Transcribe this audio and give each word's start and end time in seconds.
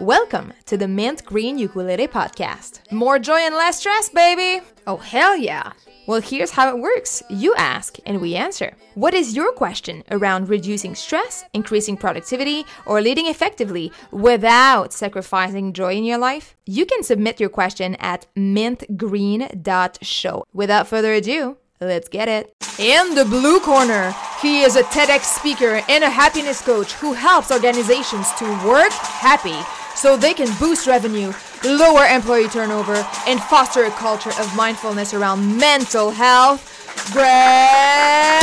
Welcome 0.00 0.52
to 0.64 0.76
the 0.78 0.88
Mint 0.88 1.26
Green 1.26 1.58
Ukulele 1.58 2.08
Podcast. 2.08 2.90
More 2.90 3.18
joy 3.18 3.40
and 3.40 3.54
less 3.54 3.80
stress, 3.80 4.08
baby! 4.08 4.64
Oh, 4.86 4.96
hell 4.96 5.36
yeah! 5.36 5.72
Well, 6.06 6.22
here's 6.22 6.52
how 6.52 6.74
it 6.74 6.80
works 6.80 7.22
you 7.28 7.54
ask 7.56 7.98
and 8.06 8.18
we 8.18 8.34
answer. 8.34 8.74
What 8.94 9.12
is 9.12 9.36
your 9.36 9.52
question 9.52 10.02
around 10.10 10.48
reducing 10.48 10.94
stress, 10.94 11.44
increasing 11.52 11.98
productivity, 11.98 12.64
or 12.86 13.02
leading 13.02 13.26
effectively 13.26 13.92
without 14.10 14.94
sacrificing 14.94 15.74
joy 15.74 15.96
in 15.96 16.04
your 16.04 16.16
life? 16.16 16.56
You 16.64 16.86
can 16.86 17.02
submit 17.02 17.38
your 17.38 17.50
question 17.50 17.94
at 17.96 18.26
mintgreen.show. 18.34 20.44
Without 20.54 20.88
further 20.88 21.12
ado, 21.12 21.58
Let's 21.82 22.10
get 22.10 22.28
it. 22.28 22.52
In 22.78 23.14
the 23.14 23.24
blue 23.24 23.58
corner, 23.58 24.14
he 24.42 24.60
is 24.60 24.76
a 24.76 24.82
TEDx 24.82 25.22
speaker 25.22 25.80
and 25.88 26.04
a 26.04 26.10
happiness 26.10 26.60
coach 26.60 26.92
who 26.92 27.14
helps 27.14 27.50
organizations 27.50 28.30
to 28.32 28.44
work 28.66 28.92
happy 28.92 29.58
so 30.00 30.16
they 30.16 30.32
can 30.32 30.48
boost 30.58 30.86
revenue, 30.86 31.30
lower 31.62 32.06
employee 32.06 32.48
turnover, 32.48 33.06
and 33.26 33.38
foster 33.38 33.84
a 33.84 33.90
culture 33.90 34.32
of 34.40 34.56
mindfulness 34.56 35.12
around 35.12 35.58
mental 35.58 36.10
health. 36.10 36.66
Greg 37.12 38.40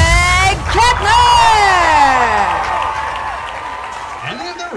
Kettner! 0.70 2.47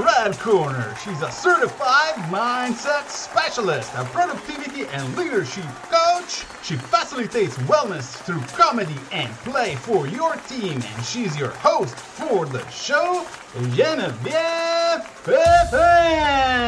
And 0.01 0.09
in 0.09 0.15
the 0.15 0.23
red 0.23 0.39
corner, 0.39 0.95
she's 1.05 1.21
a 1.23 1.31
certified 1.31 2.15
mindset 2.31 3.09
specialist, 3.09 3.93
a 3.95 4.05
productivity 4.05 4.87
and 4.87 5.17
leadership 5.17 5.65
coach. 5.91 6.45
She 6.63 6.77
facilitates 6.77 7.59
wellness 7.59 8.17
through 8.25 8.41
comedy 8.57 8.95
and 9.13 9.31
play 9.45 9.75
for 9.77 10.07
your 10.07 10.37
team, 10.49 10.83
and 10.83 11.05
she's 11.05 11.39
your 11.39 11.51
host 11.51 11.95
for 11.97 12.47
the 12.47 12.67
show, 12.71 13.27
Genevieve 13.73 15.05
Pepin. 15.25 16.63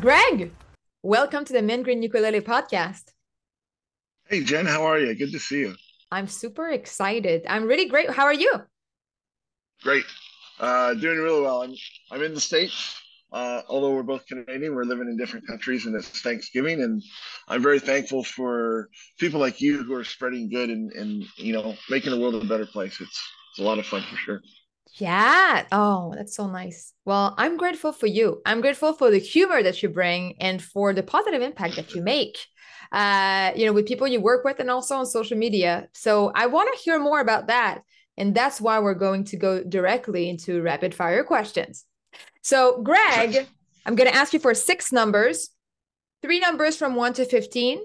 Greg, 0.00 0.52
welcome 1.02 1.44
to 1.44 1.52
the 1.52 1.60
Mint 1.62 1.84
Green 1.84 2.02
Ukulele 2.02 2.40
podcast. 2.40 3.12
Hey, 4.28 4.42
Jen, 4.42 4.64
how 4.66 4.84
are 4.84 4.98
you? 4.98 5.14
Good 5.14 5.32
to 5.32 5.38
see 5.38 5.60
you. 5.60 5.74
I'm 6.10 6.28
super 6.28 6.70
excited. 6.70 7.44
I'm 7.48 7.66
really 7.66 7.88
great. 7.88 8.10
How 8.10 8.24
are 8.24 8.32
you? 8.32 8.62
Great. 9.82 10.06
Uh, 10.58 10.94
doing 10.94 11.18
really 11.18 11.42
well. 11.42 11.62
I'm 11.62 11.74
I'm 12.10 12.22
in 12.22 12.34
the 12.34 12.40
states. 12.40 12.94
Uh, 13.32 13.62
although 13.68 13.94
we're 13.94 14.02
both 14.02 14.26
Canadian, 14.26 14.74
we're 14.74 14.84
living 14.84 15.08
in 15.08 15.16
different 15.16 15.46
countries, 15.46 15.84
and 15.84 15.94
it's 15.94 16.20
Thanksgiving, 16.20 16.80
and 16.82 17.02
I'm 17.48 17.60
very 17.60 17.80
thankful 17.80 18.22
for 18.22 18.88
people 19.18 19.40
like 19.40 19.60
you 19.60 19.82
who 19.82 19.94
are 19.94 20.04
spreading 20.04 20.48
good 20.48 20.70
and 20.70 20.92
and 20.92 21.24
you 21.36 21.52
know 21.52 21.74
making 21.90 22.12
the 22.12 22.20
world 22.20 22.36
a 22.36 22.46
better 22.46 22.66
place. 22.66 23.00
It's 23.00 23.22
it's 23.50 23.58
a 23.58 23.62
lot 23.62 23.78
of 23.78 23.86
fun 23.86 24.02
for 24.02 24.16
sure. 24.16 24.40
Yeah. 24.98 25.66
Oh, 25.72 26.14
that's 26.16 26.34
so 26.34 26.46
nice. 26.46 26.94
Well, 27.04 27.34
I'm 27.36 27.56
grateful 27.56 27.92
for 27.92 28.06
you. 28.06 28.40
I'm 28.46 28.60
grateful 28.60 28.94
for 28.94 29.10
the 29.10 29.18
humor 29.18 29.62
that 29.62 29.82
you 29.82 29.88
bring 29.90 30.36
and 30.40 30.62
for 30.62 30.94
the 30.94 31.02
positive 31.02 31.42
impact 31.42 31.76
that 31.76 31.94
you 31.94 32.02
make. 32.02 32.38
Uh, 32.92 33.50
you 33.56 33.66
know, 33.66 33.72
with 33.72 33.86
people 33.86 34.06
you 34.06 34.20
work 34.20 34.44
with 34.44 34.60
and 34.60 34.70
also 34.70 34.96
on 34.96 35.06
social 35.06 35.36
media. 35.36 35.88
So 35.92 36.30
I 36.34 36.46
want 36.46 36.72
to 36.72 36.82
hear 36.82 36.98
more 36.98 37.20
about 37.20 37.48
that. 37.48 37.82
And 38.18 38.34
that's 38.34 38.60
why 38.60 38.78
we're 38.78 38.94
going 38.94 39.24
to 39.24 39.36
go 39.36 39.62
directly 39.62 40.28
into 40.28 40.62
rapid 40.62 40.94
fire 40.94 41.22
questions. 41.22 41.84
So, 42.42 42.80
Greg, 42.82 43.46
I'm 43.84 43.94
going 43.94 44.10
to 44.10 44.16
ask 44.16 44.32
you 44.32 44.38
for 44.38 44.54
six 44.54 44.92
numbers 44.92 45.50
three 46.22 46.40
numbers 46.40 46.76
from 46.76 46.94
1 46.94 47.12
to 47.14 47.24
15, 47.24 47.80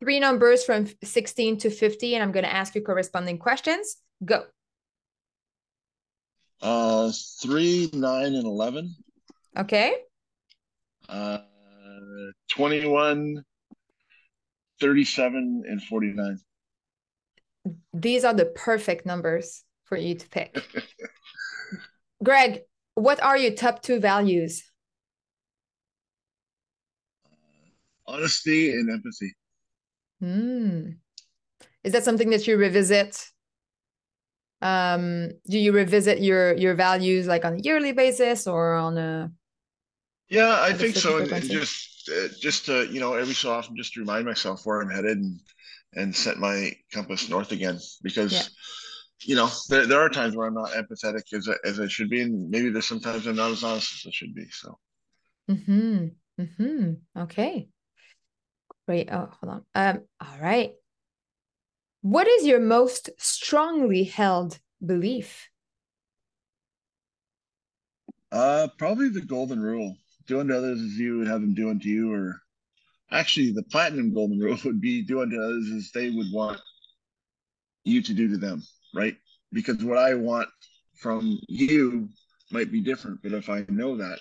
three 0.00 0.18
numbers 0.18 0.64
from 0.64 0.86
16 1.04 1.58
to 1.58 1.70
50, 1.70 2.14
and 2.14 2.22
I'm 2.22 2.32
going 2.32 2.44
to 2.44 2.52
ask 2.52 2.74
you 2.74 2.82
corresponding 2.82 3.38
questions. 3.38 3.96
Go. 4.24 4.44
Uh, 6.60 7.12
three, 7.40 7.90
nine, 7.92 8.34
and 8.34 8.46
eleven. 8.46 8.94
Okay. 9.56 9.94
Uh, 11.08 11.38
21, 12.50 13.44
37, 14.80 15.62
and 15.68 15.82
49. 15.82 16.38
These 17.92 18.24
are 18.24 18.34
the 18.34 18.46
perfect 18.46 19.06
numbers 19.06 19.62
for 19.86 19.96
you 19.96 20.14
to 20.14 20.28
pick. 20.28 20.56
Greg, 22.22 22.60
what 22.94 23.22
are 23.22 23.36
your 23.36 23.52
top 23.52 23.82
two 23.82 24.00
values? 24.00 24.64
Honesty 28.06 28.72
and 28.72 28.90
empathy. 28.90 29.34
Hmm. 30.20 30.90
Is 31.84 31.92
that 31.92 32.04
something 32.04 32.30
that 32.30 32.46
you 32.46 32.56
revisit? 32.56 33.28
Um, 34.62 35.30
do 35.48 35.58
you 35.58 35.72
revisit 35.72 36.20
your 36.20 36.54
your 36.56 36.74
values 36.74 37.26
like 37.26 37.44
on 37.44 37.54
a 37.54 37.58
yearly 37.58 37.92
basis 37.92 38.46
or 38.46 38.74
on 38.74 38.96
a? 38.96 39.32
Yeah, 40.28 40.58
I 40.60 40.72
think 40.72 40.96
so. 40.96 41.18
And, 41.18 41.30
and 41.30 41.50
just 41.50 42.08
uh, 42.08 42.28
just 42.40 42.66
to 42.66 42.86
you 42.86 43.00
know, 43.00 43.14
every 43.14 43.34
so 43.34 43.50
often, 43.50 43.76
just 43.76 43.92
to 43.94 44.00
remind 44.00 44.24
myself 44.24 44.64
where 44.64 44.80
I'm 44.80 44.90
headed 44.90 45.18
and 45.18 45.40
and 45.94 46.16
set 46.16 46.38
my 46.38 46.72
compass 46.92 47.28
north 47.28 47.52
again 47.52 47.78
because. 48.02 48.32
Yeah 48.32 48.42
you 49.22 49.34
know, 49.34 49.48
there, 49.68 49.86
there 49.86 50.00
are 50.00 50.08
times 50.08 50.36
where 50.36 50.46
I'm 50.46 50.54
not 50.54 50.70
empathetic 50.72 51.32
as 51.32 51.48
I, 51.48 51.54
as 51.64 51.80
I 51.80 51.88
should 51.88 52.10
be, 52.10 52.20
and 52.20 52.50
maybe 52.50 52.70
there's 52.70 52.86
sometimes 52.86 53.26
I'm 53.26 53.36
not 53.36 53.50
as 53.50 53.64
honest 53.64 54.06
as 54.06 54.08
I 54.08 54.10
should 54.12 54.34
be. 54.34 54.46
So. 54.50 54.78
Hmm. 55.48 56.06
Hmm. 56.38 56.92
Okay. 57.16 57.68
Great. 58.86 59.08
Oh, 59.10 59.30
hold 59.40 59.52
on. 59.52 59.64
Um. 59.74 60.02
All 60.20 60.38
right. 60.40 60.72
What 62.02 62.28
is 62.28 62.46
your 62.46 62.60
most 62.60 63.10
strongly 63.18 64.04
held 64.04 64.58
belief? 64.84 65.48
Uh, 68.30 68.68
probably 68.78 69.08
the 69.08 69.22
golden 69.22 69.60
rule: 69.60 69.96
do 70.26 70.40
unto 70.40 70.54
others 70.54 70.80
as 70.80 70.98
you 70.98 71.18
would 71.18 71.26
have 71.26 71.40
them 71.40 71.54
do 71.54 71.70
unto 71.70 71.88
you, 71.88 72.12
or 72.12 72.42
actually, 73.10 73.52
the 73.52 73.62
platinum 73.62 74.12
golden 74.12 74.38
rule 74.38 74.58
would 74.64 74.80
be 74.80 75.02
do 75.02 75.22
unto 75.22 75.40
others 75.40 75.70
as 75.74 75.90
they 75.92 76.10
would 76.10 76.30
want 76.32 76.60
you 77.84 78.02
to 78.02 78.12
do 78.12 78.28
to 78.28 78.36
them 78.36 78.62
right? 78.96 79.16
Because 79.52 79.84
what 79.84 79.98
I 79.98 80.14
want 80.14 80.48
from 80.96 81.38
you 81.48 82.08
might 82.50 82.72
be 82.72 82.80
different, 82.80 83.20
but 83.22 83.32
if 83.32 83.48
I 83.48 83.64
know 83.68 83.96
that, 83.96 84.18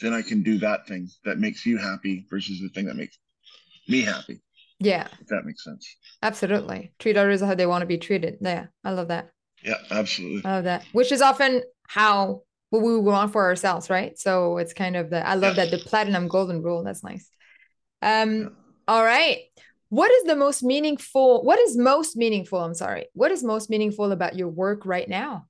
then 0.00 0.12
I 0.12 0.22
can 0.22 0.42
do 0.42 0.58
that 0.58 0.86
thing 0.88 1.08
that 1.24 1.38
makes 1.38 1.64
you 1.64 1.76
happy 1.78 2.26
versus 2.30 2.60
the 2.60 2.68
thing 2.70 2.86
that 2.86 2.96
makes 2.96 3.16
me 3.88 4.00
happy. 4.00 4.40
Yeah. 4.80 5.06
If 5.20 5.28
that 5.28 5.44
makes 5.44 5.62
sense. 5.62 5.96
Absolutely. 6.22 6.92
Treat 6.98 7.16
others 7.16 7.40
how 7.40 7.54
they 7.54 7.66
want 7.66 7.82
to 7.82 7.86
be 7.86 7.98
treated. 7.98 8.38
Yeah. 8.40 8.66
I 8.82 8.92
love 8.92 9.08
that. 9.08 9.30
Yeah, 9.62 9.78
absolutely. 9.90 10.42
I 10.44 10.56
love 10.56 10.64
that. 10.64 10.84
Which 10.92 11.12
is 11.12 11.22
often 11.22 11.62
how 11.86 12.42
what 12.70 12.82
we 12.82 12.98
want 12.98 13.32
for 13.32 13.44
ourselves, 13.44 13.88
right? 13.88 14.18
So 14.18 14.58
it's 14.58 14.72
kind 14.72 14.96
of 14.96 15.10
the 15.10 15.26
I 15.26 15.34
love 15.34 15.56
that 15.56 15.70
the 15.70 15.78
platinum 15.78 16.28
golden 16.28 16.62
rule. 16.62 16.82
That's 16.82 17.04
nice. 17.04 17.30
Um 18.02 18.42
yeah. 18.42 18.48
all 18.88 19.04
right 19.04 19.38
what 19.94 20.10
is 20.10 20.24
the 20.24 20.34
most 20.34 20.64
meaningful 20.64 21.44
what 21.44 21.60
is 21.60 21.76
most 21.76 22.16
meaningful 22.16 22.60
i'm 22.60 22.74
sorry 22.74 23.06
what 23.12 23.30
is 23.30 23.44
most 23.44 23.70
meaningful 23.70 24.10
about 24.10 24.34
your 24.34 24.48
work 24.48 24.84
right 24.84 25.08
now 25.08 25.46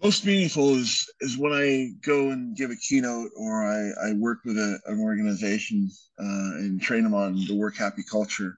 most 0.00 0.24
meaningful 0.24 0.76
is 0.76 1.10
is 1.20 1.36
when 1.36 1.52
i 1.52 1.88
go 2.06 2.30
and 2.30 2.56
give 2.56 2.70
a 2.70 2.76
keynote 2.76 3.30
or 3.36 3.64
i 3.64 3.90
i 4.06 4.12
work 4.12 4.38
with 4.44 4.56
a, 4.56 4.78
an 4.86 5.00
organization 5.00 5.90
uh, 6.20 6.62
and 6.62 6.80
train 6.80 7.02
them 7.02 7.14
on 7.14 7.34
the 7.46 7.56
work 7.56 7.76
happy 7.76 8.04
culture 8.08 8.56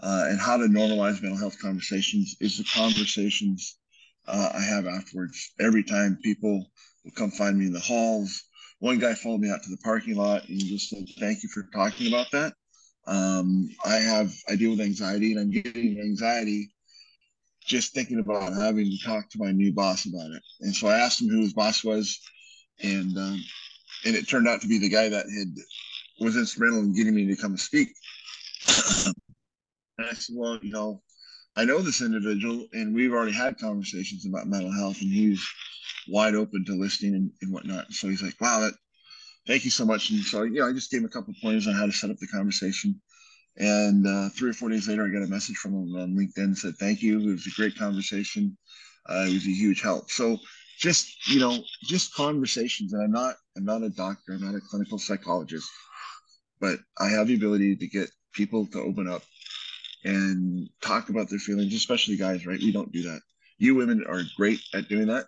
uh, 0.00 0.24
and 0.28 0.40
how 0.40 0.56
to 0.56 0.64
normalize 0.64 1.20
mental 1.20 1.38
health 1.38 1.58
conversations 1.60 2.34
is 2.40 2.56
the 2.56 2.64
conversations 2.64 3.76
uh, 4.28 4.48
i 4.54 4.60
have 4.60 4.86
afterwards 4.86 5.52
every 5.60 5.84
time 5.84 6.16
people 6.22 6.66
will 7.04 7.12
come 7.12 7.30
find 7.30 7.58
me 7.58 7.66
in 7.66 7.72
the 7.74 7.80
halls 7.80 8.44
one 8.82 8.98
guy 8.98 9.14
followed 9.14 9.42
me 9.42 9.48
out 9.48 9.62
to 9.62 9.70
the 9.70 9.76
parking 9.76 10.16
lot 10.16 10.48
and 10.48 10.58
just 10.58 10.90
said, 10.90 11.04
"Thank 11.20 11.44
you 11.44 11.48
for 11.50 11.62
talking 11.72 12.08
about 12.08 12.32
that." 12.32 12.54
Um, 13.06 13.70
I 13.84 13.96
have 13.96 14.32
I 14.48 14.56
deal 14.56 14.70
with 14.70 14.80
anxiety, 14.80 15.32
and 15.32 15.40
I'm 15.40 15.50
getting 15.50 16.00
anxiety 16.00 16.70
just 17.64 17.94
thinking 17.94 18.18
about 18.18 18.52
having 18.52 18.86
to 18.86 18.98
talk 19.04 19.30
to 19.30 19.38
my 19.38 19.52
new 19.52 19.72
boss 19.72 20.06
about 20.06 20.30
it. 20.32 20.42
And 20.60 20.74
so 20.74 20.88
I 20.88 20.98
asked 20.98 21.20
him 21.20 21.28
who 21.28 21.40
his 21.40 21.52
boss 21.52 21.84
was, 21.84 22.20
and 22.82 23.16
um, 23.16 23.42
and 24.04 24.16
it 24.16 24.28
turned 24.28 24.48
out 24.48 24.60
to 24.62 24.68
be 24.68 24.78
the 24.78 24.88
guy 24.88 25.08
that 25.08 25.26
had 25.26 25.54
was 26.20 26.36
instrumental 26.36 26.80
in 26.80 26.94
getting 26.94 27.14
me 27.14 27.26
to 27.26 27.36
come 27.36 27.56
speak. 27.56 27.88
and 29.06 29.14
I 29.98 30.14
said, 30.14 30.36
well, 30.36 30.58
you 30.62 30.72
know, 30.72 31.02
I 31.56 31.64
know 31.64 31.78
this 31.78 32.02
individual, 32.02 32.66
and 32.72 32.94
we've 32.94 33.12
already 33.12 33.32
had 33.32 33.58
conversations 33.58 34.26
about 34.26 34.46
mental 34.46 34.72
health, 34.72 35.00
and 35.00 35.12
he's 35.12 35.44
wide 36.08 36.34
open 36.34 36.64
to 36.66 36.72
listening 36.72 37.14
and, 37.14 37.30
and 37.42 37.52
whatnot. 37.52 37.92
So 37.92 38.08
he's 38.08 38.22
like, 38.22 38.40
wow, 38.40 38.60
that 38.60 38.74
thank 39.46 39.64
you 39.64 39.70
so 39.70 39.84
much. 39.84 40.10
And 40.10 40.20
so, 40.20 40.44
know, 40.44 40.68
I 40.68 40.72
just 40.72 40.90
gave 40.90 41.00
him 41.00 41.06
a 41.06 41.10
couple 41.10 41.32
of 41.32 41.40
pointers 41.42 41.66
on 41.66 41.74
how 41.74 41.86
to 41.86 41.92
set 41.92 42.10
up 42.10 42.18
the 42.18 42.26
conversation. 42.26 43.00
And 43.58 44.06
uh, 44.06 44.28
three 44.30 44.50
or 44.50 44.54
four 44.54 44.70
days 44.70 44.88
later, 44.88 45.04
I 45.04 45.08
got 45.08 45.26
a 45.26 45.30
message 45.30 45.56
from 45.56 45.74
him 45.74 45.96
on 45.96 46.16
LinkedIn 46.16 46.56
said, 46.56 46.74
thank 46.78 47.02
you. 47.02 47.20
It 47.20 47.32
was 47.32 47.46
a 47.46 47.60
great 47.60 47.76
conversation. 47.76 48.56
Uh, 49.08 49.26
it 49.28 49.34
was 49.34 49.46
a 49.46 49.50
huge 49.50 49.82
help. 49.82 50.10
So 50.10 50.38
just, 50.78 51.28
you 51.28 51.38
know, 51.38 51.58
just 51.84 52.14
conversations. 52.14 52.92
And 52.92 53.02
I'm 53.02 53.12
not, 53.12 53.34
I'm 53.56 53.64
not 53.64 53.82
a 53.82 53.90
doctor. 53.90 54.32
I'm 54.32 54.44
not 54.44 54.54
a 54.54 54.60
clinical 54.70 54.98
psychologist, 54.98 55.68
but 56.60 56.78
I 56.98 57.08
have 57.08 57.26
the 57.26 57.34
ability 57.34 57.76
to 57.76 57.86
get 57.86 58.10
people 58.32 58.66
to 58.68 58.80
open 58.80 59.06
up 59.06 59.22
and 60.04 60.68
talk 60.80 61.10
about 61.10 61.28
their 61.28 61.38
feelings, 61.38 61.74
especially 61.74 62.16
guys, 62.16 62.46
right? 62.46 62.58
We 62.58 62.72
don't 62.72 62.90
do 62.90 63.02
that. 63.02 63.20
You 63.58 63.74
women 63.74 64.04
are 64.08 64.22
great 64.36 64.60
at 64.74 64.88
doing 64.88 65.06
that. 65.08 65.26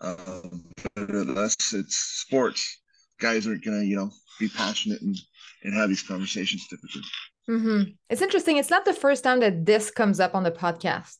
Um, 0.00 0.64
but 0.94 1.10
unless 1.10 1.56
it's 1.72 1.96
sports, 1.96 2.80
guys 3.20 3.46
aren't 3.46 3.64
gonna, 3.64 3.82
you 3.82 3.96
know, 3.96 4.10
be 4.38 4.48
passionate 4.48 5.00
and 5.02 5.16
and 5.62 5.74
have 5.74 5.88
these 5.88 6.02
conversations 6.02 6.66
typically. 6.68 7.02
Mm-hmm. 7.48 7.90
It's 8.10 8.22
interesting. 8.22 8.56
It's 8.56 8.70
not 8.70 8.84
the 8.84 8.92
first 8.92 9.24
time 9.24 9.40
that 9.40 9.64
this 9.64 9.90
comes 9.90 10.20
up 10.20 10.34
on 10.34 10.42
the 10.42 10.50
podcast. 10.50 11.16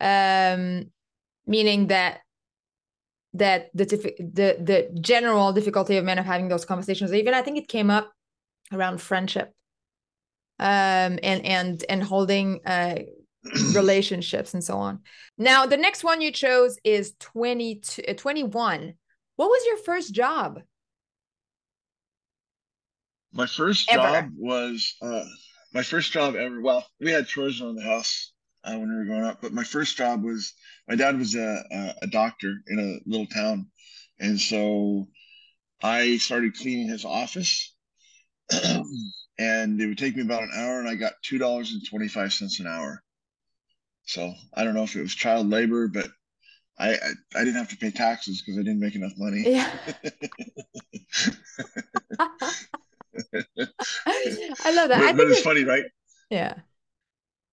Um, 0.00 0.90
meaning 1.46 1.88
that 1.88 2.20
that 3.34 3.70
the 3.74 3.84
the 3.84 4.56
the 4.60 5.00
general 5.00 5.52
difficulty 5.52 5.96
of 5.96 6.04
men 6.04 6.18
of 6.18 6.24
having 6.24 6.48
those 6.48 6.64
conversations. 6.64 7.12
Even 7.12 7.34
I 7.34 7.42
think 7.42 7.58
it 7.58 7.68
came 7.68 7.90
up 7.90 8.10
around 8.72 9.00
friendship, 9.00 9.52
um, 10.58 11.18
and 11.22 11.44
and 11.44 11.84
and 11.88 12.02
holding 12.02 12.60
uh 12.66 12.96
relationships 13.74 14.54
and 14.54 14.62
so 14.62 14.76
on. 14.76 15.00
Now, 15.36 15.66
the 15.66 15.76
next 15.76 16.04
one 16.04 16.20
you 16.20 16.30
chose 16.30 16.78
is 16.84 17.14
22, 17.18 18.02
uh, 18.08 18.14
21. 18.14 18.94
What 19.36 19.48
was 19.48 19.66
your 19.66 19.78
first 19.78 20.14
job? 20.14 20.60
My 23.32 23.46
first 23.46 23.90
ever. 23.90 24.02
job 24.02 24.30
was 24.36 24.94
uh, 25.00 25.24
my 25.72 25.82
first 25.82 26.12
job 26.12 26.34
ever. 26.36 26.60
Well, 26.60 26.86
we 27.00 27.10
had 27.10 27.26
chores 27.26 27.62
around 27.62 27.76
the 27.76 27.82
house 27.82 28.32
uh, 28.62 28.76
when 28.76 28.90
we 28.90 28.96
were 28.96 29.04
growing 29.06 29.24
up, 29.24 29.40
but 29.40 29.54
my 29.54 29.64
first 29.64 29.96
job 29.96 30.22
was 30.22 30.52
my 30.86 30.96
dad 30.96 31.18
was 31.18 31.34
a, 31.34 31.64
a, 31.70 31.94
a 32.02 32.06
doctor 32.08 32.54
in 32.66 32.78
a 32.78 33.00
little 33.08 33.26
town, 33.26 33.68
and 34.20 34.38
so 34.38 35.08
I 35.82 36.18
started 36.18 36.56
cleaning 36.56 36.88
his 36.88 37.06
office. 37.06 37.74
and 39.38 39.80
it 39.80 39.86
would 39.86 39.98
take 39.98 40.14
me 40.14 40.22
about 40.22 40.42
an 40.42 40.52
hour, 40.54 40.78
and 40.78 40.88
I 40.88 40.94
got 40.94 41.14
two 41.22 41.38
dollars 41.38 41.72
and 41.72 41.82
twenty 41.88 42.08
five 42.08 42.34
cents 42.34 42.60
an 42.60 42.66
hour. 42.66 43.02
So 44.04 44.34
I 44.52 44.64
don't 44.64 44.74
know 44.74 44.82
if 44.82 44.94
it 44.94 45.00
was 45.00 45.14
child 45.14 45.48
labor, 45.48 45.88
but 45.88 46.08
I 46.78 46.90
I, 46.90 47.12
I 47.34 47.44
didn't 47.44 47.56
have 47.56 47.70
to 47.70 47.78
pay 47.78 47.92
taxes 47.92 48.42
because 48.42 48.58
I 48.58 48.62
didn't 48.62 48.80
make 48.80 48.94
enough 48.94 49.12
money. 49.16 49.44
Yeah. 49.46 49.70
I 53.34 54.74
love 54.74 54.88
that. 54.88 54.98
But, 55.00 55.02
I 55.02 55.12
but 55.12 55.28
it's 55.28 55.40
it, 55.40 55.44
funny, 55.44 55.64
right? 55.64 55.84
Yeah. 56.30 56.54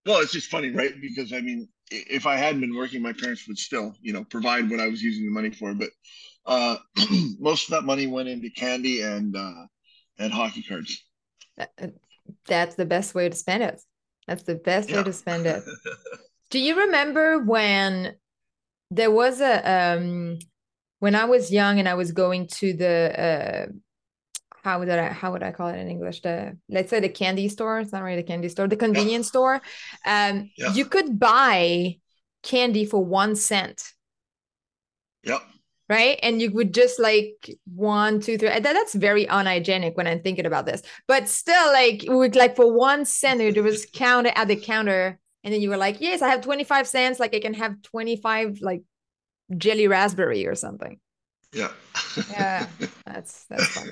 Well, 0.05 0.19
it's 0.21 0.31
just 0.31 0.49
funny, 0.49 0.69
right? 0.69 0.93
Because 1.01 1.33
I 1.33 1.41
mean, 1.41 1.67
if 1.91 2.25
I 2.25 2.35
hadn't 2.35 2.61
been 2.61 2.75
working, 2.75 3.01
my 3.01 3.13
parents 3.13 3.47
would 3.47 3.57
still, 3.57 3.93
you 4.01 4.13
know, 4.13 4.23
provide 4.23 4.69
what 4.69 4.79
I 4.79 4.87
was 4.87 5.01
using 5.01 5.25
the 5.25 5.31
money 5.31 5.51
for. 5.51 5.73
But 5.73 5.89
uh, 6.45 6.77
most 7.39 7.65
of 7.65 7.71
that 7.71 7.83
money 7.83 8.07
went 8.07 8.29
into 8.29 8.49
candy 8.49 9.01
and 9.01 9.35
uh, 9.35 9.65
and 10.17 10.31
hockey 10.31 10.63
cards. 10.63 11.03
That's 12.47 12.75
the 12.75 12.85
best 12.85 13.15
way 13.15 13.29
to 13.29 13.35
spend 13.35 13.63
it. 13.63 13.81
That's 14.27 14.43
the 14.43 14.55
best 14.55 14.89
yeah. 14.89 14.97
way 14.97 15.03
to 15.03 15.13
spend 15.13 15.45
it. 15.45 15.63
Do 16.51 16.59
you 16.59 16.79
remember 16.81 17.39
when 17.39 18.15
there 18.91 19.11
was 19.11 19.41
a 19.41 19.93
um 19.93 20.39
when 20.99 21.15
I 21.15 21.25
was 21.25 21.51
young 21.51 21.79
and 21.79 21.87
I 21.87 21.93
was 21.93 22.11
going 22.11 22.47
to 22.47 22.73
the 22.73 23.19
uh 23.19 23.71
how 24.63 24.79
would 24.79 24.89
I 24.89 25.09
how 25.09 25.31
would 25.31 25.43
I 25.43 25.51
call 25.51 25.67
it 25.69 25.77
in 25.77 25.89
English? 25.89 26.21
The 26.21 26.57
let's 26.69 26.89
say 26.89 26.99
the 26.99 27.09
candy 27.09 27.49
store. 27.49 27.79
It's 27.79 27.91
not 27.91 28.03
really 28.03 28.21
the 28.21 28.27
candy 28.27 28.49
store, 28.49 28.67
the 28.67 28.75
convenience 28.75 29.27
yeah. 29.27 29.29
store. 29.29 29.61
Um 30.05 30.51
yeah. 30.57 30.73
you 30.73 30.85
could 30.85 31.19
buy 31.19 31.97
candy 32.43 32.85
for 32.85 33.03
one 33.03 33.35
cent. 33.35 33.83
Yep. 35.23 35.41
Right. 35.89 36.19
And 36.21 36.39
you 36.39 36.51
would 36.51 36.71
just 36.73 36.99
like 36.99 37.49
one, 37.73 38.19
two, 38.19 38.37
three. 38.37 38.49
That, 38.49 38.61
that's 38.61 38.93
very 38.93 39.25
unhygienic 39.25 39.97
when 39.97 40.05
I'm 40.05 40.21
thinking 40.21 40.45
about 40.45 40.67
this. 40.67 40.83
But 41.07 41.27
still, 41.27 41.73
like, 41.73 42.03
would 42.07 42.35
like 42.35 42.55
for 42.55 42.71
one 42.71 43.05
cent, 43.05 43.39
there 43.55 43.63
was 43.63 43.87
counter 43.87 44.31
at 44.35 44.47
the 44.47 44.55
counter 44.55 45.19
and 45.43 45.53
then 45.53 45.61
you 45.61 45.69
were 45.69 45.77
like 45.77 46.01
yes 46.01 46.21
i 46.21 46.29
have 46.29 46.41
25 46.41 46.87
cents 46.87 47.19
like 47.19 47.35
i 47.35 47.39
can 47.39 47.53
have 47.53 47.81
25 47.81 48.59
like 48.61 48.81
jelly 49.55 49.87
raspberry 49.87 50.45
or 50.45 50.55
something 50.55 50.99
yeah 51.53 51.71
yeah 52.31 52.67
that's 53.05 53.45
that's 53.45 53.67
funny 53.67 53.91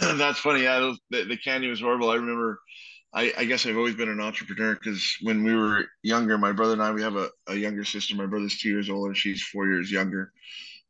that's 0.16 0.38
funny 0.38 0.62
yeah 0.62 0.78
those, 0.78 0.98
the, 1.10 1.24
the, 1.24 1.36
candy 1.36 1.68
was 1.68 1.80
horrible 1.80 2.10
i 2.10 2.14
remember 2.14 2.60
I, 3.14 3.32
I 3.36 3.44
guess 3.44 3.66
i've 3.66 3.76
always 3.76 3.94
been 3.94 4.08
an 4.08 4.20
entrepreneur 4.20 4.74
because 4.74 5.16
when 5.22 5.44
we 5.44 5.54
were 5.54 5.84
younger 6.02 6.38
my 6.38 6.52
brother 6.52 6.72
and 6.72 6.82
i 6.82 6.90
we 6.92 7.02
have 7.02 7.16
a, 7.16 7.28
a 7.48 7.54
younger 7.54 7.84
sister 7.84 8.16
my 8.16 8.26
brother's 8.26 8.58
two 8.58 8.70
years 8.70 8.88
older 8.88 9.14
she's 9.14 9.42
four 9.42 9.66
years 9.66 9.90
younger 9.90 10.32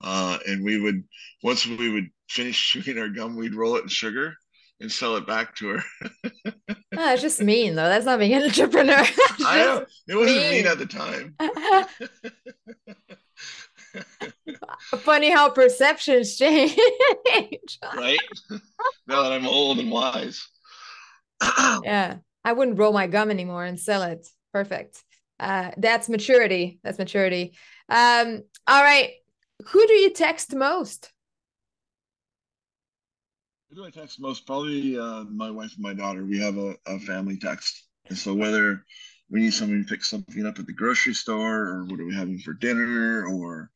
uh, 0.04 0.36
and 0.48 0.64
we 0.64 0.80
would 0.80 1.04
once 1.44 1.64
we 1.64 1.90
would 1.90 2.08
finish 2.28 2.72
chewing 2.72 2.98
our 2.98 3.08
gum 3.08 3.36
we'd 3.36 3.54
roll 3.54 3.76
it 3.76 3.82
in 3.82 3.88
sugar 3.88 4.34
and 4.82 4.90
sell 4.90 5.16
it 5.16 5.26
back 5.26 5.54
to 5.56 5.68
her. 5.68 5.84
oh, 6.46 7.12
it's 7.12 7.22
just 7.22 7.40
mean 7.40 7.76
though. 7.76 7.88
That's 7.88 8.04
not 8.04 8.18
being 8.18 8.34
an 8.34 8.42
entrepreneur. 8.42 9.04
I 9.46 9.58
know 9.58 9.86
it 10.08 10.16
wasn't 10.16 10.38
mean. 10.38 10.50
mean 10.50 10.66
at 10.66 10.78
the 10.78 10.86
time. 10.86 11.36
Funny 14.98 15.30
how 15.30 15.50
perceptions 15.50 16.36
change. 16.36 16.76
right? 17.96 18.18
Now 19.06 19.22
that 19.22 19.32
I'm 19.32 19.46
old 19.46 19.78
and 19.78 19.90
wise. 19.90 20.46
yeah. 21.84 22.16
I 22.44 22.52
wouldn't 22.52 22.78
roll 22.78 22.92
my 22.92 23.06
gum 23.06 23.30
anymore 23.30 23.64
and 23.64 23.78
sell 23.78 24.02
it. 24.02 24.26
Perfect. 24.52 25.02
Uh, 25.38 25.70
that's 25.76 26.08
maturity. 26.08 26.80
That's 26.82 26.98
maturity. 26.98 27.54
Um, 27.88 28.42
all 28.66 28.82
right. 28.82 29.10
Who 29.68 29.86
do 29.86 29.92
you 29.92 30.12
text 30.12 30.54
most? 30.54 31.10
Who 33.70 33.76
do 33.76 33.84
I 33.86 33.90
text 33.90 34.20
most? 34.20 34.46
Probably 34.46 34.98
uh, 34.98 35.24
my 35.24 35.50
wife 35.50 35.72
and 35.74 35.82
my 35.82 35.94
daughter. 35.94 36.24
We 36.24 36.40
have 36.40 36.58
a, 36.58 36.74
a 36.86 36.98
family 37.00 37.38
text. 37.38 37.86
And 38.08 38.18
so 38.18 38.34
whether 38.34 38.84
we 39.30 39.40
need 39.40 39.54
somebody 39.54 39.82
to 39.82 39.88
pick 39.88 40.04
something 40.04 40.46
up 40.46 40.58
at 40.58 40.66
the 40.66 40.74
grocery 40.74 41.14
store 41.14 41.60
or 41.62 41.84
what 41.84 41.98
are 41.98 42.04
we 42.04 42.14
having 42.14 42.38
for 42.38 42.52
dinner 42.52 43.26
or 43.26 43.70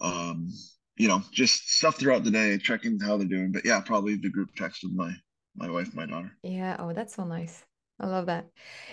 um, 0.00 0.50
you 0.96 1.08
know, 1.08 1.22
just 1.32 1.70
stuff 1.76 1.98
throughout 1.98 2.24
the 2.24 2.30
day, 2.30 2.58
checking 2.58 2.98
how 3.00 3.16
they're 3.16 3.26
doing. 3.26 3.52
But 3.52 3.64
yeah, 3.64 3.80
probably 3.80 4.16
the 4.16 4.30
group 4.30 4.54
text 4.56 4.82
with 4.82 4.92
my 4.92 5.12
my 5.56 5.70
wife, 5.70 5.94
my 5.94 6.06
daughter. 6.06 6.32
Yeah. 6.42 6.76
Oh, 6.78 6.92
that's 6.92 7.14
so 7.14 7.24
nice. 7.24 7.64
I 7.98 8.06
love 8.06 8.26
that. 8.26 8.46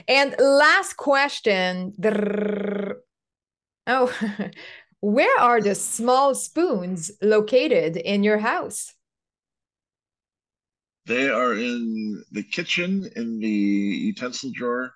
And 0.08 0.36
last 0.40 0.98
question. 0.98 1.94
Oh, 3.88 4.14
where 5.00 5.40
are 5.40 5.62
the 5.62 5.76
small 5.76 6.36
spoons 6.36 7.12
located 7.22 7.98
in 7.98 8.24
your 8.24 8.40
house? 8.40 8.94
They 11.06 11.30
are 11.30 11.54
in 11.54 12.24
the 12.32 12.44
kitchen 12.44 13.10
in 13.16 13.40
the 13.40 13.48
utensil 13.48 14.52
drawer, 14.54 14.94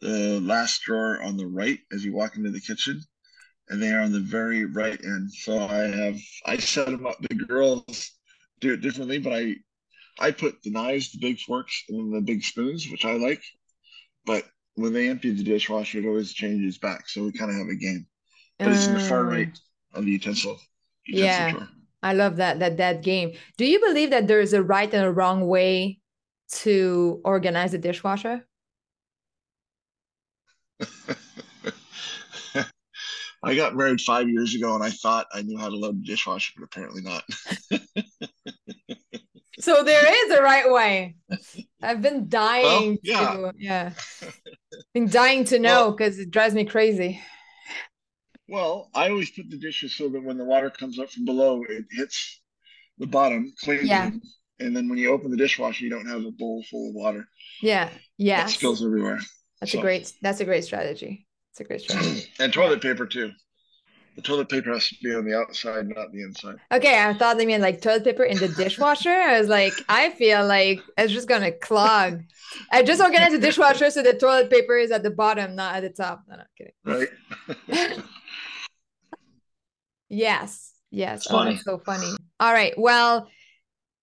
the 0.00 0.40
last 0.40 0.82
drawer 0.82 1.22
on 1.22 1.36
the 1.36 1.46
right 1.46 1.80
as 1.92 2.02
you 2.04 2.14
walk 2.14 2.36
into 2.36 2.50
the 2.50 2.60
kitchen, 2.60 3.02
and 3.68 3.82
they 3.82 3.90
are 3.92 4.00
on 4.00 4.12
the 4.12 4.20
very 4.20 4.64
right 4.64 4.98
end. 5.02 5.32
So 5.32 5.58
I 5.58 5.86
have 5.86 6.18
I 6.46 6.56
set 6.58 6.86
them 6.86 7.06
up. 7.06 7.16
The 7.20 7.34
girls 7.34 8.12
do 8.60 8.72
it 8.72 8.80
differently, 8.80 9.18
but 9.18 9.32
I 9.32 9.56
I 10.18 10.30
put 10.30 10.62
the 10.62 10.70
knives, 10.70 11.12
the 11.12 11.18
big 11.18 11.40
forks, 11.40 11.84
and 11.88 12.14
the 12.14 12.20
big 12.20 12.42
spoons, 12.44 12.88
which 12.90 13.04
I 13.04 13.14
like. 13.14 13.42
But 14.26 14.44
when 14.74 14.92
they 14.92 15.08
empty 15.08 15.30
the 15.30 15.42
dishwasher, 15.42 15.98
it 15.98 16.06
always 16.06 16.32
changes 16.32 16.78
back. 16.78 17.08
So 17.08 17.24
we 17.24 17.32
kind 17.32 17.50
of 17.50 17.56
have 17.56 17.68
a 17.68 17.74
game. 17.74 18.06
But 18.58 18.68
it's 18.68 18.86
in 18.86 18.94
the 18.94 19.00
far 19.00 19.24
mm. 19.24 19.30
right 19.30 19.58
oh. 19.94 19.98
of 19.98 20.04
the 20.04 20.12
utensil. 20.12 20.58
utensil 21.06 21.26
yeah. 21.26 21.50
Drawer. 21.52 21.68
I 22.02 22.12
love 22.12 22.36
that 22.36 22.58
that 22.58 22.76
that 22.76 23.02
game. 23.02 23.32
Do 23.56 23.64
you 23.64 23.80
believe 23.80 24.10
that 24.10 24.28
there 24.28 24.40
is 24.40 24.52
a 24.52 24.62
right 24.62 24.92
and 24.92 25.04
a 25.04 25.10
wrong 25.10 25.46
way 25.46 26.00
to 26.60 27.20
organize 27.24 27.72
a 27.74 27.78
dishwasher? 27.78 28.46
I 33.44 33.54
got 33.54 33.76
married 33.76 34.00
five 34.00 34.28
years 34.28 34.54
ago, 34.54 34.74
and 34.74 34.82
I 34.82 34.90
thought 34.90 35.26
I 35.32 35.42
knew 35.42 35.58
how 35.58 35.68
to 35.68 35.76
load 35.76 35.96
a 35.96 36.06
dishwasher, 36.06 36.52
but 36.56 36.64
apparently 36.64 37.02
not. 37.02 37.24
so 39.60 39.82
there 39.82 40.26
is 40.26 40.38
a 40.38 40.42
right 40.42 40.70
way. 40.70 41.16
I've 41.82 42.02
been 42.02 42.28
dying 42.28 42.64
well, 42.64 42.96
yeah. 43.02 43.34
to 43.34 43.52
yeah, 43.58 43.92
been 44.94 45.08
dying 45.08 45.44
to 45.46 45.58
know 45.58 45.90
because 45.90 46.16
well, 46.16 46.22
it 46.22 46.30
drives 46.30 46.54
me 46.54 46.64
crazy. 46.64 47.20
Well, 48.48 48.90
I 48.94 49.10
always 49.10 49.30
put 49.30 49.50
the 49.50 49.58
dishes 49.58 49.96
so 49.96 50.08
that 50.08 50.22
when 50.22 50.38
the 50.38 50.44
water 50.44 50.70
comes 50.70 50.98
up 50.98 51.10
from 51.10 51.24
below, 51.24 51.62
it 51.68 51.84
hits 51.90 52.40
the 52.98 53.06
bottom, 53.06 53.52
cleans 53.62 53.88
yeah. 53.88 54.10
them, 54.10 54.22
and 54.60 54.76
then 54.76 54.88
when 54.88 54.98
you 54.98 55.10
open 55.10 55.30
the 55.30 55.36
dishwasher, 55.36 55.84
you 55.84 55.90
don't 55.90 56.06
have 56.06 56.24
a 56.24 56.30
bowl 56.30 56.64
full 56.70 56.88
of 56.88 56.94
water. 56.94 57.26
Yeah, 57.60 57.90
yeah, 58.16 58.44
it 58.44 58.50
spills 58.50 58.84
everywhere. 58.84 59.20
That's 59.60 59.72
so. 59.72 59.78
a 59.78 59.82
great. 59.82 60.12
That's 60.22 60.40
a 60.40 60.44
great 60.44 60.64
strategy. 60.64 61.23
It's 61.54 61.60
a 61.60 61.64
great 61.64 61.82
strategy. 61.82 62.32
and 62.40 62.52
toilet 62.52 62.82
paper 62.82 63.06
too. 63.06 63.30
The 64.16 64.22
toilet 64.22 64.48
paper 64.48 64.72
has 64.72 64.88
to 64.88 64.96
be 65.00 65.14
on 65.14 65.24
the 65.24 65.38
outside, 65.38 65.86
not 65.86 66.10
the 66.10 66.22
inside. 66.22 66.56
Okay, 66.72 67.00
I 67.00 67.14
thought 67.14 67.36
they 67.36 67.46
meant 67.46 67.62
like 67.62 67.80
toilet 67.80 68.02
paper 68.02 68.24
in 68.24 68.38
the 68.38 68.48
dishwasher. 68.48 69.10
I 69.10 69.38
was 69.38 69.48
like, 69.48 69.72
I 69.88 70.10
feel 70.10 70.44
like 70.46 70.80
it's 70.98 71.12
just 71.12 71.28
gonna 71.28 71.52
clog. 71.52 72.22
I 72.72 72.82
just 72.82 73.00
organized 73.00 73.36
the 73.36 73.38
dishwasher 73.38 73.88
so 73.90 74.02
the 74.02 74.14
toilet 74.14 74.50
paper 74.50 74.76
is 74.76 74.90
at 74.90 75.04
the 75.04 75.10
bottom, 75.10 75.54
not 75.54 75.76
at 75.76 75.82
the 75.82 75.90
top. 75.90 76.24
No, 76.28 76.36
no, 76.36 76.42
kidding. 76.56 77.08
Right. 77.68 77.98
Yes. 80.08 80.72
Yes. 80.90 81.26
oh, 81.28 81.44
that's 81.44 81.64
so 81.64 81.78
funny. 81.78 82.14
All 82.38 82.52
right. 82.52 82.72
Well, 82.76 83.28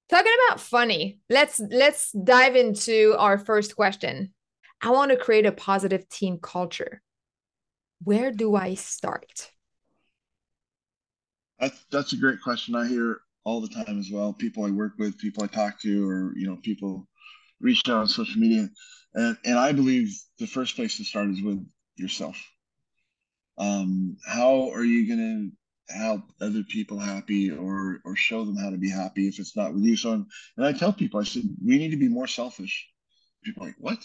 talking 0.09 0.33
about 0.47 0.59
funny, 0.59 1.19
let's 1.29 1.59
let's 1.59 2.11
dive 2.11 2.57
into 2.57 3.15
our 3.17 3.37
first 3.37 3.77
question. 3.77 4.33
I 4.81 4.89
want 4.89 5.11
to 5.11 5.17
create 5.17 5.45
a 5.45 5.51
positive 5.51 6.09
team 6.09 6.39
culture. 6.41 7.01
Where 8.03 8.31
do 8.31 8.55
I 8.55 8.73
start? 8.75 9.51
That's 11.59 11.85
that's 11.91 12.13
a 12.13 12.17
great 12.17 12.41
question. 12.41 12.75
I 12.75 12.87
hear 12.87 13.21
all 13.43 13.61
the 13.61 13.67
time 13.69 13.99
as 13.99 14.09
well. 14.11 14.33
People 14.33 14.65
I 14.65 14.71
work 14.71 14.93
with, 14.97 15.19
people 15.19 15.43
I 15.43 15.47
talk 15.47 15.79
to, 15.81 16.09
or 16.09 16.33
you 16.35 16.47
know, 16.47 16.57
people 16.57 17.07
reach 17.59 17.81
out 17.87 17.97
on 17.97 18.07
social 18.07 18.41
media, 18.41 18.69
and 19.13 19.37
and 19.45 19.59
I 19.59 19.71
believe 19.71 20.15
the 20.39 20.47
first 20.47 20.75
place 20.75 20.97
to 20.97 21.03
start 21.03 21.29
is 21.29 21.41
with 21.41 21.63
yourself. 21.95 22.37
Um, 23.57 24.17
how 24.25 24.71
are 24.71 24.83
you 24.83 25.07
gonna 25.07 25.49
help 25.89 26.23
other 26.41 26.63
people 26.63 26.97
happy 26.97 27.51
or 27.51 28.01
or 28.03 28.15
show 28.15 28.43
them 28.43 28.57
how 28.57 28.71
to 28.71 28.77
be 28.77 28.89
happy 28.89 29.27
if 29.27 29.37
it's 29.37 29.55
not 29.55 29.73
with 29.73 29.83
you? 29.83 29.95
So, 29.95 30.13
and 30.13 30.65
I 30.65 30.73
tell 30.73 30.93
people, 30.93 31.19
I 31.19 31.23
said 31.23 31.43
we 31.63 31.77
need 31.77 31.91
to 31.91 31.97
be 31.97 32.09
more 32.09 32.27
selfish. 32.27 32.89
People 33.43 33.63
are 33.63 33.67
like, 33.67 33.75
what? 33.77 34.03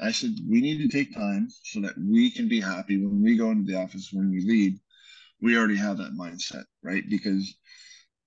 I 0.00 0.12
said 0.12 0.32
we 0.48 0.60
need 0.60 0.78
to 0.78 0.88
take 0.88 1.14
time 1.14 1.48
so 1.64 1.80
that 1.82 1.94
we 1.98 2.30
can 2.30 2.48
be 2.48 2.60
happy 2.60 3.04
when 3.04 3.22
we 3.22 3.36
go 3.36 3.50
into 3.50 3.70
the 3.70 3.78
office 3.78 4.10
when 4.12 4.30
we 4.30 4.40
leave, 4.40 4.78
We 5.42 5.56
already 5.56 5.76
have 5.76 5.98
that 5.98 6.12
mindset, 6.12 6.64
right? 6.82 7.04
Because 7.08 7.54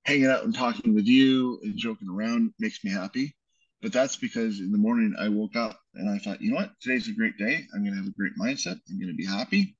hanging 0.05 0.27
out 0.27 0.43
and 0.43 0.55
talking 0.55 0.93
with 0.93 1.07
you 1.07 1.59
and 1.63 1.77
joking 1.77 2.09
around 2.09 2.53
makes 2.59 2.83
me 2.83 2.91
happy. 2.91 3.35
But 3.81 3.93
that's 3.93 4.15
because 4.17 4.59
in 4.59 4.71
the 4.71 4.77
morning 4.77 5.15
I 5.19 5.29
woke 5.29 5.55
up 5.55 5.79
and 5.95 6.09
I 6.09 6.17
thought, 6.19 6.41
you 6.41 6.51
know 6.51 6.57
what, 6.57 6.71
today's 6.81 7.09
a 7.09 7.13
great 7.13 7.37
day. 7.37 7.65
I'm 7.73 7.83
going 7.83 7.93
to 7.93 7.99
have 7.99 8.07
a 8.07 8.17
great 8.17 8.33
mindset. 8.39 8.79
I'm 8.89 8.99
going 8.99 9.09
to 9.11 9.15
be 9.15 9.25
happy 9.25 9.75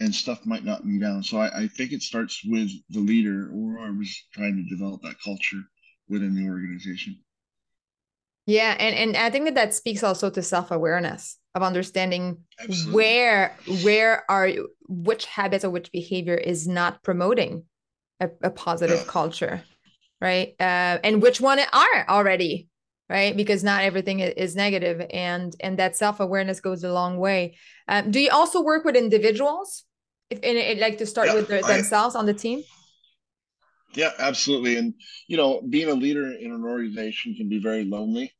and 0.00 0.14
stuff 0.14 0.46
might 0.46 0.64
not 0.64 0.84
be 0.84 0.98
down. 0.98 1.22
So 1.22 1.38
I, 1.38 1.62
I 1.62 1.68
think 1.68 1.92
it 1.92 2.02
starts 2.02 2.42
with 2.44 2.70
the 2.90 3.00
leader 3.00 3.50
or 3.54 3.80
I 3.80 3.90
was 3.90 4.24
trying 4.32 4.56
to 4.56 4.76
develop 4.76 5.02
that 5.02 5.20
culture 5.22 5.62
within 6.08 6.34
the 6.34 6.48
organization. 6.48 7.18
Yeah, 8.50 8.74
and 8.80 8.96
and 8.96 9.16
I 9.16 9.30
think 9.30 9.44
that 9.44 9.54
that 9.54 9.74
speaks 9.74 10.02
also 10.02 10.28
to 10.28 10.42
self 10.42 10.72
awareness 10.72 11.38
of 11.54 11.62
understanding 11.62 12.38
Absolutely. 12.58 12.92
where 12.92 13.56
where 13.82 14.24
are 14.28 14.48
you, 14.48 14.70
which 14.88 15.26
habits 15.26 15.64
or 15.64 15.70
which 15.70 15.92
behavior 15.92 16.34
is 16.34 16.66
not 16.66 17.00
promoting 17.04 17.62
a, 18.18 18.28
a 18.42 18.50
positive 18.50 18.98
yeah. 18.98 19.06
culture, 19.06 19.62
right? 20.20 20.56
Uh, 20.58 20.98
and 21.04 21.22
which 21.22 21.40
one 21.40 21.60
are 21.60 22.08
already 22.08 22.66
right 23.08 23.36
because 23.36 23.62
not 23.62 23.82
everything 23.82 24.18
is 24.18 24.56
negative 24.56 25.06
and 25.12 25.54
and 25.60 25.78
that 25.78 25.96
self-awareness 25.96 26.60
goes 26.60 26.84
a 26.84 26.92
long 26.92 27.18
way 27.18 27.56
um, 27.88 28.08
do 28.12 28.20
you 28.20 28.30
also 28.30 28.62
work 28.62 28.84
with 28.84 28.94
individuals 28.94 29.82
if 30.30 30.38
and 30.44 30.56
it 30.56 30.78
like 30.78 30.98
to 30.98 31.06
start 31.06 31.26
yeah, 31.26 31.34
with 31.34 31.48
their, 31.48 31.60
themselves 31.60 32.14
I, 32.14 32.20
on 32.20 32.26
the 32.26 32.34
team 32.34 32.62
yeah 33.96 34.12
absolutely 34.20 34.76
and 34.76 34.94
you 35.26 35.36
know 35.36 35.60
being 35.68 35.88
a 35.88 35.94
leader 35.94 36.30
in 36.30 36.52
an 36.52 36.62
organization 36.62 37.34
can 37.34 37.48
be 37.48 37.58
very 37.58 37.84
lonely 37.84 38.32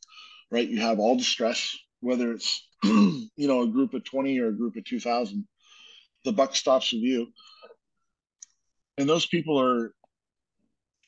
right? 0.50 0.68
You 0.68 0.80
have 0.80 0.98
all 0.98 1.16
the 1.16 1.24
stress 1.24 1.76
whether 2.00 2.32
it's 2.32 2.66
you 2.82 3.28
know 3.36 3.62
a 3.62 3.68
group 3.68 3.94
of 3.94 4.04
20 4.04 4.38
or 4.40 4.48
a 4.48 4.56
group 4.56 4.76
of 4.76 4.84
2000 4.84 5.46
the 6.24 6.32
buck 6.32 6.54
stops 6.54 6.92
with 6.92 7.02
you. 7.02 7.28
And 8.98 9.08
those 9.08 9.26
people 9.26 9.58
are 9.58 9.94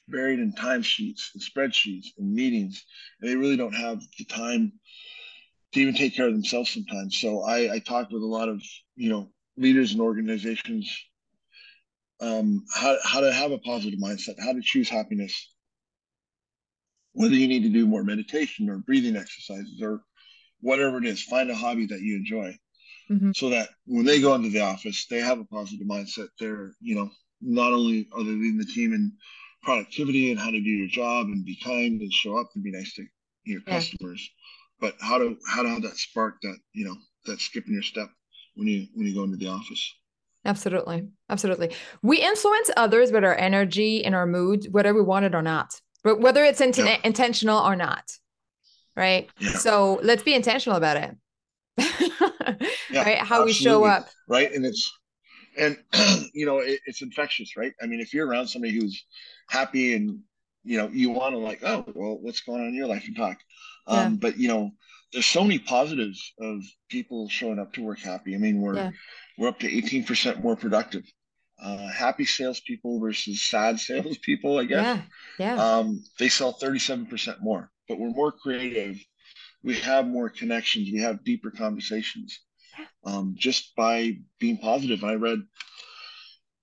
buried 0.08 0.38
in 0.38 0.52
timesheets 0.52 1.34
and 1.34 1.42
spreadsheets 1.42 2.06
and 2.16 2.32
meetings. 2.32 2.84
And 3.20 3.30
they 3.30 3.36
really 3.36 3.56
don't 3.56 3.74
have 3.74 4.00
the 4.18 4.24
time 4.24 4.72
to 5.72 5.80
even 5.80 5.94
take 5.94 6.14
care 6.14 6.26
of 6.26 6.32
themselves 6.32 6.70
sometimes. 6.70 7.18
So 7.18 7.42
i 7.42 7.74
i 7.74 7.78
talk 7.78 8.10
with 8.10 8.22
a 8.22 8.26
lot 8.26 8.48
of 8.48 8.62
you 8.96 9.10
know 9.10 9.30
leaders 9.56 9.92
and 9.92 10.00
organizations 10.00 10.90
um, 12.20 12.64
how, 12.72 12.96
how 13.04 13.20
to 13.20 13.32
have 13.32 13.50
a 13.50 13.58
positive 13.58 13.98
mindset, 13.98 14.38
how 14.38 14.52
to 14.52 14.62
choose 14.62 14.88
happiness, 14.88 15.50
whether 17.12 17.34
you 17.34 17.48
need 17.48 17.62
to 17.62 17.68
do 17.68 17.86
more 17.86 18.04
meditation 18.04 18.68
or 18.68 18.78
breathing 18.78 19.16
exercises 19.16 19.80
or 19.82 20.02
whatever 20.60 20.98
it 20.98 21.04
is, 21.04 21.22
find 21.22 21.50
a 21.50 21.54
hobby 21.54 21.86
that 21.86 22.00
you 22.00 22.16
enjoy 22.16 22.56
mm-hmm. 23.10 23.32
so 23.34 23.50
that 23.50 23.68
when 23.86 24.04
they 24.04 24.20
go 24.20 24.34
into 24.34 24.48
the 24.48 24.60
office, 24.60 25.06
they 25.06 25.18
have 25.18 25.38
a 25.38 25.44
positive 25.44 25.86
mindset. 25.86 26.28
They're, 26.38 26.72
you 26.80 26.94
know, 26.94 27.10
not 27.40 27.72
only 27.72 28.08
are 28.12 28.22
they 28.22 28.30
leading 28.30 28.58
the 28.58 28.64
team 28.64 28.92
in 28.92 29.12
productivity 29.62 30.30
and 30.30 30.40
how 30.40 30.50
to 30.50 30.60
do 30.60 30.70
your 30.70 30.88
job 30.88 31.26
and 31.26 31.44
be 31.44 31.58
kind 31.62 32.00
and 32.00 32.12
show 32.12 32.38
up 32.38 32.50
and 32.54 32.64
be 32.64 32.72
nice 32.72 32.94
to 32.94 33.04
your 33.44 33.60
yeah. 33.66 33.74
customers, 33.74 34.30
but 34.80 34.94
how 35.00 35.18
to, 35.18 35.36
how 35.48 35.62
to 35.62 35.68
have 35.68 35.82
that 35.82 35.96
spark 35.96 36.36
that, 36.42 36.56
you 36.72 36.84
know, 36.84 36.96
that 37.26 37.40
skip 37.40 37.66
in 37.66 37.74
your 37.74 37.82
step 37.82 38.08
when 38.54 38.68
you 38.68 38.86
when 38.94 39.06
you 39.06 39.14
go 39.14 39.24
into 39.24 39.36
the 39.36 39.48
office 39.48 39.94
absolutely 40.44 41.08
absolutely 41.30 41.72
we 42.02 42.20
influence 42.20 42.70
others 42.76 43.12
with 43.12 43.24
our 43.24 43.36
energy 43.36 44.04
and 44.04 44.14
our 44.14 44.26
mood 44.26 44.66
whether 44.70 44.92
we 44.94 45.02
want 45.02 45.24
it 45.24 45.34
or 45.34 45.42
not 45.42 45.80
but 46.04 46.20
whether 46.20 46.44
it's 46.44 46.60
int- 46.60 46.78
yeah. 46.78 46.98
intentional 47.04 47.58
or 47.58 47.76
not 47.76 48.12
right 48.96 49.30
yeah. 49.38 49.52
so 49.52 50.00
let's 50.02 50.22
be 50.22 50.34
intentional 50.34 50.76
about 50.76 50.96
it 50.96 51.16
yeah, 52.90 53.02
right 53.02 53.18
how 53.18 53.42
absolutely. 53.42 53.44
we 53.44 53.52
show 53.52 53.84
up 53.84 54.08
right 54.28 54.52
and 54.52 54.66
it's 54.66 54.92
and 55.56 55.76
you 56.34 56.46
know 56.46 56.58
it, 56.58 56.80
it's 56.86 57.02
infectious 57.02 57.56
right 57.56 57.72
i 57.82 57.86
mean 57.86 58.00
if 58.00 58.12
you're 58.12 58.26
around 58.26 58.46
somebody 58.46 58.74
who's 58.74 59.04
happy 59.48 59.94
and 59.94 60.18
you 60.64 60.76
know 60.76 60.88
you 60.92 61.10
want 61.10 61.34
to 61.34 61.38
like 61.38 61.60
oh 61.62 61.84
well 61.94 62.18
what's 62.20 62.40
going 62.40 62.60
on 62.60 62.68
in 62.68 62.74
your 62.74 62.86
life 62.86 63.04
and 63.06 63.16
talk 63.16 63.38
um 63.86 64.16
but 64.16 64.36
you 64.36 64.48
know 64.48 64.70
there's 65.12 65.26
so 65.26 65.42
many 65.42 65.58
positives 65.58 66.32
of 66.40 66.62
people 66.88 67.28
showing 67.28 67.58
up 67.58 67.72
to 67.74 67.82
work 67.82 67.98
happy. 67.98 68.34
I 68.34 68.38
mean, 68.38 68.60
we're 68.60 68.92
we're 69.38 69.48
up 69.48 69.60
to 69.60 69.70
18% 69.70 70.42
more 70.42 70.56
productive. 70.56 71.04
Uh, 71.62 71.88
happy 71.92 72.24
salespeople 72.24 72.98
versus 72.98 73.42
sad 73.42 73.78
salespeople, 73.88 74.58
I 74.58 74.64
guess. 74.64 74.98
Yeah. 75.38 75.56
Yeah. 75.56 75.64
Um, 75.64 76.02
they 76.18 76.28
sell 76.28 76.52
37% 76.54 77.40
more, 77.40 77.70
but 77.88 77.98
we're 77.98 78.10
more 78.10 78.32
creative. 78.32 78.98
We 79.62 79.76
have 79.76 80.06
more 80.06 80.28
connections. 80.28 80.90
We 80.92 81.02
have 81.02 81.24
deeper 81.24 81.52
conversations 81.52 82.40
um, 83.04 83.34
just 83.38 83.74
by 83.76 84.18
being 84.38 84.58
positive. 84.58 85.04
I 85.04 85.14
read 85.14 85.38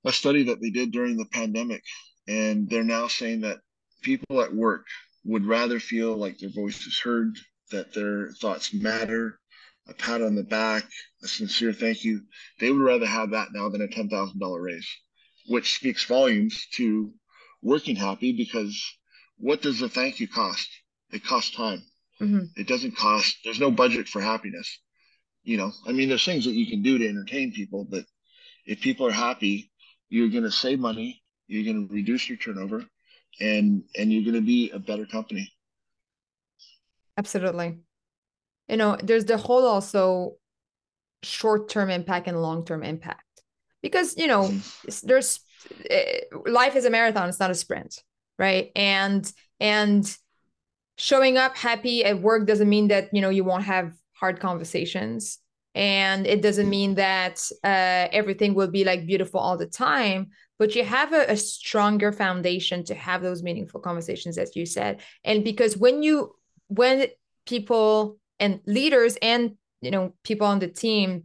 a 0.05 0.11
study 0.11 0.43
that 0.43 0.61
they 0.61 0.69
did 0.69 0.91
during 0.91 1.17
the 1.17 1.25
pandemic, 1.31 1.83
and 2.27 2.69
they're 2.69 2.83
now 2.83 3.07
saying 3.07 3.41
that 3.41 3.59
people 4.01 4.41
at 4.41 4.53
work 4.53 4.85
would 5.25 5.45
rather 5.45 5.79
feel 5.79 6.15
like 6.15 6.37
their 6.37 6.49
voice 6.49 6.85
is 6.85 6.99
heard, 6.99 7.37
that 7.71 7.93
their 7.93 8.31
thoughts 8.31 8.73
matter, 8.73 9.38
a 9.89 9.93
pat 9.93 10.21
on 10.21 10.35
the 10.35 10.43
back, 10.43 10.83
a 11.23 11.27
sincere 11.27 11.73
thank 11.73 12.03
you. 12.03 12.21
They 12.59 12.71
would 12.71 12.81
rather 12.81 13.05
have 13.05 13.31
that 13.31 13.49
now 13.53 13.69
than 13.69 13.81
a 13.81 13.87
$10,000 13.87 14.61
raise, 14.61 14.87
which 15.47 15.75
speaks 15.75 16.05
volumes 16.05 16.67
to 16.73 17.11
working 17.61 17.95
happy 17.95 18.31
because 18.33 18.81
what 19.37 19.61
does 19.61 19.81
a 19.81 19.89
thank 19.89 20.19
you 20.19 20.27
cost? 20.27 20.69
It 21.11 21.23
costs 21.23 21.55
time. 21.55 21.83
Mm-hmm. 22.21 22.45
It 22.55 22.67
doesn't 22.67 22.97
cost, 22.97 23.37
there's 23.43 23.59
no 23.59 23.71
budget 23.71 24.07
for 24.07 24.21
happiness. 24.21 24.79
You 25.43 25.57
know, 25.57 25.71
I 25.87 25.93
mean, 25.93 26.09
there's 26.09 26.25
things 26.25 26.45
that 26.45 26.53
you 26.53 26.67
can 26.67 26.81
do 26.81 26.97
to 26.97 27.07
entertain 27.07 27.53
people, 27.53 27.87
but 27.89 28.05
if 28.65 28.81
people 28.81 29.07
are 29.07 29.11
happy, 29.11 29.71
you're 30.09 30.29
going 30.29 30.43
to 30.43 30.51
save 30.51 30.79
money, 30.79 31.23
you're 31.47 31.63
going 31.63 31.87
to 31.87 31.93
reduce 31.93 32.27
your 32.27 32.37
turnover, 32.37 32.85
and 33.39 33.83
and 33.97 34.11
you're 34.11 34.23
going 34.23 34.35
to 34.35 34.45
be 34.45 34.69
a 34.71 34.79
better 34.79 35.05
company. 35.05 35.51
Absolutely. 37.17 37.77
You 38.69 38.77
know, 38.77 38.97
there's 39.01 39.25
the 39.25 39.37
whole 39.37 39.65
also 39.65 40.35
short 41.23 41.69
term 41.69 41.89
impact 41.89 42.27
and 42.27 42.41
long 42.41 42.65
term 42.65 42.83
impact 42.83 43.23
because, 43.81 44.17
you 44.17 44.27
know, 44.27 44.43
mm-hmm. 44.43 45.07
there's 45.07 45.39
eh, 45.89 46.21
life 46.45 46.75
is 46.75 46.85
a 46.85 46.89
marathon, 46.89 47.29
it's 47.29 47.39
not 47.39 47.51
a 47.51 47.55
sprint, 47.55 48.01
right? 48.37 48.71
And, 48.75 49.31
and, 49.59 50.17
showing 50.99 51.37
up 51.37 51.55
happy 51.55 52.03
at 52.03 52.19
work 52.21 52.45
doesn't 52.45 52.67
mean 52.67 52.89
that 52.89 53.07
you 53.13 53.21
know 53.21 53.29
you 53.29 53.45
won't 53.45 53.63
have 53.63 53.93
hard 54.11 54.39
conversations 54.41 55.39
and 55.73 56.27
it 56.27 56.41
doesn't 56.41 56.69
mean 56.69 56.95
that 56.95 57.39
uh, 57.63 58.07
everything 58.11 58.53
will 58.53 58.67
be 58.67 58.83
like 58.83 59.07
beautiful 59.07 59.39
all 59.39 59.57
the 59.57 59.65
time 59.65 60.27
but 60.59 60.75
you 60.75 60.83
have 60.83 61.13
a, 61.13 61.31
a, 61.31 61.37
stronger 61.37 62.11
foundation 62.11 62.83
to 62.83 62.93
have 62.93 63.21
those 63.21 63.41
meaningful 63.41 63.79
conversations 63.79 64.37
as 64.37 64.57
you 64.57 64.65
said 64.65 64.99
and 65.23 65.45
because 65.45 65.77
when 65.77 66.03
you 66.03 66.35
when 66.67 67.07
people 67.45 68.19
and 68.39 68.59
leaders 68.65 69.17
and 69.21 69.55
you 69.81 69.91
know 69.91 70.13
people 70.23 70.47
on 70.47 70.59
the 70.59 70.67
team 70.67 71.23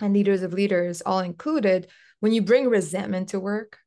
and 0.00 0.12
leaders 0.12 0.42
of 0.42 0.52
leaders 0.52 1.02
all 1.02 1.20
included 1.20 1.88
when 2.20 2.32
you 2.32 2.42
bring 2.42 2.68
resentment 2.68 3.30
to 3.30 3.40
work 3.40 3.78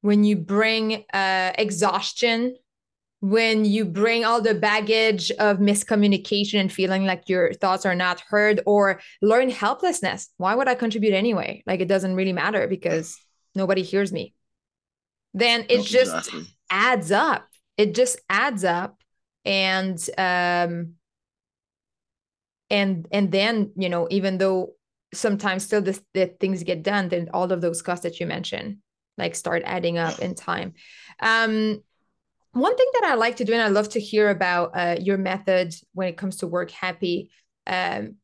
when 0.00 0.24
you 0.24 0.36
bring 0.36 1.04
uh, 1.12 1.52
exhaustion 1.58 2.56
when 3.20 3.64
you 3.64 3.84
bring 3.84 4.24
all 4.24 4.40
the 4.40 4.54
baggage 4.54 5.32
of 5.32 5.58
miscommunication 5.58 6.60
and 6.60 6.72
feeling 6.72 7.04
like 7.04 7.28
your 7.28 7.52
thoughts 7.52 7.84
are 7.84 7.96
not 7.96 8.20
heard 8.20 8.60
or 8.64 9.00
learn 9.20 9.50
helplessness 9.50 10.28
why 10.36 10.54
would 10.54 10.68
i 10.68 10.74
contribute 10.74 11.14
anyway? 11.14 11.62
Like 11.66 11.80
it 11.80 11.88
doesn't 11.88 12.14
really 12.14 12.32
matter 12.32 12.66
because 12.68 13.18
nobody 13.54 13.82
hears 13.82 14.12
me. 14.12 14.34
Then 15.34 15.66
it 15.68 15.82
just 15.82 16.14
exactly. 16.14 16.46
adds 16.70 17.12
up. 17.12 17.46
It 17.76 17.94
just 17.94 18.20
adds 18.28 18.64
up 18.64 19.02
and 19.44 19.98
um 20.16 20.94
and 22.70 23.06
and 23.12 23.32
then 23.32 23.72
you 23.76 23.88
know 23.88 24.06
even 24.10 24.38
though 24.38 24.72
sometimes 25.14 25.64
still 25.64 25.80
the, 25.80 26.00
things 26.40 26.62
get 26.62 26.82
done 26.82 27.08
then 27.08 27.28
all 27.32 27.50
of 27.50 27.60
those 27.60 27.82
costs 27.82 28.02
that 28.02 28.20
you 28.20 28.26
mentioned 28.26 28.78
like 29.16 29.34
start 29.34 29.62
adding 29.64 29.98
up 29.98 30.18
in 30.18 30.34
time 30.34 30.74
um 31.20 31.80
one 32.52 32.76
thing 32.76 32.86
that 32.94 33.04
i 33.04 33.14
like 33.14 33.36
to 33.36 33.44
do 33.44 33.52
and 33.52 33.62
i 33.62 33.68
love 33.68 33.88
to 33.88 34.00
hear 34.00 34.30
about 34.30 34.70
uh, 34.74 34.96
your 35.00 35.18
method 35.18 35.74
when 35.94 36.08
it 36.08 36.16
comes 36.16 36.36
to 36.36 36.46
work 36.46 36.70
happy 36.70 37.30
um 37.66 38.16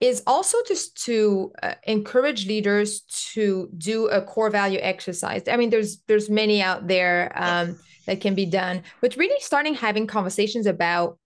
is 0.00 0.22
also 0.26 0.56
just 0.66 0.96
to 1.04 1.52
uh, 1.62 1.74
encourage 1.84 2.46
leaders 2.46 3.02
to 3.32 3.68
do 3.76 4.08
a 4.08 4.22
core 4.22 4.50
value 4.50 4.78
exercise. 4.80 5.42
I 5.46 5.56
mean, 5.56 5.68
there's 5.68 5.98
there's 6.08 6.30
many 6.30 6.62
out 6.62 6.88
there 6.88 7.30
um, 7.34 7.78
that 8.06 8.20
can 8.20 8.34
be 8.34 8.46
done, 8.46 8.82
but 9.02 9.16
really 9.16 9.38
starting 9.40 9.74
having 9.74 10.06
conversations 10.06 10.66
about 10.66 11.18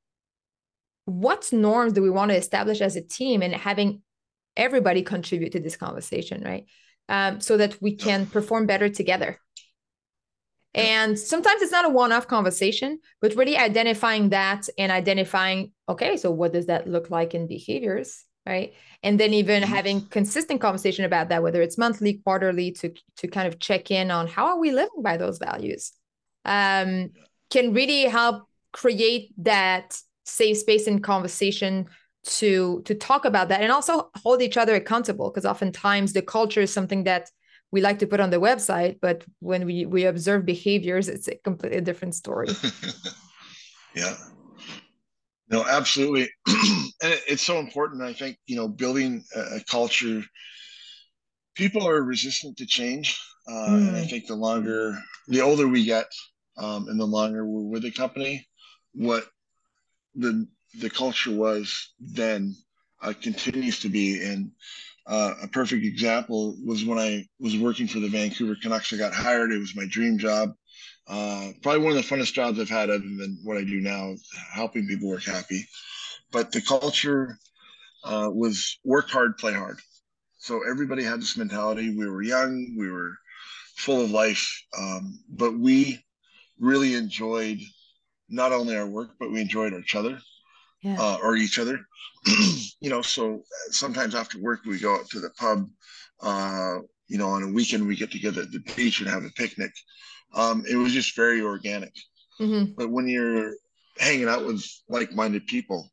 what 1.04 1.52
norms 1.52 1.92
do 1.92 2.02
we 2.02 2.10
want 2.10 2.30
to 2.30 2.36
establish 2.36 2.80
as 2.80 2.96
a 2.96 3.02
team 3.02 3.42
and 3.42 3.54
having 3.54 4.02
everybody 4.56 5.02
contribute 5.02 5.52
to 5.52 5.60
this 5.60 5.76
conversation, 5.76 6.42
right? 6.42 6.66
Um, 7.08 7.40
so 7.40 7.56
that 7.56 7.80
we 7.82 7.96
can 7.96 8.26
perform 8.26 8.66
better 8.66 8.88
together. 8.88 9.38
And 10.74 11.16
sometimes 11.18 11.62
it's 11.62 11.70
not 11.70 11.84
a 11.84 11.88
one 11.88 12.10
off 12.10 12.26
conversation, 12.26 12.98
but 13.20 13.36
really 13.36 13.56
identifying 13.56 14.30
that 14.30 14.68
and 14.76 14.90
identifying, 14.90 15.72
okay, 15.88 16.16
so 16.16 16.32
what 16.32 16.52
does 16.52 16.66
that 16.66 16.88
look 16.88 17.10
like 17.10 17.34
in 17.34 17.46
behaviors? 17.46 18.24
Right. 18.46 18.74
And 19.02 19.18
then 19.18 19.32
even 19.32 19.62
mm-hmm. 19.62 19.72
having 19.72 20.06
consistent 20.08 20.60
conversation 20.60 21.04
about 21.06 21.28
that, 21.30 21.42
whether 21.42 21.62
it's 21.62 21.78
monthly, 21.78 22.20
quarterly, 22.24 22.72
to 22.72 22.92
to 23.18 23.28
kind 23.28 23.48
of 23.48 23.58
check 23.58 23.90
in 23.90 24.10
on 24.10 24.26
how 24.26 24.48
are 24.48 24.58
we 24.58 24.70
living 24.70 25.02
by 25.02 25.16
those 25.16 25.38
values, 25.38 25.92
um, 26.44 27.10
can 27.48 27.72
really 27.72 28.02
help 28.02 28.44
create 28.72 29.32
that 29.38 29.98
safe 30.24 30.58
space 30.58 30.86
and 30.86 31.02
conversation 31.02 31.86
to 32.24 32.82
to 32.84 32.94
talk 32.94 33.24
about 33.24 33.48
that 33.48 33.60
and 33.60 33.70
also 33.70 34.10
hold 34.16 34.40
each 34.40 34.56
other 34.56 34.74
accountable 34.74 35.30
because 35.30 35.44
oftentimes 35.44 36.12
the 36.12 36.22
culture 36.22 36.62
is 36.62 36.72
something 36.72 37.04
that 37.04 37.30
we 37.70 37.80
like 37.80 37.98
to 37.98 38.06
put 38.06 38.20
on 38.20 38.30
the 38.30 38.40
website 38.40 38.98
but 39.00 39.24
when 39.40 39.66
we 39.66 39.84
we 39.84 40.04
observe 40.04 40.46
behaviors 40.46 41.08
it's 41.08 41.28
a 41.28 41.36
completely 41.44 41.80
different 41.82 42.14
story 42.14 42.48
yeah 43.94 44.14
no 45.50 45.64
absolutely 45.68 46.28
and 46.46 47.20
it's 47.28 47.42
so 47.42 47.58
important 47.58 48.02
i 48.02 48.12
think 48.12 48.38
you 48.46 48.56
know 48.56 48.68
building 48.68 49.22
a, 49.36 49.60
culture 49.70 50.22
people 51.54 51.86
are 51.86 52.02
resistant 52.02 52.56
to 52.56 52.64
change 52.64 53.20
uh, 53.48 53.68
mm. 53.68 53.88
and 53.88 53.96
i 53.96 54.00
mm. 54.00 54.08
think 54.08 54.26
the 54.26 54.34
longer 54.34 54.98
the 55.28 55.42
older 55.42 55.68
we 55.68 55.84
get 55.84 56.06
um, 56.56 56.88
and 56.88 56.98
the 56.98 57.04
longer 57.04 57.44
we're 57.44 57.68
with 57.68 57.84
a 57.84 57.90
company 57.90 58.46
what 58.94 59.26
the 60.14 60.46
the 60.80 60.90
culture 60.90 61.32
was 61.32 61.92
then 62.00 62.54
uh, 63.02 63.12
continues 63.20 63.80
to 63.80 63.88
be. 63.88 64.22
And 64.22 64.50
uh, 65.06 65.34
a 65.42 65.48
perfect 65.48 65.84
example 65.84 66.56
was 66.64 66.84
when 66.84 66.98
I 66.98 67.26
was 67.38 67.56
working 67.56 67.86
for 67.86 68.00
the 68.00 68.08
Vancouver 68.08 68.56
Canucks. 68.60 68.92
I 68.92 68.96
got 68.96 69.14
hired. 69.14 69.52
It 69.52 69.58
was 69.58 69.76
my 69.76 69.86
dream 69.86 70.18
job. 70.18 70.54
Uh, 71.06 71.50
probably 71.62 71.82
one 71.82 71.96
of 71.96 71.98
the 71.98 72.14
funnest 72.14 72.32
jobs 72.32 72.58
I've 72.58 72.70
had, 72.70 72.88
other 72.88 73.00
than 73.00 73.38
what 73.44 73.58
I 73.58 73.64
do 73.64 73.80
now, 73.80 74.14
helping 74.52 74.86
people 74.86 75.10
work 75.10 75.24
happy. 75.24 75.66
But 76.32 76.50
the 76.50 76.62
culture 76.62 77.38
uh, 78.04 78.30
was 78.32 78.78
work 78.84 79.10
hard, 79.10 79.36
play 79.36 79.52
hard. 79.52 79.78
So 80.38 80.60
everybody 80.68 81.04
had 81.04 81.20
this 81.20 81.36
mentality. 81.36 81.94
We 81.96 82.08
were 82.08 82.22
young, 82.22 82.74
we 82.78 82.90
were 82.90 83.12
full 83.76 84.02
of 84.02 84.10
life, 84.10 84.46
um, 84.78 85.18
but 85.28 85.58
we 85.58 86.02
really 86.58 86.94
enjoyed 86.94 87.58
not 88.34 88.52
only 88.52 88.76
our 88.76 88.86
work, 88.86 89.10
but 89.18 89.30
we 89.30 89.40
enjoyed 89.40 89.72
each 89.72 89.94
other 89.94 90.18
yeah. 90.82 90.96
uh, 90.98 91.18
or 91.22 91.36
each 91.36 91.58
other. 91.58 91.80
you 92.80 92.90
know, 92.90 93.02
so 93.02 93.42
sometimes 93.70 94.14
after 94.14 94.38
work 94.38 94.60
we 94.66 94.78
go 94.78 94.94
out 94.94 95.08
to 95.10 95.20
the 95.20 95.30
pub. 95.30 95.68
Uh, 96.20 96.78
you 97.06 97.18
know, 97.18 97.28
on 97.28 97.42
a 97.42 97.48
weekend 97.48 97.86
we 97.86 97.96
get 97.96 98.10
together 98.10 98.42
at 98.42 98.50
the 98.50 98.60
beach 98.74 99.00
and 99.00 99.08
have 99.08 99.24
a 99.24 99.30
picnic. 99.30 99.72
Um, 100.34 100.64
it 100.68 100.76
was 100.76 100.92
just 100.92 101.14
very 101.14 101.42
organic. 101.42 101.92
Mm-hmm. 102.40 102.72
But 102.76 102.90
when 102.90 103.06
you're 103.06 103.54
hanging 103.98 104.28
out 104.28 104.46
with 104.46 104.64
like-minded 104.88 105.46
people, 105.46 105.90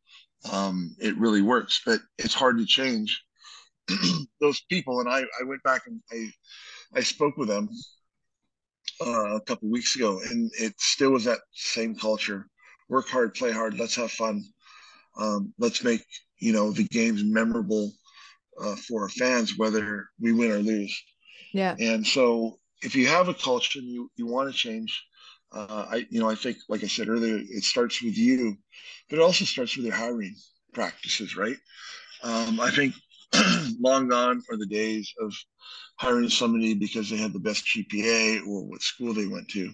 um, 0.51 0.95
it 0.99 1.17
really 1.17 1.41
works. 1.41 1.81
But 1.85 1.99
it's 2.17 2.33
hard 2.33 2.57
to 2.57 2.65
change 2.65 3.23
those 4.39 4.61
people. 4.69 5.01
And 5.01 5.09
I, 5.09 5.19
I 5.19 5.43
went 5.45 5.61
back 5.63 5.81
and 5.85 6.01
I, 6.11 6.29
I 6.95 7.01
spoke 7.01 7.37
with 7.37 7.49
them 7.49 7.69
uh, 9.01 9.35
a 9.35 9.41
couple 9.41 9.69
weeks 9.69 9.95
ago, 9.95 10.21
and 10.29 10.51
it 10.59 10.73
still 10.79 11.11
was 11.11 11.25
that 11.25 11.39
same 11.53 11.95
culture: 11.95 12.47
work 12.89 13.07
hard, 13.07 13.33
play 13.33 13.51
hard, 13.51 13.77
let's 13.77 13.95
have 13.95 14.11
fun. 14.11 14.43
Um, 15.17 15.53
let's 15.59 15.83
make 15.83 16.05
you 16.39 16.53
know 16.53 16.71
the 16.71 16.85
games 16.85 17.23
memorable 17.23 17.91
uh, 18.61 18.75
for 18.75 19.03
our 19.03 19.09
fans, 19.09 19.57
whether 19.57 20.09
we 20.19 20.31
win 20.33 20.51
or 20.51 20.59
lose. 20.59 21.03
Yeah. 21.53 21.75
And 21.79 22.05
so, 22.05 22.59
if 22.81 22.95
you 22.95 23.07
have 23.07 23.27
a 23.27 23.33
culture 23.33 23.79
and 23.79 23.87
you 23.87 24.09
you 24.15 24.27
want 24.27 24.51
to 24.51 24.57
change, 24.57 25.03
uh, 25.51 25.85
I 25.89 26.05
you 26.09 26.19
know 26.19 26.29
I 26.29 26.35
think 26.35 26.57
like 26.69 26.83
I 26.83 26.87
said 26.87 27.09
earlier, 27.09 27.37
it 27.37 27.63
starts 27.63 28.01
with 28.01 28.17
you, 28.17 28.55
but 29.09 29.19
it 29.19 29.21
also 29.21 29.45
starts 29.45 29.75
with 29.75 29.85
your 29.85 29.95
hiring 29.95 30.35
practices, 30.73 31.35
right? 31.35 31.57
Um, 32.23 32.59
I 32.59 32.69
think 32.71 32.93
long 33.79 34.07
gone 34.09 34.43
are 34.49 34.57
the 34.57 34.67
days 34.67 35.11
of 35.19 35.33
hiring 35.97 36.29
somebody 36.29 36.73
because 36.73 37.09
they 37.09 37.17
had 37.17 37.33
the 37.33 37.39
best 37.39 37.65
GPA 37.65 38.47
or 38.47 38.63
what 38.65 38.81
school 38.81 39.13
they 39.13 39.27
went 39.27 39.47
to. 39.49 39.71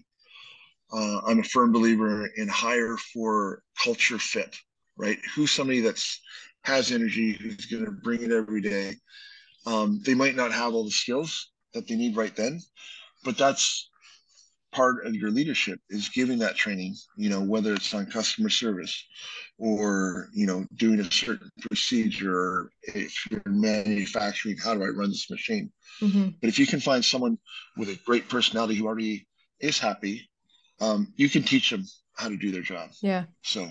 Uh, 0.92 1.22
I'm 1.28 1.40
a 1.40 1.44
firm 1.44 1.72
believer 1.72 2.28
in 2.38 2.48
hire 2.48 2.98
for 3.14 3.62
culture 3.84 4.20
fit 4.20 4.56
right? 4.98 5.20
Who's 5.36 5.52
somebody 5.52 5.80
that's 5.80 6.20
has 6.64 6.92
energy, 6.92 7.32
who's 7.34 7.68
going 7.68 7.86
to 7.86 7.92
bring 7.92 8.24
it 8.24 8.32
every 8.32 8.62
day. 8.62 8.96
Um, 9.66 10.02
they 10.06 10.14
might 10.14 10.36
not 10.36 10.52
have 10.52 10.74
all 10.74 10.84
the 10.84 10.92
skills 10.92 11.52
that 11.74 11.88
they 11.88 11.96
need 11.96 12.18
right 12.18 12.36
then, 12.36 12.60
but 13.24 13.38
that's 13.38 13.90
part 14.78 15.06
of 15.06 15.16
your 15.16 15.32
leadership 15.32 15.80
is 15.90 16.10
giving 16.10 16.38
that 16.38 16.56
training 16.56 16.94
you 17.18 17.30
know 17.30 17.42
whether 17.42 17.74
it's 17.74 17.94
on 17.94 18.06
customer 18.06 18.50
service 18.50 18.96
or 19.58 20.30
you 20.34 20.46
know 20.46 20.66
doing 20.76 21.00
a 21.00 21.12
certain 21.12 21.50
procedure 21.62 22.38
or 22.38 22.70
if 22.84 23.14
you're 23.32 23.42
manufacturing 23.48 24.56
how 24.64 24.74
do 24.76 24.84
i 24.84 24.88
run 24.88 25.10
this 25.10 25.30
machine 25.30 25.72
mm-hmm. 26.02 26.30
but 26.40 26.48
if 26.48 26.60
you 26.60 26.68
can 26.68 26.80
find 26.80 27.04
someone 27.04 27.38
with 27.76 27.90
a 27.90 28.00
great 28.06 28.30
personality 28.30 28.76
who 28.76 28.86
already 28.86 29.26
is 29.60 29.80
happy 29.80 30.30
um, 30.80 31.12
you 31.16 31.28
can 31.28 31.42
teach 31.42 31.72
them 31.72 31.84
how 32.16 32.30
to 32.30 32.38
do 32.38 32.52
their 32.52 32.62
job 32.62 32.90
yeah 33.02 33.26
so 33.42 33.68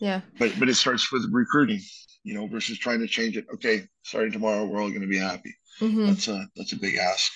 yeah. 0.00 0.20
But 0.38 0.52
but 0.58 0.68
it 0.68 0.74
starts 0.74 1.10
with 1.10 1.28
recruiting, 1.32 1.80
you 2.22 2.34
know, 2.34 2.46
versus 2.46 2.78
trying 2.78 3.00
to 3.00 3.06
change 3.06 3.36
it. 3.36 3.46
Okay, 3.54 3.84
starting 4.02 4.32
tomorrow, 4.32 4.64
we're 4.64 4.80
all 4.80 4.88
going 4.88 5.00
to 5.00 5.06
be 5.06 5.18
happy. 5.18 5.54
Mm-hmm. 5.80 6.06
That's 6.06 6.28
a 6.28 6.46
that's 6.56 6.72
a 6.72 6.78
big 6.78 6.96
ask. 6.96 7.32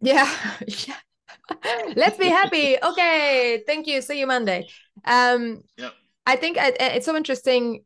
Yeah. 0.00 0.32
yeah. 0.66 0.94
Let's 1.96 2.18
be 2.18 2.28
happy. 2.28 2.76
Okay. 2.82 3.62
Thank 3.66 3.86
you. 3.86 4.00
See 4.02 4.20
you 4.20 4.26
Monday. 4.26 4.68
Um, 5.04 5.62
yeah. 5.76 5.90
I 6.26 6.36
think 6.36 6.58
I, 6.58 6.72
it's 6.78 7.06
so 7.06 7.16
interesting 7.16 7.84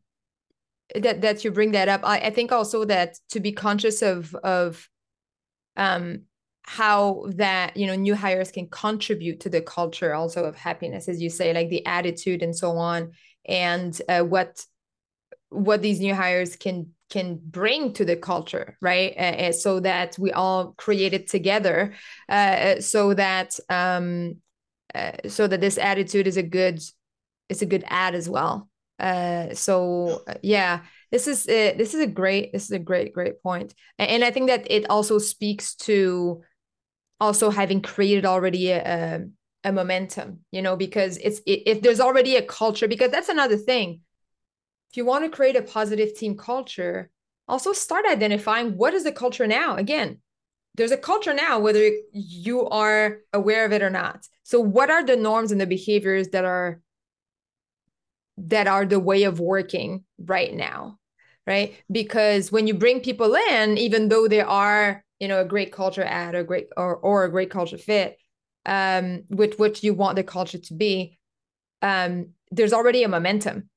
that 0.95 1.21
that 1.21 1.43
you 1.43 1.51
bring 1.51 1.71
that 1.71 1.89
up. 1.89 2.01
I, 2.03 2.19
I 2.19 2.29
think 2.29 2.51
also 2.51 2.85
that 2.85 3.17
to 3.29 3.39
be 3.39 3.51
conscious 3.51 4.01
of 4.01 4.35
of 4.35 4.89
um 5.77 6.23
how 6.63 7.25
that 7.35 7.75
you 7.75 7.87
know 7.87 7.95
new 7.95 8.15
hires 8.15 8.51
can 8.51 8.67
contribute 8.67 9.41
to 9.41 9.49
the 9.49 9.61
culture 9.61 10.13
also 10.13 10.45
of 10.45 10.55
happiness 10.55 11.09
as 11.09 11.21
you 11.21 11.29
say 11.29 11.53
like 11.53 11.69
the 11.69 11.85
attitude 11.85 12.41
and 12.41 12.55
so 12.55 12.77
on 12.77 13.11
and 13.45 14.01
uh, 14.07 14.21
what 14.21 14.65
what 15.49 15.81
these 15.81 15.99
new 15.99 16.15
hires 16.15 16.55
can 16.55 16.89
can 17.13 17.39
bring 17.61 17.93
to 17.93 18.03
the 18.03 18.15
culture 18.15 18.75
right? 18.81 19.11
Uh, 19.17 19.51
so 19.51 19.79
that 19.79 20.17
we 20.17 20.31
all 20.31 20.73
create 20.77 21.13
it 21.13 21.29
together 21.29 21.93
uh, 22.27 22.81
so 22.81 23.13
that 23.13 23.59
um 23.69 24.35
uh, 24.95 25.11
so 25.27 25.47
that 25.47 25.61
this 25.61 25.77
attitude 25.77 26.27
is 26.27 26.37
a 26.37 26.43
good 26.43 26.81
it's 27.49 27.61
a 27.61 27.71
good 27.73 27.83
ad 27.87 28.15
as 28.15 28.27
well. 28.27 28.55
Uh 28.99 29.53
so 29.53 30.23
uh, 30.27 30.33
yeah 30.41 30.81
this 31.11 31.27
is 31.27 31.47
uh, 31.47 31.73
this 31.77 31.93
is 31.93 32.01
a 32.01 32.07
great 32.21 32.51
this 32.51 32.63
is 32.63 32.71
a 32.71 32.79
great 32.89 33.13
great 33.13 33.41
point. 33.43 33.73
And, 33.99 34.23
i 34.23 34.31
think 34.31 34.47
that 34.47 34.65
it 34.69 34.89
also 34.89 35.19
speaks 35.19 35.75
to 35.87 36.41
also 37.19 37.49
having 37.51 37.81
created 37.81 38.25
already 38.25 38.71
a, 38.71 39.23
a 39.63 39.71
momentum 39.71 40.39
you 40.51 40.61
know 40.61 40.75
because 40.75 41.17
it's 41.17 41.39
if 41.45 41.81
there's 41.81 41.99
already 42.07 42.35
a 42.35 42.41
culture 42.41 42.87
because 42.87 43.11
that's 43.11 43.29
another 43.29 43.57
thing 43.57 44.01
if 44.93 44.97
you 44.97 45.05
want 45.05 45.23
to 45.23 45.35
create 45.35 45.55
a 45.55 45.63
positive 45.63 46.15
team 46.15 46.37
culture 46.37 47.09
also 47.47 47.73
start 47.73 48.05
identifying 48.05 48.77
what 48.77 48.93
is 48.93 49.03
the 49.03 49.11
culture 49.11 49.47
now. 49.47 49.75
Again 49.75 50.19
there's 50.75 50.91
a 50.91 50.97
culture 50.97 51.33
now 51.33 51.59
whether 51.59 51.89
you 52.11 52.67
are 52.69 53.19
aware 53.33 53.65
of 53.65 53.71
it 53.73 53.81
or 53.81 53.89
not. 53.89 54.27
So 54.43 54.59
what 54.59 54.91
are 54.91 55.03
the 55.03 55.15
norms 55.15 55.51
and 55.51 55.59
the 55.59 55.65
behaviors 55.65 56.29
that 56.29 56.45
are 56.45 56.79
that 58.37 58.67
are 58.67 58.85
the 58.85 58.99
way 58.99 59.23
of 59.23 59.39
working 59.39 60.03
right 60.19 60.53
now 60.53 60.99
right? 61.45 61.75
Because 61.91 62.51
when 62.51 62.67
you 62.67 62.75
bring 62.75 63.01
people 63.01 63.35
in 63.35 63.77
even 63.79 64.09
though 64.09 64.27
they 64.27 64.41
are 64.41 65.03
you 65.19 65.27
know 65.27 65.41
a 65.41 65.45
great 65.45 65.71
culture 65.71 66.03
ad 66.03 66.35
or 66.35 66.43
great 66.43 66.67
or, 66.77 66.95
or 66.97 67.25
a 67.25 67.31
great 67.31 67.49
culture 67.49 67.79
fit 67.79 68.17
um, 68.67 69.23
with 69.29 69.57
what 69.57 69.81
you 69.83 69.95
want 69.95 70.17
the 70.17 70.23
culture 70.23 70.59
to 70.59 70.73
be, 70.75 71.17
um, 71.81 72.29
there's 72.51 72.73
already 72.73 73.03
a 73.03 73.07
momentum. 73.07 73.69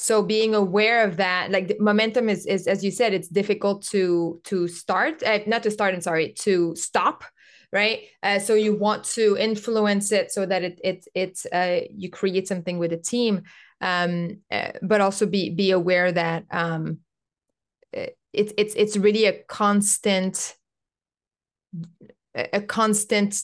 So 0.00 0.22
being 0.22 0.54
aware 0.54 1.02
of 1.02 1.16
that, 1.16 1.50
like 1.50 1.76
momentum 1.80 2.28
is, 2.28 2.46
is 2.46 2.68
as 2.68 2.84
you 2.84 2.92
said, 2.92 3.12
it's 3.12 3.26
difficult 3.26 3.82
to 3.86 4.40
to 4.44 4.68
start, 4.68 5.24
uh, 5.24 5.40
not 5.48 5.64
to 5.64 5.72
start. 5.72 5.92
I'm 5.92 6.00
sorry, 6.00 6.34
to 6.44 6.76
stop, 6.76 7.24
right? 7.72 8.02
Uh, 8.22 8.38
so 8.38 8.54
you 8.54 8.76
want 8.76 9.02
to 9.16 9.36
influence 9.36 10.12
it 10.12 10.30
so 10.30 10.46
that 10.46 10.62
it 10.62 10.80
it 10.84 11.04
it's 11.16 11.46
uh, 11.46 11.80
you 11.90 12.10
create 12.10 12.46
something 12.46 12.78
with 12.78 12.92
a 12.92 12.96
team, 12.96 13.42
um, 13.80 14.38
uh, 14.52 14.70
but 14.82 15.00
also 15.00 15.26
be 15.26 15.50
be 15.50 15.72
aware 15.72 16.12
that 16.12 16.44
um, 16.52 16.98
uh, 17.94 18.06
it's 18.32 18.52
it's 18.56 18.74
it's 18.76 18.96
really 18.96 19.24
a 19.24 19.42
constant 19.48 20.54
a 22.36 22.60
constant 22.60 23.42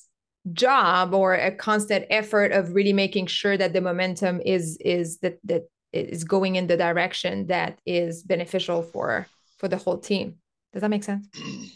job 0.52 1.14
or 1.14 1.34
a 1.34 1.50
constant 1.50 2.04
effort 2.10 2.52
of 2.52 2.74
really 2.74 2.92
making 2.92 3.26
sure 3.26 3.56
that 3.56 3.72
the 3.72 3.80
momentum 3.80 4.40
is 4.44 4.76
is 4.80 5.18
that 5.18 5.38
that 5.42 5.64
is 5.94 6.24
going 6.24 6.56
in 6.56 6.66
the 6.66 6.76
direction 6.76 7.46
that 7.46 7.78
is 7.86 8.22
beneficial 8.22 8.82
for 8.82 9.26
for 9.58 9.68
the 9.68 9.76
whole 9.76 9.98
team. 9.98 10.36
Does 10.72 10.82
that 10.82 10.90
make 10.90 11.04
sense? 11.04 11.26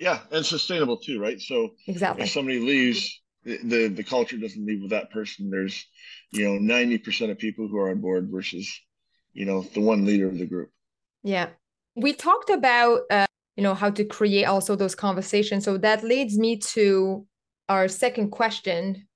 Yeah 0.00 0.20
and 0.30 0.46
sustainable 0.46 0.96
too 0.98 1.20
right? 1.20 1.40
So 1.40 1.70
exactly. 1.88 2.22
if 2.22 2.30
somebody 2.30 2.60
leaves 2.60 3.20
the 3.44 3.88
the 3.88 4.04
culture 4.04 4.36
doesn't 4.36 4.64
leave 4.64 4.82
with 4.82 4.90
that 4.90 5.10
person. 5.10 5.50
There's 5.50 5.86
you 6.30 6.44
know 6.44 6.74
90% 6.74 7.30
of 7.30 7.38
people 7.38 7.68
who 7.68 7.78
are 7.78 7.90
on 7.90 8.00
board 8.00 8.28
versus 8.30 8.80
you 9.32 9.44
know 9.44 9.62
the 9.74 9.80
one 9.80 10.04
leader 10.04 10.28
of 10.28 10.38
the 10.38 10.46
group. 10.46 10.70
Yeah. 11.22 11.48
We 11.96 12.12
talked 12.12 12.50
about 12.50 13.02
uh, 13.10 13.26
you 13.56 13.62
know 13.62 13.74
how 13.74 13.90
to 13.90 14.04
create 14.04 14.44
also 14.44 14.76
those 14.76 14.94
conversations. 14.94 15.64
So 15.64 15.78
that 15.78 16.04
leads 16.04 16.38
me 16.38 16.58
to 16.58 17.26
our 17.68 17.88
second 17.88 18.30
question 18.30 19.07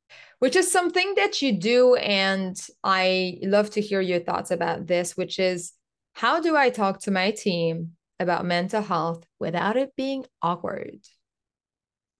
which 0.42 0.56
is 0.56 0.72
something 0.72 1.14
that 1.14 1.40
you 1.40 1.52
do 1.52 1.94
and 1.94 2.66
i 2.82 3.38
love 3.42 3.70
to 3.70 3.80
hear 3.80 4.00
your 4.00 4.18
thoughts 4.18 4.50
about 4.50 4.88
this 4.88 5.16
which 5.16 5.38
is 5.38 5.72
how 6.14 6.40
do 6.40 6.56
i 6.56 6.68
talk 6.68 7.00
to 7.00 7.12
my 7.12 7.30
team 7.30 7.92
about 8.18 8.44
mental 8.44 8.82
health 8.82 9.24
without 9.38 9.76
it 9.76 9.94
being 9.96 10.24
awkward? 10.42 10.98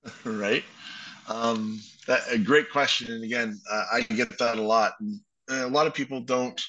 Right? 0.25 0.65
Um, 1.29 1.81
that, 2.07 2.21
a 2.31 2.39
great 2.39 2.71
question 2.71 3.13
and 3.13 3.25
again 3.25 3.61
uh, 3.69 3.85
i 3.93 4.03
get 4.03 4.39
that 4.39 4.57
a 4.59 4.63
lot 4.63 4.93
and 5.01 5.21
a 5.49 5.67
lot 5.67 5.89
of 5.89 5.95
people 5.95 6.21
don't 6.21 6.61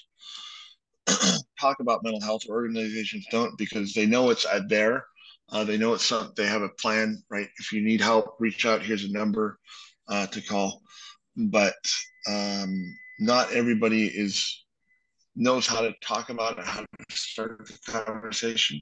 talk 1.60 1.80
about 1.82 2.04
mental 2.04 2.22
health 2.22 2.44
organizations 2.50 3.28
don't 3.30 3.56
because 3.58 3.94
they 3.94 4.06
know 4.06 4.32
it's 4.32 4.46
there. 4.68 5.06
Uh, 5.52 5.63
they 5.63 5.78
know 5.78 5.94
it's 5.94 6.06
something. 6.06 6.34
they 6.36 6.48
have 6.48 6.62
a 6.62 6.70
plan 6.82 7.22
right? 7.30 7.50
If 7.60 7.72
you 7.74 7.82
need 7.82 8.02
help 8.02 8.36
reach 8.39 8.66
out 8.66 8.82
here's 8.82 9.04
a 9.04 9.12
number 9.12 9.60
uh, 10.08 10.28
to 10.28 10.42
call 10.42 10.83
but 11.36 11.76
um, 12.30 12.96
not 13.19 13.52
everybody 13.52 14.06
is 14.06 14.65
knows 15.36 15.65
how 15.65 15.82
to 15.82 15.93
talk 16.04 16.30
about 16.30 16.60
it 16.60 16.65
how 16.65 16.82
to 16.82 16.88
start 17.10 17.67
the 17.67 17.91
conversation 17.91 18.80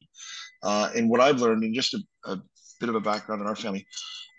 uh, 0.64 0.90
and 0.96 1.10
what 1.10 1.22
i've 1.22 1.40
learned 1.40 1.64
and 1.64 1.74
just 1.74 1.94
a, 1.94 2.00
a, 2.26 2.42
bit 2.80 2.90
of 2.90 2.96
a 2.96 3.00
background 3.00 3.42
in 3.42 3.48
our 3.48 3.56
family 3.56 3.86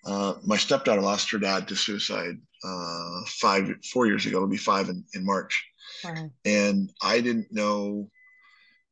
uh, 0.05 0.35
my 0.45 0.57
stepdaughter 0.57 1.01
lost 1.01 1.31
her 1.31 1.39
dad 1.39 1.67
to 1.69 1.77
suicide 1.77 2.35
uh, 2.65 3.21
five 3.27 3.73
four 3.93 4.07
years 4.07 4.27
ago 4.27 4.39
it'll 4.39 4.49
be 4.49 4.57
five 4.57 4.89
in, 4.89 5.05
in 5.15 5.25
march 5.25 5.65
wow. 6.05 6.31
and 6.45 6.91
i 7.03 7.21
didn't 7.21 7.47
know 7.51 8.09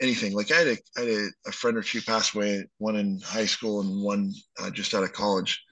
anything. 0.00 0.32
Like 0.32 0.50
I 0.50 0.56
had, 0.56 0.66
a, 0.66 0.76
I 0.96 1.00
had 1.00 1.08
a, 1.08 1.28
a, 1.48 1.52
friend 1.52 1.76
or 1.76 1.82
two 1.82 2.00
pass 2.02 2.34
away, 2.34 2.64
one 2.78 2.96
in 2.96 3.20
high 3.20 3.46
school 3.46 3.80
and 3.80 4.02
one 4.02 4.32
uh, 4.58 4.70
just 4.70 4.94
out 4.94 5.02
of 5.02 5.12
college. 5.12 5.62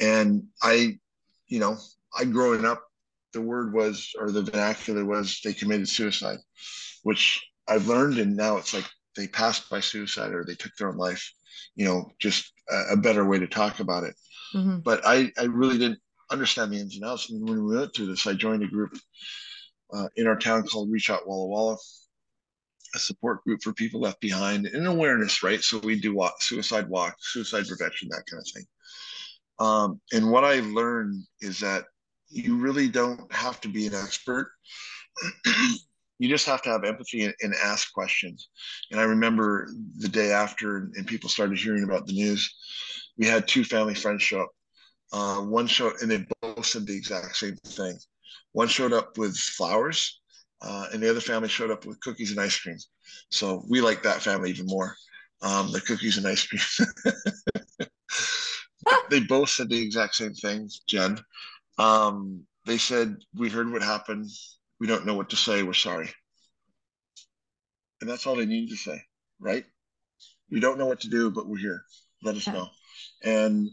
And 0.00 0.44
I, 0.62 0.98
you 1.48 1.58
know, 1.58 1.76
I 2.18 2.24
growing 2.24 2.64
up, 2.64 2.82
the 3.32 3.40
word 3.40 3.72
was, 3.72 4.12
or 4.18 4.30
the 4.30 4.42
vernacular 4.42 5.04
was 5.04 5.40
they 5.44 5.52
committed 5.52 5.88
suicide, 5.88 6.38
which 7.02 7.44
I've 7.68 7.88
learned. 7.88 8.18
And 8.18 8.36
now 8.36 8.56
it's 8.56 8.74
like 8.74 8.88
they 9.16 9.26
passed 9.26 9.68
by 9.70 9.80
suicide 9.80 10.32
or 10.32 10.44
they 10.44 10.54
took 10.54 10.72
their 10.76 10.88
own 10.88 10.96
life, 10.96 11.30
you 11.74 11.84
know, 11.84 12.12
just 12.18 12.52
a, 12.70 12.92
a 12.92 12.96
better 12.96 13.24
way 13.24 13.38
to 13.38 13.46
talk 13.46 13.80
about 13.80 14.04
it. 14.04 14.14
Mm-hmm. 14.54 14.78
But 14.78 15.02
I, 15.04 15.32
I 15.38 15.44
really 15.44 15.78
didn't 15.78 16.00
understand 16.30 16.72
the 16.72 16.78
ins 16.78 16.96
and 16.96 17.04
outs. 17.04 17.30
And 17.30 17.46
when 17.48 17.64
we 17.64 17.76
went 17.76 17.94
through 17.94 18.06
this, 18.06 18.26
I 18.26 18.34
joined 18.34 18.62
a 18.62 18.68
group 18.68 18.96
uh, 19.92 20.08
in 20.16 20.26
our 20.26 20.36
town 20.36 20.66
called 20.66 20.90
Reach 20.90 21.10
Out 21.10 21.26
Walla 21.26 21.46
Walla 21.46 21.76
a 22.96 22.98
support 22.98 23.44
group 23.44 23.62
for 23.62 23.72
people 23.72 24.00
left 24.00 24.20
behind 24.20 24.66
and 24.66 24.86
awareness, 24.86 25.42
right? 25.42 25.62
So 25.62 25.78
we 25.78 26.00
do 26.00 26.14
walk, 26.14 26.42
suicide 26.42 26.88
walk, 26.88 27.16
suicide 27.20 27.66
prevention, 27.68 28.08
that 28.08 28.24
kind 28.28 28.40
of 28.40 28.48
thing. 28.52 28.64
Um, 29.58 30.00
and 30.12 30.30
what 30.30 30.44
I 30.44 30.60
learned 30.60 31.24
is 31.40 31.60
that 31.60 31.84
you 32.28 32.56
really 32.56 32.88
don't 32.88 33.32
have 33.32 33.60
to 33.62 33.68
be 33.68 33.86
an 33.86 33.94
expert. 33.94 34.50
you 36.18 36.28
just 36.28 36.46
have 36.46 36.62
to 36.62 36.70
have 36.70 36.84
empathy 36.84 37.24
and, 37.24 37.34
and, 37.40 37.54
ask 37.62 37.92
questions. 37.92 38.48
And 38.90 39.00
I 39.00 39.04
remember 39.04 39.68
the 39.98 40.08
day 40.08 40.32
after, 40.32 40.90
and 40.94 41.06
people 41.06 41.28
started 41.28 41.58
hearing 41.58 41.84
about 41.84 42.06
the 42.06 42.12
news, 42.12 42.54
we 43.18 43.26
had 43.26 43.46
two 43.46 43.64
family 43.64 43.94
friends 43.94 44.22
show 44.22 44.42
up. 44.42 44.50
Uh, 45.12 45.40
one 45.40 45.66
showed, 45.66 45.94
and 46.02 46.10
they 46.10 46.26
both 46.42 46.66
said 46.66 46.86
the 46.86 46.96
exact 46.96 47.36
same 47.36 47.56
thing. 47.66 47.96
One 48.52 48.68
showed 48.68 48.92
up 48.92 49.16
with 49.18 49.36
flowers, 49.36 50.20
uh, 50.62 50.86
and 50.92 51.02
the 51.02 51.10
other 51.10 51.20
family 51.20 51.48
showed 51.48 51.70
up 51.70 51.86
with 51.86 52.00
cookies 52.00 52.30
and 52.30 52.40
ice 52.40 52.58
cream. 52.58 52.78
So 53.30 53.62
we 53.68 53.80
like 53.80 54.02
that 54.02 54.22
family 54.22 54.50
even 54.50 54.66
more. 54.66 54.96
Um, 55.42 55.70
the 55.70 55.80
cookies 55.80 56.16
and 56.16 56.26
ice 56.26 56.46
cream. 56.46 56.88
they 59.10 59.20
both 59.20 59.50
said 59.50 59.68
the 59.68 59.80
exact 59.80 60.14
same 60.14 60.34
thing, 60.34 60.68
Jen. 60.88 61.18
Um, 61.78 62.46
they 62.64 62.78
said, 62.78 63.16
We 63.34 63.48
heard 63.48 63.70
what 63.70 63.82
happened. 63.82 64.28
We 64.80 64.86
don't 64.86 65.06
know 65.06 65.14
what 65.14 65.30
to 65.30 65.36
say. 65.36 65.62
We're 65.62 65.72
sorry. 65.72 66.10
And 68.00 68.10
that's 68.10 68.26
all 68.26 68.36
they 68.36 68.46
needed 68.46 68.70
to 68.70 68.76
say, 68.76 69.02
right? 69.40 69.64
We 70.50 70.60
don't 70.60 70.78
know 70.78 70.86
what 70.86 71.00
to 71.00 71.08
do, 71.08 71.30
but 71.30 71.46
we're 71.46 71.56
here. 71.58 71.82
Let 72.22 72.36
us 72.36 72.46
know. 72.46 72.68
And 73.24 73.70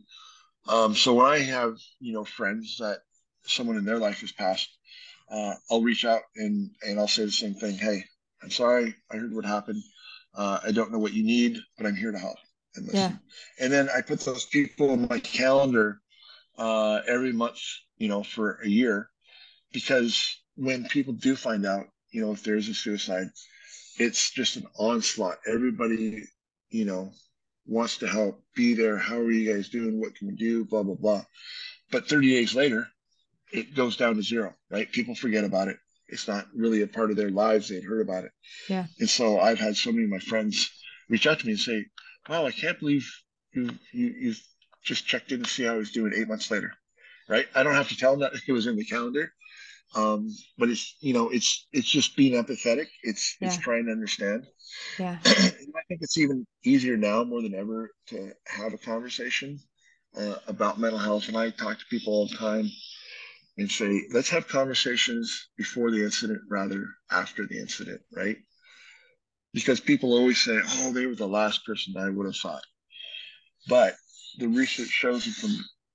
um, 0.68 0.96
so 0.96 1.14
when 1.14 1.26
I 1.26 1.40
have, 1.40 1.78
you 2.00 2.14
know, 2.14 2.24
friends 2.24 2.78
that 2.80 3.00
someone 3.44 3.78
in 3.78 3.86
their 3.86 3.98
life 4.00 4.22
has 4.22 4.32
passed, 4.32 4.70
uh, 5.30 5.56
I'll 5.70 5.82
reach 5.82 6.06
out 6.06 6.22
and 6.36 6.70
and 6.84 7.00
I'll 7.00 7.08
say 7.08 7.26
the 7.26 7.32
same 7.32 7.54
thing. 7.54 7.76
Hey, 7.76 8.06
I'm 8.42 8.52
sorry, 8.52 8.96
I 9.12 9.18
heard 9.18 9.34
what 9.34 9.46
happened. 9.46 9.82
Uh, 10.36 10.60
I 10.64 10.72
don't 10.72 10.92
know 10.92 11.00
what 11.00 11.14
you 11.14 11.24
need, 11.24 11.58
but 11.78 11.86
I'm 11.86 11.96
here 11.96 12.12
to 12.12 12.20
help 12.20 12.38
and. 12.76 12.90
Yeah. 12.94 13.12
And 13.60 13.72
then 13.72 13.90
I 13.96 14.02
put 14.02 14.20
those 14.22 14.46
people 14.46 14.92
on 14.92 15.08
my 15.10 15.20
calendar 15.20 16.00
uh, 16.58 17.02
every 17.08 17.32
month, 17.32 17.60
you 18.04 18.10
know, 18.10 18.22
for 18.22 18.60
a 18.62 18.68
year, 18.68 19.10
because 19.72 20.38
when 20.58 20.84
people 20.90 21.14
do 21.14 21.38
find 21.38 21.66
out, 21.66 21.86
you 22.12 22.20
know, 22.20 22.34
if 22.34 22.44
there's 22.44 22.68
a 22.68 22.74
suicide, 22.74 23.28
it's 23.98 24.30
just 24.32 24.58
an 24.58 24.68
onslaught. 24.78 25.38
Everybody, 25.48 26.26
you 26.70 26.84
know, 26.84 27.12
wants 27.66 28.00
to 28.00 28.08
help, 28.08 28.44
be 28.58 28.74
there. 28.74 28.98
How 28.98 29.16
are 29.16 29.32
you 29.32 29.54
guys 29.54 29.70
doing? 29.70 30.02
What 30.02 30.16
can 30.16 30.28
we 30.28 30.36
do? 30.36 30.66
Blah 30.66 30.84
blah 30.84 30.96
blah. 30.96 31.24
But 31.92 32.10
30 32.10 32.30
days 32.30 32.54
later, 32.54 32.88
it 33.54 33.74
goes 33.74 33.96
down 33.96 34.18
to 34.18 34.22
zero, 34.22 34.54
right? 34.70 34.92
People 34.92 35.16
forget 35.16 35.46
about 35.46 35.70
it. 35.70 35.78
It's 36.10 36.28
not 36.28 36.48
really 36.54 36.82
a 36.82 36.88
part 36.88 37.10
of 37.10 37.16
their 37.16 37.30
lives. 37.30 37.70
They'd 37.70 37.86
heard 37.86 38.02
about 38.02 38.26
it. 38.26 38.32
Yeah. 38.68 38.88
And 39.00 39.10
so 39.10 39.40
I've 39.40 39.60
had 39.60 39.78
so 39.78 39.94
many 39.94 40.04
of 40.04 40.10
my 40.10 40.20
friends 40.20 40.70
reach 41.08 41.26
out 41.26 41.40
to 41.40 41.46
me 41.46 41.54
and 41.54 41.62
say, 41.62 41.86
wow, 42.28 42.46
I 42.46 42.52
can't 42.52 42.82
believe 42.82 43.10
you, 43.54 43.70
you, 43.94 44.08
you 44.08 44.36
just 44.84 45.08
checked 45.08 45.32
in 45.32 45.42
to 45.42 45.50
see 45.50 45.64
how 45.64 45.80
he's 45.80 45.94
doing 45.94 46.12
eight 46.14 46.28
months 46.28 46.52
later. 46.52 46.74
Right. 47.28 47.46
I 47.56 47.64
don't 47.64 47.76
have 47.76 47.90
to 47.90 47.98
tell 47.98 48.14
him 48.14 48.20
that 48.20 48.34
it 48.48 48.52
was 48.52 48.68
in 48.68 48.76
the 48.76 48.86
calendar. 48.86 49.32
Um, 49.96 50.36
but 50.58 50.70
it's, 50.70 50.98
you 51.02 51.14
know, 51.14 51.30
it's, 51.30 51.68
it's 51.72 51.90
just 51.90 52.18
being 52.18 52.34
empathetic. 52.34 52.88
It's, 53.04 53.38
yeah. 53.40 53.48
it's 53.48 53.58
trying 53.58 53.86
to 53.86 53.92
understand. 53.92 54.46
Yeah. 54.98 55.20
I 55.26 55.32
think 55.88 56.02
it's 56.02 56.18
even 56.18 56.48
easier 56.64 56.98
now 56.98 57.24
more 57.24 57.42
than 57.42 57.54
ever 57.54 57.92
to 58.08 58.32
have 58.48 58.74
a 58.74 58.78
conversation 58.78 59.60
uh, 60.18 60.36
about 60.48 60.80
mental 60.80 61.00
health. 61.00 61.28
And 61.28 61.38
I 61.38 61.52
talk 61.52 61.78
to 61.78 61.86
people 61.92 62.14
all 62.14 62.28
the 62.28 62.38
time 62.38 62.70
and 63.58 63.70
say, 63.70 64.02
let's 64.12 64.30
have 64.30 64.48
conversations 64.48 65.50
before 65.58 65.92
the 65.92 66.04
incident 66.04 66.42
rather 66.50 66.86
after 67.12 67.46
the 67.46 67.60
incident, 67.60 68.02
right? 68.16 68.38
Because 69.54 69.80
people 69.80 70.14
always 70.14 70.44
say, 70.44 70.60
oh, 70.66 70.92
they 70.92 71.06
were 71.06 71.16
the 71.16 71.28
last 71.28 71.66
person 71.66 71.96
I 71.98 72.10
would 72.10 72.26
have 72.26 72.36
thought. 72.36 72.64
But 73.68 73.96
the 74.40 74.48
research 74.48 74.90
shows 74.90 75.26
from 75.26 75.52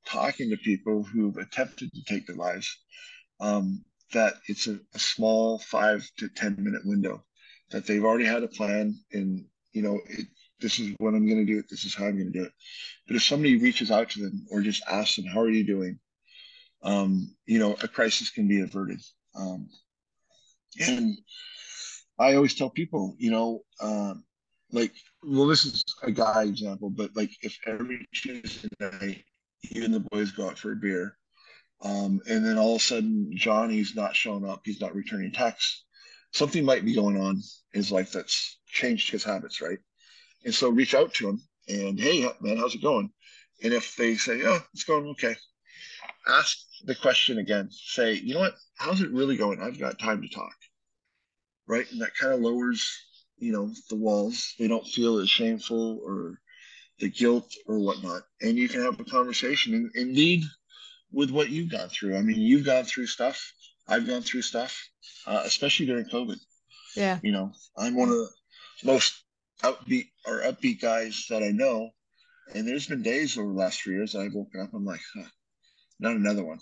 talking 0.09 0.51
to 0.51 0.57
people 0.59 1.03
who've 1.03 1.37
attempted 1.37 1.93
to 1.93 2.05
take 2.05 2.27
their 2.27 2.37
lives 2.37 2.79
um, 3.41 3.85
that 4.13 4.35
it's 4.47 4.67
a, 4.67 4.79
a, 4.95 4.99
small 4.99 5.59
five 5.59 6.09
to 6.19 6.29
10 6.29 6.57
minute 6.59 6.83
window 6.85 7.23
that 7.71 7.87
they've 7.87 8.05
already 8.05 8.25
had 8.25 8.43
a 8.43 8.49
plan 8.49 8.99
and, 9.13 9.45
you 9.73 9.83
know, 9.83 10.01
it, 10.09 10.27
this 10.61 10.81
is 10.81 10.95
what 10.99 11.15
I'm 11.15 11.29
going 11.29 11.47
to 11.47 11.53
do. 11.53 11.63
This 11.71 11.85
is 11.85 11.95
how 11.95 12.07
I'm 12.07 12.19
going 12.19 12.33
to 12.33 12.39
do 12.39 12.45
it. 12.45 12.53
But 13.07 13.17
if 13.17 13.23
somebody 13.23 13.61
reaches 13.61 13.91
out 13.91 14.11
to 14.11 14.21
them 14.21 14.47
or 14.51 14.61
just 14.61 14.83
asks 14.91 15.17
them, 15.17 15.27
how 15.27 15.41
are 15.41 15.51
you 15.51 15.65
doing? 15.65 16.01
um, 16.83 17.35
you 17.47 17.59
know, 17.59 17.77
a 17.83 17.89
crisis 17.89 18.31
can 18.31 18.49
be 18.49 18.61
averted. 18.61 19.01
Um, 19.35 19.69
and 20.81 21.17
I 22.19 22.35
always 22.35 22.55
tell 22.55 22.71
people, 22.71 23.15
you 23.19 23.31
know, 23.31 23.63
um, 23.81 24.25
like, 24.71 24.93
well, 25.23 25.47
this 25.47 25.65
is 25.65 25.83
a 26.03 26.11
guy 26.11 26.45
example, 26.45 26.91
but 26.91 27.17
like 27.17 27.31
if 27.43 27.57
every 27.67 28.07
Tuesday 28.15 28.69
night 28.79 29.25
you 29.63 29.85
and 29.85 29.95
the 29.95 30.01
boys 30.01 30.31
go 30.33 30.49
out 30.49 30.59
for 30.59 30.73
a 30.73 30.77
beer, 30.77 31.17
um, 31.83 32.21
and 32.29 32.45
then 32.45 32.59
all 32.59 32.77
of 32.77 32.81
a 32.81 32.85
sudden 32.85 33.33
Johnny's 33.35 33.95
not 33.95 34.17
showing 34.17 34.49
up, 34.49 34.63
he's 34.65 34.81
not 34.81 34.95
returning 34.95 35.33
texts, 35.33 35.85
something 36.33 36.65
might 36.65 36.85
be 36.85 36.95
going 36.95 37.21
on 37.21 37.37
in 37.73 37.81
his 37.81 37.93
life 37.93 38.13
that's 38.13 38.59
changed 38.67 39.11
his 39.11 39.25
habits, 39.25 39.61
right? 39.61 39.79
And 40.45 40.55
so 40.55 40.69
reach 40.69 40.95
out 40.95 41.15
to 41.15 41.29
him 41.29 41.43
and 41.69 41.99
hey, 41.99 42.29
man, 42.41 42.57
how's 42.57 42.75
it 42.75 42.83
going? 42.83 43.11
And 43.63 43.73
if 43.73 43.97
they 43.97 44.15
say, 44.15 44.41
oh, 44.45 44.61
it's 44.73 44.85
going 44.85 45.07
okay, 45.09 45.35
ask 46.29 46.59
the 46.85 46.95
question 46.95 47.39
again. 47.39 47.69
Say, 47.71 48.15
you 48.15 48.35
know 48.35 48.41
what? 48.41 48.55
How's 48.77 49.01
it 49.01 49.11
really 49.11 49.37
going? 49.37 49.61
I've 49.61 49.81
got 49.81 49.99
time 49.99 50.23
to 50.23 50.29
talk. 50.29 50.55
Right. 51.67 51.91
And 51.91 52.01
that 52.01 52.15
kind 52.15 52.33
of 52.33 52.41
lowers 52.41 52.89
you 53.39 53.53
know 53.53 53.71
the 53.89 53.97
walls. 53.97 54.55
They 54.59 54.69
don't 54.69 54.87
feel 54.87 55.19
as 55.19 55.31
shameful 55.31 56.01
or 56.05 56.41
the 56.99 57.09
guilt 57.09 57.55
or 57.67 57.79
whatnot, 57.79 58.23
and 58.41 58.57
you 58.57 58.69
can 58.69 58.83
have 58.83 58.99
a 58.99 59.05
conversation 59.05 59.91
and, 59.95 60.17
lead 60.17 60.45
with 61.13 61.31
what 61.31 61.51
you've 61.51 61.71
gone 61.71 61.89
through. 61.89 62.17
I 62.17 62.23
mean, 62.23 62.41
you've 62.41 62.67
gone 62.67 62.85
through 62.85 63.07
stuff. 63.07 63.53
I've 63.87 64.07
gone 64.07 64.23
through 64.23 64.43
stuff, 64.43 64.89
uh, 65.27 65.43
especially 65.45 65.87
during 65.87 66.07
COVID. 66.07 66.39
Yeah. 66.97 67.19
You 67.23 67.33
know, 67.33 67.53
I'm 67.77 67.95
one 67.95 68.09
of 68.09 68.17
the 68.17 68.29
most 68.85 69.25
upbeat 69.63 70.09
or 70.27 70.43
upbeat 70.43 70.81
guys 70.81 71.27
that 71.31 71.43
I 71.43 71.51
know. 71.51 71.91
And 72.55 72.67
there's 72.67 72.87
been 72.87 73.03
days 73.03 73.39
over 73.39 73.49
the 73.49 73.59
last 73.59 73.81
three 73.81 73.95
years 73.95 74.15
I've 74.15 74.35
woken 74.35 74.61
up, 74.61 74.73
I'm 74.75 74.85
like, 74.85 75.01
huh, 75.15 75.29
not 76.01 76.17
another 76.17 76.45
one. 76.45 76.59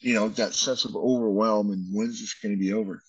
You 0.00 0.14
know, 0.14 0.28
that 0.30 0.54
sense 0.54 0.84
of 0.84 0.96
overwhelm 0.96 1.70
and 1.70 1.86
when's 1.92 2.20
this 2.20 2.34
going 2.34 2.54
to 2.54 2.60
be 2.60 2.72
over? 2.72 3.02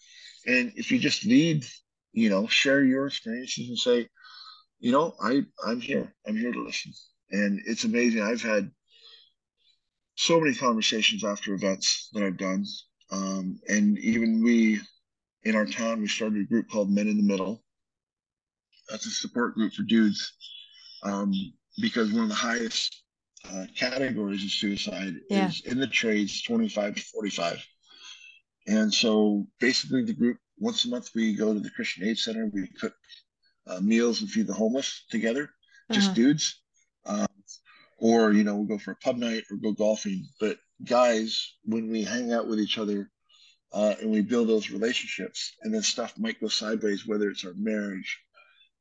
And 0.45 0.71
if 0.75 0.91
you 0.91 0.99
just 0.99 1.25
lead, 1.25 1.65
you 2.13 2.29
know, 2.29 2.47
share 2.47 2.83
your 2.83 3.07
experiences 3.07 3.69
and 3.69 3.77
say, 3.77 4.09
you 4.79 4.91
know, 4.91 5.13
I 5.21 5.43
I'm 5.65 5.79
here. 5.79 6.13
I'm 6.27 6.37
here 6.37 6.51
to 6.51 6.63
listen. 6.63 6.93
And 7.31 7.61
it's 7.65 7.83
amazing. 7.83 8.21
I've 8.21 8.41
had 8.41 8.71
so 10.15 10.39
many 10.39 10.55
conversations 10.55 11.23
after 11.23 11.53
events 11.53 12.09
that 12.13 12.23
I've 12.23 12.37
done. 12.37 12.65
Um, 13.11 13.59
and 13.67 13.97
even 13.99 14.43
we 14.43 14.79
in 15.43 15.55
our 15.55 15.65
town, 15.65 16.01
we 16.01 16.07
started 16.07 16.41
a 16.41 16.45
group 16.45 16.69
called 16.69 16.89
Men 16.89 17.07
in 17.07 17.17
the 17.17 17.23
Middle. 17.23 17.63
That's 18.89 19.05
a 19.05 19.09
support 19.09 19.55
group 19.55 19.73
for 19.73 19.83
dudes. 19.83 20.33
Um, 21.03 21.33
because 21.79 22.11
one 22.11 22.23
of 22.23 22.29
the 22.29 22.35
highest 22.35 23.03
uh, 23.51 23.65
categories 23.75 24.43
of 24.43 24.51
suicide 24.51 25.13
yeah. 25.29 25.47
is 25.47 25.61
in 25.65 25.79
the 25.79 25.87
trades 25.87 26.41
25 26.41 26.95
to 26.95 27.01
45. 27.01 27.65
And 28.67 28.93
so 28.93 29.47
basically, 29.59 30.03
the 30.03 30.13
group 30.13 30.37
once 30.59 30.85
a 30.85 30.89
month 30.89 31.11
we 31.15 31.33
go 31.35 31.53
to 31.53 31.59
the 31.59 31.69
Christian 31.69 32.07
Aid 32.07 32.17
Center, 32.17 32.49
we 32.51 32.67
cook 32.79 32.93
uh, 33.67 33.79
meals 33.81 34.21
and 34.21 34.29
feed 34.29 34.47
the 34.47 34.53
homeless 34.53 35.05
together, 35.09 35.49
just 35.91 36.07
uh-huh. 36.07 36.15
dudes. 36.15 36.61
Um, 37.05 37.27
or, 37.99 38.31
you 38.31 38.43
know, 38.43 38.55
we'll 38.55 38.65
go 38.65 38.77
for 38.77 38.91
a 38.91 38.95
pub 38.97 39.17
night 39.17 39.43
or 39.49 39.57
go 39.57 39.71
golfing. 39.71 40.27
But 40.39 40.57
guys, 40.83 41.55
when 41.63 41.89
we 41.89 42.03
hang 42.03 42.31
out 42.31 42.47
with 42.47 42.59
each 42.59 42.77
other 42.77 43.09
uh, 43.73 43.95
and 43.99 44.11
we 44.11 44.21
build 44.21 44.47
those 44.47 44.69
relationships, 44.69 45.53
and 45.63 45.73
then 45.73 45.81
stuff 45.81 46.17
might 46.17 46.39
go 46.39 46.47
sideways, 46.47 47.07
whether 47.07 47.29
it's 47.29 47.45
our 47.45 47.53
marriage 47.55 48.19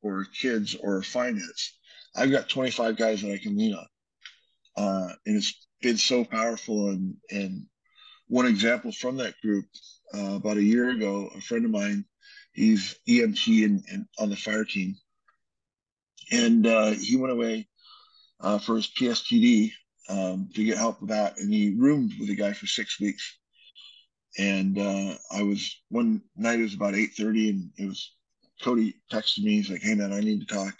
or 0.01 0.25
kids 0.39 0.75
or 0.75 1.01
finance. 1.01 1.77
I've 2.15 2.31
got 2.31 2.49
25 2.49 2.95
guys 2.95 3.21
that 3.21 3.31
I 3.31 3.37
can 3.37 3.57
lean 3.57 3.73
on. 3.75 3.87
Uh, 4.77 5.13
and 5.25 5.37
it's 5.37 5.67
been 5.81 5.97
so 5.97 6.23
powerful. 6.23 6.89
And, 6.89 7.15
and 7.31 7.65
one 8.27 8.45
example 8.45 8.91
from 8.91 9.17
that 9.17 9.35
group, 9.41 9.65
uh, 10.13 10.35
about 10.35 10.57
a 10.57 10.63
year 10.63 10.89
ago, 10.89 11.29
a 11.35 11.41
friend 11.41 11.65
of 11.65 11.71
mine 11.71 12.05
He's 12.57 12.99
EMT 13.07 13.65
and, 13.65 13.83
and 13.91 14.05
on 14.17 14.31
the 14.31 14.35
fire 14.35 14.65
team, 14.65 14.95
and 16.31 16.65
uh, 16.65 16.91
he 16.91 17.15
went 17.15 17.31
away 17.31 17.67
uh, 18.41 18.57
for 18.57 18.75
his 18.75 18.87
PSTD 18.87 19.71
um, 20.09 20.49
to 20.55 20.63
get 20.63 20.77
help 20.77 20.99
with 20.99 21.11
that, 21.11 21.37
and 21.37 21.53
he 21.53 21.75
roomed 21.77 22.13
with 22.19 22.31
a 22.31 22.35
guy 22.35 22.53
for 22.53 22.65
six 22.65 22.99
weeks. 22.99 23.37
And 24.39 24.79
uh, 24.79 25.13
I 25.31 25.43
was 25.43 25.81
one 25.89 26.23
night. 26.35 26.59
It 26.59 26.63
was 26.63 26.73
about 26.73 26.95
eight 26.95 27.11
thirty, 27.15 27.49
and 27.51 27.69
it 27.77 27.85
was 27.85 28.15
Cody 28.63 28.95
texted 29.11 29.43
me. 29.43 29.57
He's 29.57 29.69
like, 29.69 29.83
"Hey 29.83 29.93
man, 29.93 30.11
I 30.11 30.21
need 30.21 30.39
to 30.47 30.53
talk." 30.55 30.73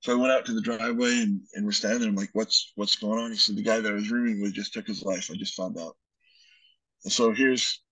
So 0.00 0.12
I 0.12 0.20
went 0.20 0.32
out 0.32 0.46
to 0.46 0.52
the 0.52 0.60
driveway 0.60 1.22
and, 1.22 1.40
and 1.54 1.64
we're 1.64 1.72
standing 1.72 2.00
there. 2.00 2.08
I'm 2.08 2.14
like, 2.14 2.30
what's 2.32 2.72
what's 2.76 2.96
going 2.96 3.18
on? 3.18 3.32
He 3.32 3.36
said, 3.36 3.56
the 3.56 3.62
guy 3.62 3.80
that 3.80 3.90
I 3.90 3.94
was 3.94 4.10
rooming 4.10 4.40
with 4.40 4.52
just 4.52 4.72
took 4.72 4.86
his 4.86 5.02
life. 5.02 5.28
I 5.30 5.34
just 5.34 5.54
found 5.54 5.76
out. 5.78 5.96
And 7.04 7.12
so 7.12 7.32
here's, 7.32 7.82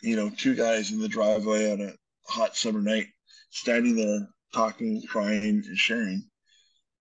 you 0.00 0.14
know, 0.14 0.30
two 0.30 0.54
guys 0.54 0.92
in 0.92 1.00
the 1.00 1.08
driveway 1.08 1.72
on 1.72 1.80
a 1.80 1.92
hot 2.28 2.56
summer 2.56 2.82
night, 2.82 3.06
standing 3.50 3.96
there 3.96 4.28
talking, 4.52 5.02
crying, 5.06 5.62
and 5.66 5.78
sharing. 5.78 6.28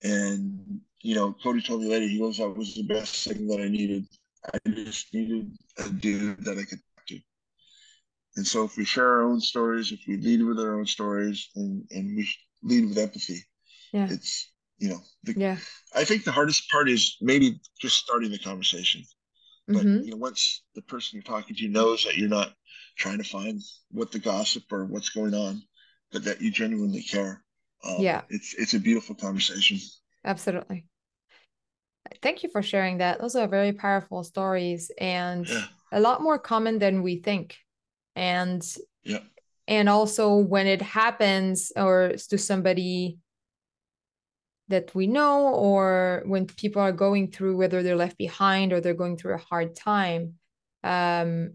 And 0.03 0.81
you 1.01 1.15
know, 1.15 1.35
Cody 1.43 1.61
told 1.61 1.81
me 1.81 1.87
later, 1.87 2.07
he 2.07 2.19
goes, 2.19 2.37
"That 2.37 2.49
was 2.49 2.75
the 2.75 2.83
best 2.83 3.27
thing 3.27 3.47
that 3.47 3.61
I 3.61 3.67
needed. 3.67 4.05
I 4.53 4.57
just 4.69 5.13
needed 5.13 5.51
a 5.77 5.89
dude 5.89 6.43
that 6.45 6.57
I 6.57 6.63
could 6.63 6.79
talk 6.95 7.05
to." 7.07 7.19
And 8.35 8.45
so, 8.45 8.63
if 8.63 8.77
we 8.77 8.85
share 8.85 9.07
our 9.07 9.23
own 9.23 9.39
stories, 9.39 9.91
if 9.91 10.01
we 10.07 10.17
lead 10.17 10.43
with 10.43 10.59
our 10.59 10.79
own 10.79 10.85
stories, 10.85 11.49
and 11.55 11.85
and 11.91 12.15
we 12.15 12.29
lead 12.63 12.89
with 12.89 12.97
empathy, 12.97 13.43
yeah. 13.93 14.07
it's 14.09 14.51
you 14.77 14.89
know, 14.89 14.99
the, 15.23 15.33
yeah. 15.37 15.57
I 15.95 16.03
think 16.03 16.23
the 16.23 16.31
hardest 16.31 16.69
part 16.69 16.89
is 16.89 17.17
maybe 17.21 17.59
just 17.79 17.97
starting 17.97 18.31
the 18.31 18.39
conversation. 18.39 19.03
But 19.67 19.77
mm-hmm. 19.77 20.03
you 20.03 20.11
know, 20.11 20.17
once 20.17 20.63
the 20.75 20.81
person 20.81 21.17
you're 21.17 21.23
talking 21.23 21.55
to 21.55 21.67
knows 21.67 22.03
that 22.03 22.17
you're 22.17 22.29
not 22.29 22.53
trying 22.97 23.17
to 23.17 23.23
find 23.23 23.61
what 23.91 24.11
the 24.11 24.19
gossip 24.19 24.63
or 24.71 24.85
what's 24.85 25.09
going 25.09 25.33
on, 25.33 25.61
but 26.11 26.23
that 26.25 26.41
you 26.41 26.51
genuinely 26.51 27.01
care. 27.01 27.43
Um, 27.83 27.97
yeah, 27.99 28.21
it's 28.29 28.53
it's 28.55 28.73
a 28.73 28.79
beautiful 28.79 29.15
conversation. 29.15 29.79
Absolutely. 30.23 30.85
Thank 32.21 32.43
you 32.43 32.49
for 32.49 32.61
sharing 32.61 32.99
that. 32.99 33.19
Those 33.19 33.35
are 33.35 33.47
very 33.47 33.73
powerful 33.73 34.23
stories 34.23 34.91
and 34.99 35.47
yeah. 35.47 35.65
a 35.91 35.99
lot 35.99 36.21
more 36.21 36.37
common 36.37 36.79
than 36.79 37.01
we 37.01 37.17
think. 37.17 37.55
And 38.15 38.63
yeah. 39.03 39.19
And 39.67 39.89
also 39.89 40.35
when 40.35 40.67
it 40.67 40.81
happens 40.81 41.71
or 41.75 42.13
to 42.29 42.37
somebody 42.37 43.17
that 44.67 44.93
we 44.95 45.07
know 45.07 45.53
or 45.53 46.23
when 46.25 46.45
people 46.47 46.81
are 46.81 46.91
going 46.91 47.31
through 47.31 47.57
whether 47.57 47.83
they're 47.83 47.95
left 47.95 48.17
behind 48.17 48.73
or 48.73 48.81
they're 48.81 48.93
going 48.93 49.17
through 49.17 49.35
a 49.35 49.45
hard 49.49 49.75
time 49.75 50.33
um 50.83 51.53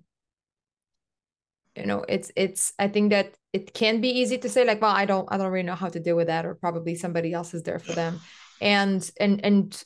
you 1.76 1.86
know 1.86 2.04
it's 2.08 2.30
it's 2.36 2.72
i 2.78 2.88
think 2.88 3.10
that 3.10 3.34
it 3.52 3.72
can 3.74 4.00
be 4.00 4.08
easy 4.08 4.38
to 4.38 4.48
say 4.48 4.64
like 4.64 4.80
well 4.80 4.94
i 4.94 5.04
don't 5.04 5.28
i 5.30 5.36
don't 5.36 5.50
really 5.50 5.66
know 5.66 5.74
how 5.74 5.88
to 5.88 6.00
deal 6.00 6.16
with 6.16 6.26
that 6.26 6.44
or 6.46 6.54
probably 6.54 6.94
somebody 6.94 7.32
else 7.32 7.54
is 7.54 7.62
there 7.62 7.78
for 7.78 7.92
them. 7.92 8.20
And 8.60 9.08
and 9.18 9.44
and 9.44 9.84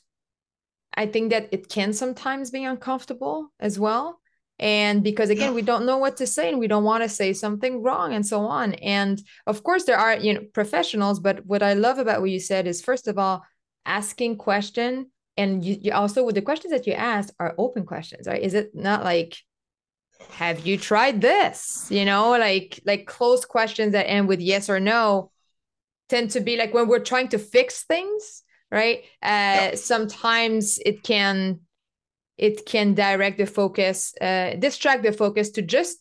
i 0.96 1.06
think 1.06 1.30
that 1.30 1.48
it 1.52 1.68
can 1.68 1.92
sometimes 1.92 2.50
be 2.50 2.64
uncomfortable 2.64 3.52
as 3.60 3.78
well 3.78 4.20
and 4.58 5.02
because 5.02 5.30
again 5.30 5.52
we 5.54 5.62
don't 5.62 5.86
know 5.86 5.98
what 5.98 6.16
to 6.18 6.26
say 6.26 6.48
and 6.48 6.58
we 6.58 6.68
don't 6.68 6.84
want 6.84 7.02
to 7.02 7.08
say 7.08 7.32
something 7.32 7.82
wrong 7.82 8.14
and 8.14 8.24
so 8.26 8.40
on. 8.40 8.74
And 8.74 9.20
of 9.46 9.62
course 9.62 9.84
there 9.84 9.98
are 9.98 10.16
you 10.16 10.34
know 10.34 10.42
professionals 10.52 11.18
but 11.18 11.44
what 11.46 11.62
i 11.62 11.74
love 11.74 11.98
about 11.98 12.20
what 12.20 12.30
you 12.30 12.40
said 12.40 12.66
is 12.66 12.82
first 12.82 13.08
of 13.08 13.18
all 13.18 13.44
asking 13.84 14.36
question 14.36 15.10
and 15.36 15.64
you, 15.64 15.76
you 15.80 15.92
also 15.92 16.24
with 16.24 16.36
the 16.36 16.42
questions 16.42 16.72
that 16.72 16.86
you 16.86 16.92
asked 16.92 17.32
are 17.40 17.54
open 17.58 17.84
questions 17.84 18.26
right? 18.26 18.42
Is 18.42 18.54
it 18.54 18.74
not 18.74 19.02
like 19.02 19.36
have 20.30 20.64
you 20.64 20.78
tried 20.78 21.20
this? 21.20 21.88
You 21.90 22.04
know 22.04 22.30
like 22.30 22.80
like 22.86 23.06
closed 23.06 23.48
questions 23.48 23.92
that 23.92 24.08
end 24.08 24.28
with 24.28 24.40
yes 24.40 24.70
or 24.70 24.78
no 24.78 25.32
tend 26.08 26.30
to 26.30 26.40
be 26.40 26.56
like 26.56 26.72
when 26.72 26.86
we're 26.86 27.00
trying 27.00 27.28
to 27.28 27.38
fix 27.38 27.82
things 27.82 28.42
right? 28.70 28.98
Uh 29.20 29.72
yeah. 29.72 29.74
sometimes 29.74 30.78
it 30.84 31.02
can 31.02 31.60
it 32.36 32.66
can 32.66 32.94
direct 32.94 33.38
the 33.38 33.46
focus, 33.46 34.14
uh, 34.20 34.54
distract 34.58 35.02
the 35.02 35.12
focus 35.12 35.50
to 35.50 35.62
just 35.62 35.98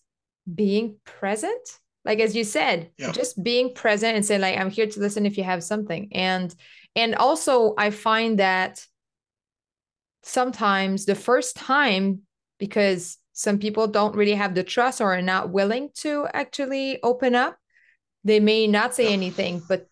being 0.54 0.98
present. 1.06 1.80
Like 2.06 2.20
as 2.20 2.36
you 2.36 2.44
said, 2.44 2.92
yeah. 2.98 3.12
just 3.12 3.42
being 3.42 3.74
present 3.74 4.16
and 4.16 4.26
say 4.26 4.38
like, 4.38 4.58
I'm 4.58 4.70
here 4.70 4.88
to 4.88 5.00
listen 5.00 5.26
if 5.26 5.38
you 5.38 5.44
have 5.44 5.64
something. 5.64 6.10
And 6.12 6.54
and 6.96 7.16
also 7.16 7.74
I 7.78 7.92
find 7.92 8.40
that 8.40 8.86
sometimes 10.24 11.06
the 11.06 11.16
first 11.16 11.56
time, 11.56 12.22
because 12.60 13.18
some 13.34 13.58
people 13.58 13.88
don't 13.88 14.16
really 14.16 14.36
have 14.36 14.54
the 14.54 14.64
trust 14.64 15.02
or 15.02 15.14
are 15.14 15.22
not 15.22 15.50
willing 15.50 15.90
to 15.96 16.28
actually 16.34 17.02
open 17.04 17.36
up, 17.36 17.58
they 18.24 18.40
may 18.40 18.68
not 18.68 18.94
say 18.94 19.14
anything, 19.14 19.62
but 19.68 19.88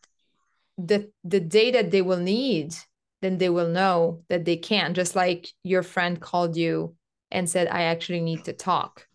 the 0.78 1.12
the 1.24 1.40
day 1.40 1.72
that 1.72 1.92
they 1.92 2.02
will 2.02 2.20
need 2.20 2.76
then 3.22 3.38
they 3.38 3.50
will 3.50 3.68
know 3.68 4.24
that 4.30 4.46
they 4.46 4.58
can 4.58 4.94
just 4.94 5.16
like 5.16 5.48
your 5.64 5.84
friend 5.84 6.20
called 6.20 6.56
you 6.56 6.96
and 7.30 7.50
said 7.50 7.68
i 7.68 7.84
actually 7.84 8.22
need 8.22 8.44
to 8.44 8.54
talk 8.54 9.08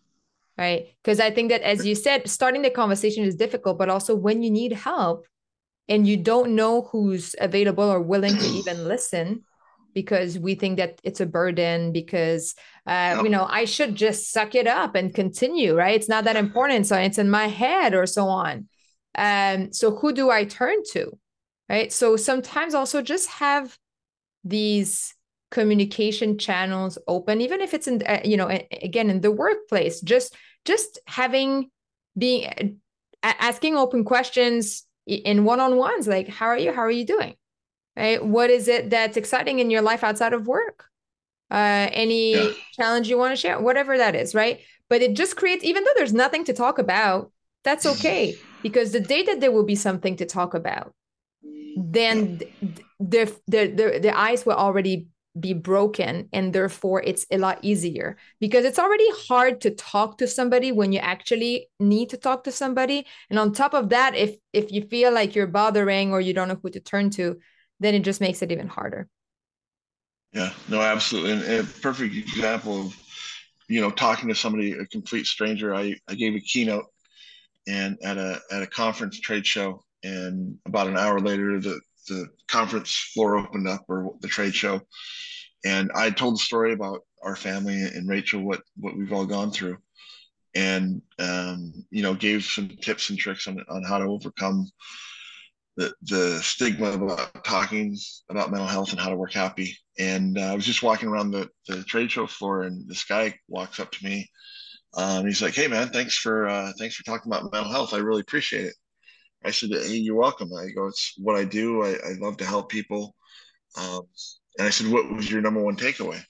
right? 0.57 0.87
Because 1.03 1.19
i 1.19 1.29
think 1.29 1.49
that 1.49 1.61
as 1.61 1.85
you 1.85 1.95
said 1.95 2.27
starting 2.27 2.61
the 2.61 2.69
conversation 2.69 3.23
is 3.23 3.35
difficult 3.35 3.77
but 3.77 3.89
also 3.89 4.15
when 4.15 4.41
you 4.41 4.49
need 4.49 4.73
help 4.73 5.25
and 5.89 6.07
you 6.07 6.17
don't 6.17 6.55
know 6.55 6.83
who's 6.91 7.35
available 7.39 7.83
or 7.83 8.01
willing 8.01 8.35
to 8.35 8.47
even 8.59 8.87
listen 8.87 9.43
because 9.93 10.37
we 10.37 10.53
think 10.53 10.77
that 10.77 10.99
it's 11.03 11.21
a 11.21 11.25
burden 11.25 11.91
because 11.91 12.53
uh, 12.85 13.19
you 13.23 13.29
know 13.29 13.45
i 13.49 13.65
should 13.65 13.95
just 13.95 14.31
suck 14.31 14.53
it 14.53 14.67
up 14.67 14.95
and 14.95 15.15
continue 15.15 15.75
right? 15.75 15.95
It's 15.95 16.09
not 16.09 16.25
that 16.25 16.35
important 16.35 16.87
so 16.87 16.95
it's 16.97 17.17
in 17.17 17.29
my 17.29 17.47
head 17.47 17.93
or 17.93 18.05
so 18.05 18.27
on. 18.27 18.67
Um 19.15 19.73
so 19.73 19.95
who 19.95 20.13
do 20.13 20.29
i 20.29 20.45
turn 20.45 20.83
to 20.93 21.17
right? 21.69 21.91
So 21.91 22.15
sometimes 22.15 22.73
also 22.73 23.01
just 23.01 23.27
have 23.29 23.77
these 24.49 25.13
communication 25.49 26.37
channels 26.37 26.97
open 27.07 27.39
even 27.39 27.61
if 27.61 27.73
it's 27.73 27.87
in 27.87 28.03
uh, 28.03 28.19
you 28.25 28.35
know 28.35 28.47
again 28.81 29.09
in 29.09 29.21
the 29.21 29.31
workplace 29.31 30.01
just 30.01 30.35
just 30.65 30.99
having 31.07 31.69
being 32.17 32.79
asking 33.23 33.77
open 33.77 34.03
questions 34.03 34.83
in 35.05 35.43
one-on-ones 35.43 36.07
like 36.07 36.27
how 36.27 36.47
are 36.47 36.57
you? 36.57 36.71
How 36.71 36.81
are 36.81 36.91
you 36.91 37.05
doing? 37.05 37.35
Right? 37.95 38.23
What 38.23 38.49
is 38.49 38.67
it 38.67 38.89
that's 38.89 39.17
exciting 39.17 39.59
in 39.59 39.71
your 39.71 39.81
life 39.81 40.03
outside 40.03 40.33
of 40.33 40.47
work? 40.47 40.85
Uh 41.49 41.87
any 41.91 42.35
yeah. 42.35 42.51
challenge 42.73 43.09
you 43.09 43.17
want 43.17 43.31
to 43.31 43.41
share? 43.41 43.59
Whatever 43.59 43.97
that 43.97 44.15
is 44.15 44.35
right? 44.35 44.59
But 44.89 45.01
it 45.01 45.15
just 45.15 45.35
creates 45.35 45.63
even 45.63 45.83
though 45.83 45.95
there's 45.95 46.13
nothing 46.13 46.43
to 46.45 46.53
talk 46.53 46.77
about 46.77 47.31
that's 47.63 47.85
okay 47.85 48.35
because 48.63 48.91
the 48.91 48.99
day 48.99 49.23
that 49.23 49.39
there 49.39 49.51
will 49.51 49.65
be 49.65 49.75
something 49.75 50.15
to 50.17 50.25
talk 50.25 50.53
about 50.53 50.93
then 51.75 52.39
the 52.99 53.25
the 53.47 53.67
the, 53.67 53.99
the 54.01 54.17
ice 54.17 54.45
will 54.45 54.53
already 54.53 55.07
be 55.39 55.53
broken 55.53 56.27
and 56.33 56.53
therefore 56.53 57.01
it's 57.03 57.25
a 57.31 57.37
lot 57.37 57.59
easier 57.61 58.17
because 58.39 58.65
it's 58.65 58.79
already 58.79 59.07
hard 59.27 59.61
to 59.61 59.69
talk 59.71 60.17
to 60.17 60.27
somebody 60.27 60.71
when 60.71 60.91
you 60.91 60.99
actually 60.99 61.69
need 61.79 62.09
to 62.09 62.17
talk 62.17 62.43
to 62.43 62.51
somebody. 62.51 63.05
And 63.29 63.37
on 63.37 63.53
top 63.53 63.73
of 63.73 63.89
that 63.89 64.15
if 64.15 64.35
if 64.53 64.71
you 64.71 64.81
feel 64.83 65.11
like 65.11 65.35
you're 65.35 65.47
bothering 65.47 66.11
or 66.11 66.21
you 66.21 66.33
don't 66.33 66.47
know 66.47 66.59
who 66.61 66.69
to 66.71 66.79
turn 66.79 67.09
to 67.11 67.37
then 67.79 67.93
it 67.93 67.99
just 67.99 68.21
makes 68.21 68.41
it 68.41 68.51
even 68.51 68.67
harder. 68.67 69.07
Yeah 70.33 70.51
no 70.67 70.81
absolutely. 70.81 71.33
And 71.33 71.43
a 71.43 71.63
perfect 71.81 72.15
example 72.15 72.81
of 72.81 72.95
you 73.67 73.81
know 73.81 73.91
talking 73.91 74.29
to 74.29 74.35
somebody 74.35 74.71
a 74.71 74.85
complete 74.85 75.25
stranger 75.25 75.75
i 75.75 75.95
i 76.07 76.15
gave 76.15 76.35
a 76.35 76.39
keynote 76.39 76.85
and 77.67 77.97
at 78.03 78.17
a 78.17 78.39
at 78.51 78.63
a 78.63 78.67
conference 78.67 79.19
trade 79.19 79.45
show 79.45 79.83
and 80.03 80.57
about 80.65 80.87
an 80.87 80.97
hour 80.97 81.19
later 81.19 81.59
the 81.59 81.79
the 82.07 82.27
conference 82.47 82.93
floor 83.13 83.37
opened 83.37 83.67
up 83.67 83.85
or 83.87 84.15
the 84.21 84.27
trade 84.27 84.55
show. 84.55 84.81
And 85.65 85.91
i 85.95 86.09
told 86.09 86.35
the 86.35 86.39
story 86.39 86.73
about 86.73 87.01
our 87.23 87.35
family 87.35 87.81
and 87.81 88.07
rachel 88.07 88.41
what 88.41 88.61
what 88.75 88.95
we've 88.95 89.13
all 89.13 89.25
gone 89.25 89.51
through. 89.51 89.77
And 90.55 91.01
um, 91.19 91.73
you 91.91 92.01
know 92.01 92.15
gave 92.15 92.43
some 92.43 92.69
tips 92.81 93.09
and 93.09 93.19
tricks 93.19 93.47
on, 93.47 93.63
on 93.69 93.83
how 93.83 93.99
to 93.99 94.05
overcome 94.05 94.67
the, 95.75 95.93
the 96.01 96.39
stigma 96.41 96.91
about 96.91 97.43
talking 97.43 97.95
about 98.29 98.49
mental 98.49 98.67
health 98.67 98.91
and 98.91 98.99
how 98.99 99.09
to 99.09 99.15
work 99.15 99.33
happy. 99.33 99.77
And 99.99 100.37
uh, 100.37 100.51
i 100.53 100.55
was 100.55 100.65
just 100.65 100.83
walking 100.83 101.09
around 101.09 101.31
the, 101.31 101.49
the 101.67 101.83
trade 101.83 102.11
show 102.11 102.27
floor 102.27 102.63
and 102.63 102.87
this 102.89 103.03
guy 103.03 103.37
walks 103.47 103.79
up 103.79 103.91
to 103.91 104.05
me 104.05 104.29
um, 104.95 105.25
he's 105.25 105.41
like 105.41 105.53
hey 105.53 105.67
man 105.67 105.89
thanks 105.89 106.17
for 106.17 106.47
uh, 106.47 106.71
thanks 106.79 106.95
for 106.95 107.03
talking 107.03 107.31
about 107.31 107.51
mental 107.51 107.71
health. 107.71 107.93
I 107.93 107.97
really 107.97 108.21
appreciate 108.21 108.65
it 108.65 108.75
I 109.43 109.51
said, 109.51 109.69
"Hey, 109.71 109.97
you're 109.97 110.15
welcome." 110.15 110.51
I 110.53 110.69
go, 110.71 110.87
"It's 110.87 111.13
what 111.17 111.35
I 111.35 111.43
do. 111.45 111.83
I, 111.83 111.93
I 111.93 112.13
love 112.19 112.37
to 112.37 112.45
help 112.45 112.69
people." 112.69 113.15
Um, 113.77 114.01
and 114.57 114.67
I 114.67 114.71
said, 114.71 114.91
"What 114.91 115.09
was 115.11 115.29
your 115.29 115.41
number 115.41 115.61
one 115.61 115.77
takeaway?" 115.77 116.23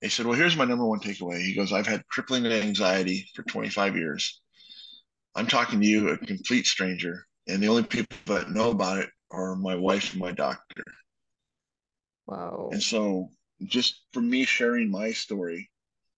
He 0.00 0.08
said, 0.08 0.26
"Well, 0.26 0.36
here's 0.36 0.56
my 0.56 0.64
number 0.64 0.86
one 0.86 1.00
takeaway." 1.00 1.42
He 1.42 1.54
goes, 1.54 1.72
"I've 1.72 1.86
had 1.86 2.06
crippling 2.08 2.46
anxiety 2.46 3.28
for 3.34 3.42
25 3.44 3.96
years. 3.96 4.40
I'm 5.34 5.46
talking 5.46 5.80
to 5.80 5.86
you, 5.86 6.08
a 6.08 6.18
complete 6.18 6.66
stranger, 6.66 7.26
and 7.46 7.62
the 7.62 7.68
only 7.68 7.84
people 7.84 8.16
that 8.26 8.50
know 8.50 8.70
about 8.70 8.98
it 8.98 9.10
are 9.30 9.56
my 9.56 9.76
wife 9.76 10.12
and 10.12 10.20
my 10.20 10.32
doctor." 10.32 10.84
Wow. 12.26 12.70
And 12.72 12.82
so, 12.82 13.30
just 13.64 14.02
for 14.12 14.20
me 14.20 14.44
sharing 14.44 14.90
my 14.90 15.12
story 15.12 15.69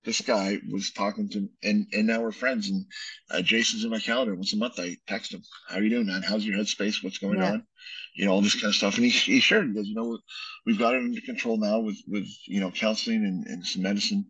this 0.05 0.21
guy 0.21 0.59
was 0.71 0.91
talking 0.93 1.29
to 1.29 1.49
and 1.63 1.87
and 1.93 2.07
now 2.07 2.21
we're 2.21 2.33
friends 2.33 2.69
and 2.69 2.85
uh, 3.31 3.41
jason's 3.43 3.85
in 3.85 3.91
my 3.91 3.99
calendar 3.99 4.35
once 4.35 4.53
a 4.53 4.57
month. 4.57 4.75
I 4.79 4.97
text 5.07 5.33
him 5.33 5.43
how 5.69 5.77
are 5.77 5.83
you 5.83 5.91
doing 5.91 6.07
man? 6.07 6.23
How's 6.23 6.45
your 6.45 6.59
headspace? 6.59 7.03
What's 7.03 7.19
going 7.19 7.39
yeah. 7.39 7.53
on? 7.53 7.67
You 8.15 8.27
know 8.27 8.33
all 8.33 8.43
this 8.43 8.55
kind 8.55 8.71
of 8.71 8.75
stuff. 8.75 8.97
And 8.97 9.05
he, 9.05 9.11
he 9.11 9.41
shared 9.41 9.69
he 9.69 9.75
goes 9.75 9.89
you 9.89 9.95
know 9.95 10.19
we've 10.67 10.79
got 10.79 10.95
it 10.95 11.03
under 11.03 11.21
control 11.21 11.57
now 11.57 11.81
with 11.81 11.99
with 12.09 12.27
you 12.47 12.61
know 12.61 12.71
counseling 12.71 13.25
and, 13.25 13.47
and 13.47 13.67
some 13.67 13.83
medicine. 13.83 14.27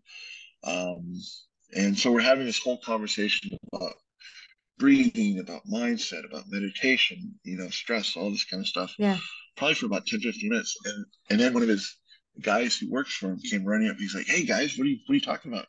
Um 0.65 1.15
and 1.75 1.99
so 1.99 2.13
we're 2.13 2.21
having 2.21 2.45
this 2.45 2.59
whole 2.59 2.79
conversation 2.79 3.59
about 3.73 3.95
breathing 4.79 5.39
about 5.39 5.63
mindset 5.73 6.25
about 6.29 6.45
meditation 6.49 7.35
you 7.45 7.57
know 7.57 7.69
stress 7.69 8.17
all 8.17 8.31
this 8.31 8.45
kind 8.45 8.63
of 8.63 8.67
stuff 8.67 8.95
yeah. 8.99 9.17
probably 9.57 9.75
for 9.75 9.87
about 9.87 10.07
10 10.07 10.21
15 10.21 10.51
minutes. 10.51 10.77
And 10.85 11.07
and 11.31 11.41
then 11.41 11.55
one 11.55 11.63
of 11.63 11.69
his 11.69 11.97
guys 12.41 12.77
who 12.77 12.91
works 12.91 13.15
for 13.15 13.31
him 13.31 13.39
came 13.39 13.65
running 13.65 13.91
up. 13.91 13.97
He's 13.97 14.15
like, 14.15 14.27
"Hey 14.27 14.45
guys, 14.45 14.77
what 14.77 14.87
are 14.87 14.91
you 14.91 14.99
what 15.07 15.13
are 15.13 15.17
you 15.17 15.21
talking 15.21 15.53
about?" 15.53 15.67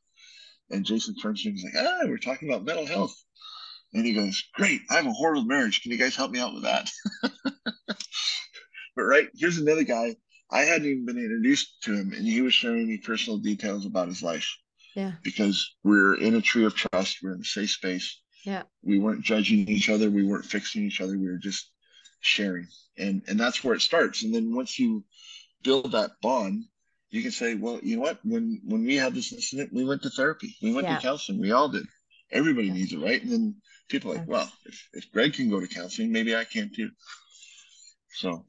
And 0.69 0.86
Jason 0.86 1.15
turns 1.15 1.43
to 1.43 1.49
him. 1.49 1.56
He's 1.56 1.63
like, 1.63 1.76
"Ah, 1.78 2.02
we're 2.06 2.17
talking 2.17 2.49
about 2.49 2.65
mental 2.65 2.86
health." 2.86 3.15
And 3.93 4.06
he 4.06 4.13
goes, 4.13 4.43
"Great, 4.54 4.82
I 4.89 4.95
have 4.95 5.06
a 5.06 5.12
horrible 5.12 5.45
marriage. 5.45 5.82
Can 5.82 5.91
you 5.91 5.97
guys 5.97 6.15
help 6.15 6.32
me 6.32 6.39
out 6.39 6.54
with 6.54 6.63
that?" 6.63 6.89
but 7.23 9.04
right 9.04 9.30
here's 9.36 9.58
another 9.58 9.84
guy. 9.84 10.15
I 10.49 10.62
hadn't 10.62 10.88
even 10.88 11.06
been 11.06 11.17
introduced 11.17 11.82
to 11.84 11.93
him, 11.93 12.13
and 12.13 12.26
he 12.26 12.41
was 12.41 12.54
sharing 12.54 12.88
me 12.88 12.97
personal 12.97 13.39
details 13.39 13.86
about 13.86 14.08
his 14.08 14.21
life. 14.21 14.47
Yeah. 14.95 15.13
Because 15.23 15.76
we're 15.84 16.15
in 16.15 16.36
a 16.36 16.41
tree 16.41 16.65
of 16.65 16.76
trust. 16.76 17.17
We're 17.23 17.34
in 17.34 17.41
a 17.41 17.45
safe 17.45 17.71
space. 17.71 18.19
Yeah. 18.43 18.63
We 18.84 18.99
weren't 18.99 19.23
judging 19.23 19.67
each 19.67 19.89
other. 19.89 20.12
We 20.12 20.23
weren't 20.23 20.45
fixing 20.45 20.84
each 20.84 21.02
other. 21.02 21.17
We 21.17 21.28
were 21.28 21.38
just 21.38 21.71
sharing, 22.19 22.67
and 22.97 23.21
and 23.28 23.39
that's 23.39 23.63
where 23.63 23.76
it 23.76 23.82
starts. 23.82 24.23
And 24.23 24.34
then 24.34 24.56
once 24.56 24.78
you 24.78 25.04
build 25.63 25.91
that 25.91 26.12
bond, 26.21 26.65
you 27.10 27.21
can 27.21 27.32
say, 27.32 27.56
well, 27.56 27.80
you 27.84 27.95
know 27.95 28.02
what? 28.02 28.19
When 28.23 28.62
when 28.65 28.84
we 28.86 28.95
had 28.95 29.13
this 29.13 29.32
incident, 29.32 29.71
we 29.73 29.86
went 29.86 30.02
to 30.04 30.10
therapy, 30.10 30.56
we 30.62 30.73
went 30.73 30.88
yeah. 30.88 30.95
to 30.95 31.02
counseling, 31.02 31.39
we 31.39 31.52
all 31.52 31.69
did. 31.69 31.86
Everybody 32.32 32.67
yeah. 32.67 32.73
needs 32.73 32.93
it, 32.93 32.99
right? 32.99 33.21
And 33.21 33.32
then 33.32 33.56
people 33.89 34.12
are 34.12 34.15
like, 34.15 34.28
well, 34.28 34.52
if, 34.65 34.89
if 34.93 35.12
Greg 35.12 35.34
can 35.34 35.49
go 35.49 35.60
to 35.60 35.67
counseling, 35.67 36.12
maybe 36.12 36.36
I 36.36 36.43
can 36.43 36.71
too. 36.73 36.89
So 38.15 38.45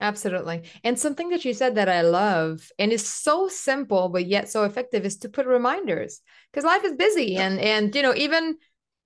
Absolutely. 0.00 0.62
And 0.84 0.98
something 0.98 1.30
that 1.30 1.44
you 1.44 1.52
said 1.52 1.74
that 1.74 1.88
I 1.88 2.02
love 2.02 2.60
and 2.78 2.92
is 2.92 3.06
so 3.06 3.48
simple 3.48 4.08
but 4.08 4.26
yet 4.26 4.48
so 4.48 4.62
effective 4.62 5.04
is 5.04 5.16
to 5.18 5.28
put 5.28 5.46
reminders 5.46 6.20
because 6.52 6.64
life 6.64 6.84
is 6.84 6.92
busy 6.92 7.32
yeah. 7.32 7.46
and 7.46 7.58
and 7.58 7.94
you 7.94 8.02
know 8.02 8.14
even 8.14 8.56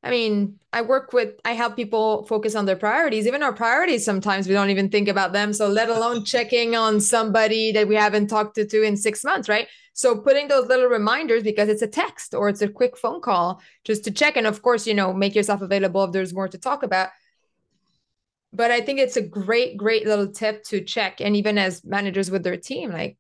I 0.05 0.11
mean, 0.11 0.59
I 0.73 0.83
work 0.83 1.13
with, 1.13 1.35
I 1.45 1.53
help 1.53 1.77
people 1.77 2.25
focus 2.25 2.57
on 2.57 2.67
their 2.67 2.77
priorities. 2.77 3.27
Even 3.27 3.43
our 3.43 3.53
priorities, 3.53 4.05
sometimes 4.05 4.49
we 4.49 4.55
don't 4.55 4.71
even 4.71 4.89
think 4.89 5.07
about 5.07 5.33
them. 5.33 5.53
So, 5.53 5.69
let 5.69 5.89
alone 5.89 6.25
checking 6.35 6.75
on 6.75 7.01
somebody 7.01 7.73
that 7.73 7.87
we 7.87 7.95
haven't 7.95 8.27
talked 8.27 8.57
to, 8.57 8.67
to 8.67 8.83
in 8.83 8.97
six 8.97 9.23
months, 9.23 9.49
right? 9.49 9.69
So, 9.93 10.17
putting 10.17 10.49
those 10.49 10.67
little 10.67 10.87
reminders 10.87 11.45
because 11.45 11.69
it's 11.69 11.83
a 11.83 11.87
text 11.87 12.35
or 12.35 12.49
it's 12.49 12.63
a 12.63 12.69
quick 12.69 12.97
phone 12.97 13.21
call 13.21 13.61
just 13.85 14.03
to 14.05 14.11
check. 14.11 14.37
And 14.37 14.47
of 14.47 14.63
course, 14.63 14.87
you 14.87 14.95
know, 14.95 15.13
make 15.13 15.37
yourself 15.37 15.63
available 15.63 16.03
if 16.05 16.13
there's 16.13 16.35
more 16.35 16.49
to 16.49 16.59
talk 16.59 16.83
about. 16.83 17.11
But 18.53 18.71
I 18.71 18.81
think 18.81 18.99
it's 18.99 19.17
a 19.17 19.23
great, 19.23 19.77
great 19.77 20.05
little 20.05 20.29
tip 20.29 20.65
to 20.65 20.83
check. 20.83 21.21
And 21.21 21.37
even 21.37 21.59
as 21.59 21.85
managers 21.85 22.31
with 22.31 22.43
their 22.43 22.57
team, 22.57 22.91
like 22.91 23.17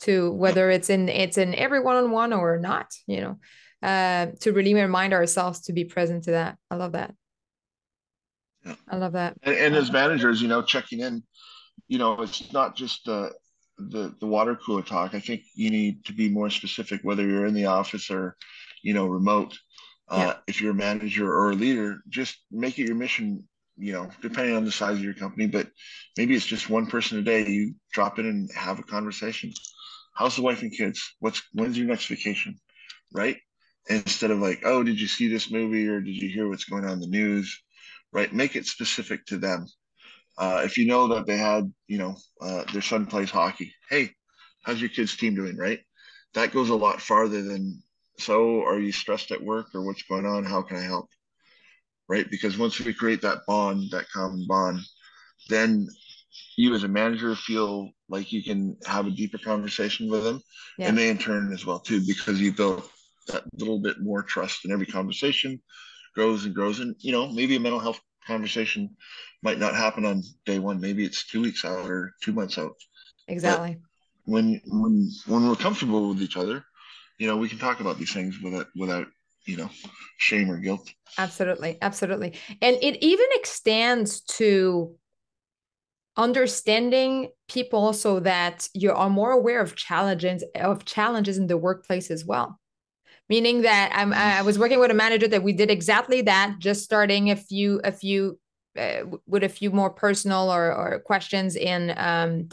to 0.00 0.30
whether 0.32 0.70
it's 0.70 0.90
in, 0.90 1.08
it's 1.08 1.38
in 1.38 1.54
every 1.54 1.80
one 1.80 1.96
on 1.96 2.10
one 2.10 2.32
or 2.34 2.58
not, 2.58 2.94
you 3.06 3.22
know 3.22 3.38
uh, 3.82 4.26
to 4.40 4.52
really 4.52 4.74
remind 4.74 5.12
ourselves 5.12 5.60
to 5.62 5.72
be 5.72 5.84
present 5.84 6.24
to 6.24 6.32
that. 6.32 6.58
I 6.70 6.76
love 6.76 6.92
that. 6.92 7.14
Yeah. 8.64 8.74
I 8.88 8.96
love 8.96 9.12
that. 9.12 9.36
And, 9.42 9.56
and 9.56 9.74
as 9.76 9.92
managers, 9.92 10.42
you 10.42 10.48
know, 10.48 10.62
checking 10.62 11.00
in, 11.00 11.22
you 11.86 11.98
know, 11.98 12.20
it's 12.22 12.52
not 12.52 12.76
just 12.76 13.08
uh, 13.08 13.30
the 13.78 14.14
the 14.20 14.26
water 14.26 14.56
cooler 14.56 14.82
talk. 14.82 15.14
I 15.14 15.20
think 15.20 15.42
you 15.54 15.70
need 15.70 16.04
to 16.06 16.12
be 16.12 16.28
more 16.28 16.50
specific, 16.50 17.00
whether 17.02 17.26
you're 17.26 17.46
in 17.46 17.54
the 17.54 17.66
office 17.66 18.10
or, 18.10 18.36
you 18.82 18.94
know, 18.94 19.06
remote. 19.06 19.56
Uh, 20.08 20.16
yeah. 20.18 20.34
If 20.46 20.60
you're 20.60 20.72
a 20.72 20.74
manager 20.74 21.30
or 21.30 21.50
a 21.50 21.54
leader, 21.54 21.98
just 22.08 22.36
make 22.50 22.78
it 22.78 22.86
your 22.86 22.96
mission. 22.96 23.44
You 23.80 23.92
know, 23.92 24.10
depending 24.20 24.56
on 24.56 24.64
the 24.64 24.72
size 24.72 24.96
of 24.96 25.04
your 25.04 25.14
company, 25.14 25.46
but 25.46 25.68
maybe 26.16 26.34
it's 26.34 26.44
just 26.44 26.68
one 26.68 26.86
person 26.86 27.20
a 27.20 27.22
day. 27.22 27.48
You 27.48 27.76
drop 27.92 28.18
in 28.18 28.26
and 28.26 28.50
have 28.52 28.80
a 28.80 28.82
conversation. 28.82 29.52
How's 30.16 30.34
the 30.34 30.42
wife 30.42 30.62
and 30.62 30.72
kids? 30.72 31.14
What's 31.20 31.42
when's 31.52 31.78
your 31.78 31.86
next 31.86 32.06
vacation? 32.06 32.58
Right? 33.12 33.36
Instead 33.88 34.30
of 34.30 34.38
like, 34.38 34.62
oh, 34.64 34.82
did 34.82 35.00
you 35.00 35.06
see 35.06 35.28
this 35.28 35.50
movie 35.50 35.88
or 35.88 36.00
did 36.00 36.14
you 36.14 36.28
hear 36.28 36.48
what's 36.48 36.64
going 36.64 36.84
on 36.84 36.92
in 36.92 37.00
the 37.00 37.06
news? 37.06 37.62
Right? 38.12 38.32
Make 38.32 38.56
it 38.56 38.66
specific 38.66 39.26
to 39.26 39.38
them. 39.38 39.66
Uh, 40.36 40.62
if 40.64 40.78
you 40.78 40.86
know 40.86 41.08
that 41.08 41.26
they 41.26 41.36
had, 41.36 41.72
you 41.88 41.98
know, 41.98 42.16
uh, 42.40 42.64
their 42.72 42.82
son 42.82 43.06
plays 43.06 43.30
hockey, 43.30 43.74
hey, 43.90 44.10
how's 44.62 44.80
your 44.80 44.90
kid's 44.90 45.16
team 45.16 45.34
doing? 45.34 45.56
Right? 45.56 45.80
That 46.34 46.52
goes 46.52 46.70
a 46.70 46.76
lot 46.76 47.00
farther 47.00 47.42
than, 47.42 47.82
so 48.18 48.62
are 48.64 48.78
you 48.78 48.92
stressed 48.92 49.30
at 49.30 49.42
work 49.42 49.74
or 49.74 49.82
what's 49.82 50.02
going 50.02 50.26
on? 50.26 50.44
How 50.44 50.62
can 50.62 50.76
I 50.76 50.82
help? 50.82 51.08
Right? 52.08 52.30
Because 52.30 52.56
once 52.56 52.78
we 52.78 52.92
create 52.92 53.22
that 53.22 53.40
bond, 53.46 53.90
that 53.90 54.08
common 54.10 54.46
bond, 54.46 54.80
then 55.48 55.88
you 56.56 56.74
as 56.74 56.84
a 56.84 56.88
manager 56.88 57.34
feel 57.34 57.90
like 58.08 58.32
you 58.32 58.42
can 58.42 58.76
have 58.86 59.06
a 59.06 59.10
deeper 59.10 59.38
conversation 59.38 60.10
with 60.10 60.24
them 60.24 60.40
yeah. 60.78 60.88
and 60.88 60.96
they 60.96 61.08
in 61.08 61.18
turn 61.18 61.52
as 61.52 61.64
well 61.64 61.78
too 61.78 62.00
because 62.06 62.40
you 62.40 62.52
built 62.52 62.90
that 63.28 63.44
little 63.58 63.80
bit 63.80 64.00
more 64.00 64.22
trust 64.22 64.64
in 64.64 64.72
every 64.72 64.86
conversation 64.86 65.60
grows 66.14 66.44
and 66.44 66.54
grows. 66.54 66.80
And 66.80 66.96
you 66.98 67.12
know 67.12 67.28
maybe 67.28 67.56
a 67.56 67.60
mental 67.60 67.80
health 67.80 68.00
conversation 68.26 68.96
might 69.42 69.58
not 69.58 69.74
happen 69.74 70.04
on 70.04 70.22
day 70.44 70.58
one. 70.58 70.80
Maybe 70.80 71.04
it's 71.04 71.26
two 71.26 71.42
weeks 71.42 71.64
out 71.64 71.90
or 71.90 72.12
two 72.22 72.32
months 72.32 72.58
out. 72.58 72.74
Exactly. 73.28 73.74
But 73.74 74.32
when 74.32 74.60
when 74.66 75.10
when 75.26 75.48
we're 75.48 75.56
comfortable 75.56 76.08
with 76.10 76.20
each 76.20 76.36
other 76.36 76.64
you 77.18 77.26
know 77.26 77.36
we 77.36 77.48
can 77.48 77.58
talk 77.58 77.80
about 77.80 77.98
these 77.98 78.12
things 78.12 78.38
without 78.42 78.66
without 78.76 79.06
you 79.44 79.56
know 79.56 79.68
shame 80.16 80.50
or 80.50 80.58
guilt. 80.58 80.88
Absolutely. 81.18 81.78
Absolutely. 81.82 82.38
And 82.62 82.76
it 82.80 83.02
even 83.02 83.26
extends 83.32 84.20
to 84.22 84.94
understanding 86.16 87.30
people 87.48 87.92
so 87.92 88.20
that 88.20 88.68
you 88.74 88.92
are 88.92 89.10
more 89.10 89.32
aware 89.32 89.60
of 89.60 89.76
challenges 89.76 90.44
of 90.54 90.84
challenges 90.84 91.38
in 91.38 91.46
the 91.46 91.56
workplace 91.56 92.10
as 92.10 92.24
well 92.24 92.58
meaning 93.28 93.62
that 93.62 93.92
I'm, 93.94 94.12
I 94.12 94.42
was 94.42 94.58
working 94.58 94.80
with 94.80 94.90
a 94.90 94.94
manager 94.94 95.28
that 95.28 95.42
we 95.42 95.52
did 95.52 95.70
exactly 95.70 96.22
that, 96.22 96.56
just 96.58 96.84
starting 96.84 97.30
a 97.30 97.36
few, 97.36 97.80
a 97.84 97.92
few, 97.92 98.38
uh, 98.78 99.02
with 99.26 99.44
a 99.44 99.48
few 99.48 99.70
more 99.70 99.90
personal 99.90 100.50
or, 100.50 100.72
or 100.72 101.00
questions 101.00 101.56
in, 101.56 101.92
um, 101.96 102.48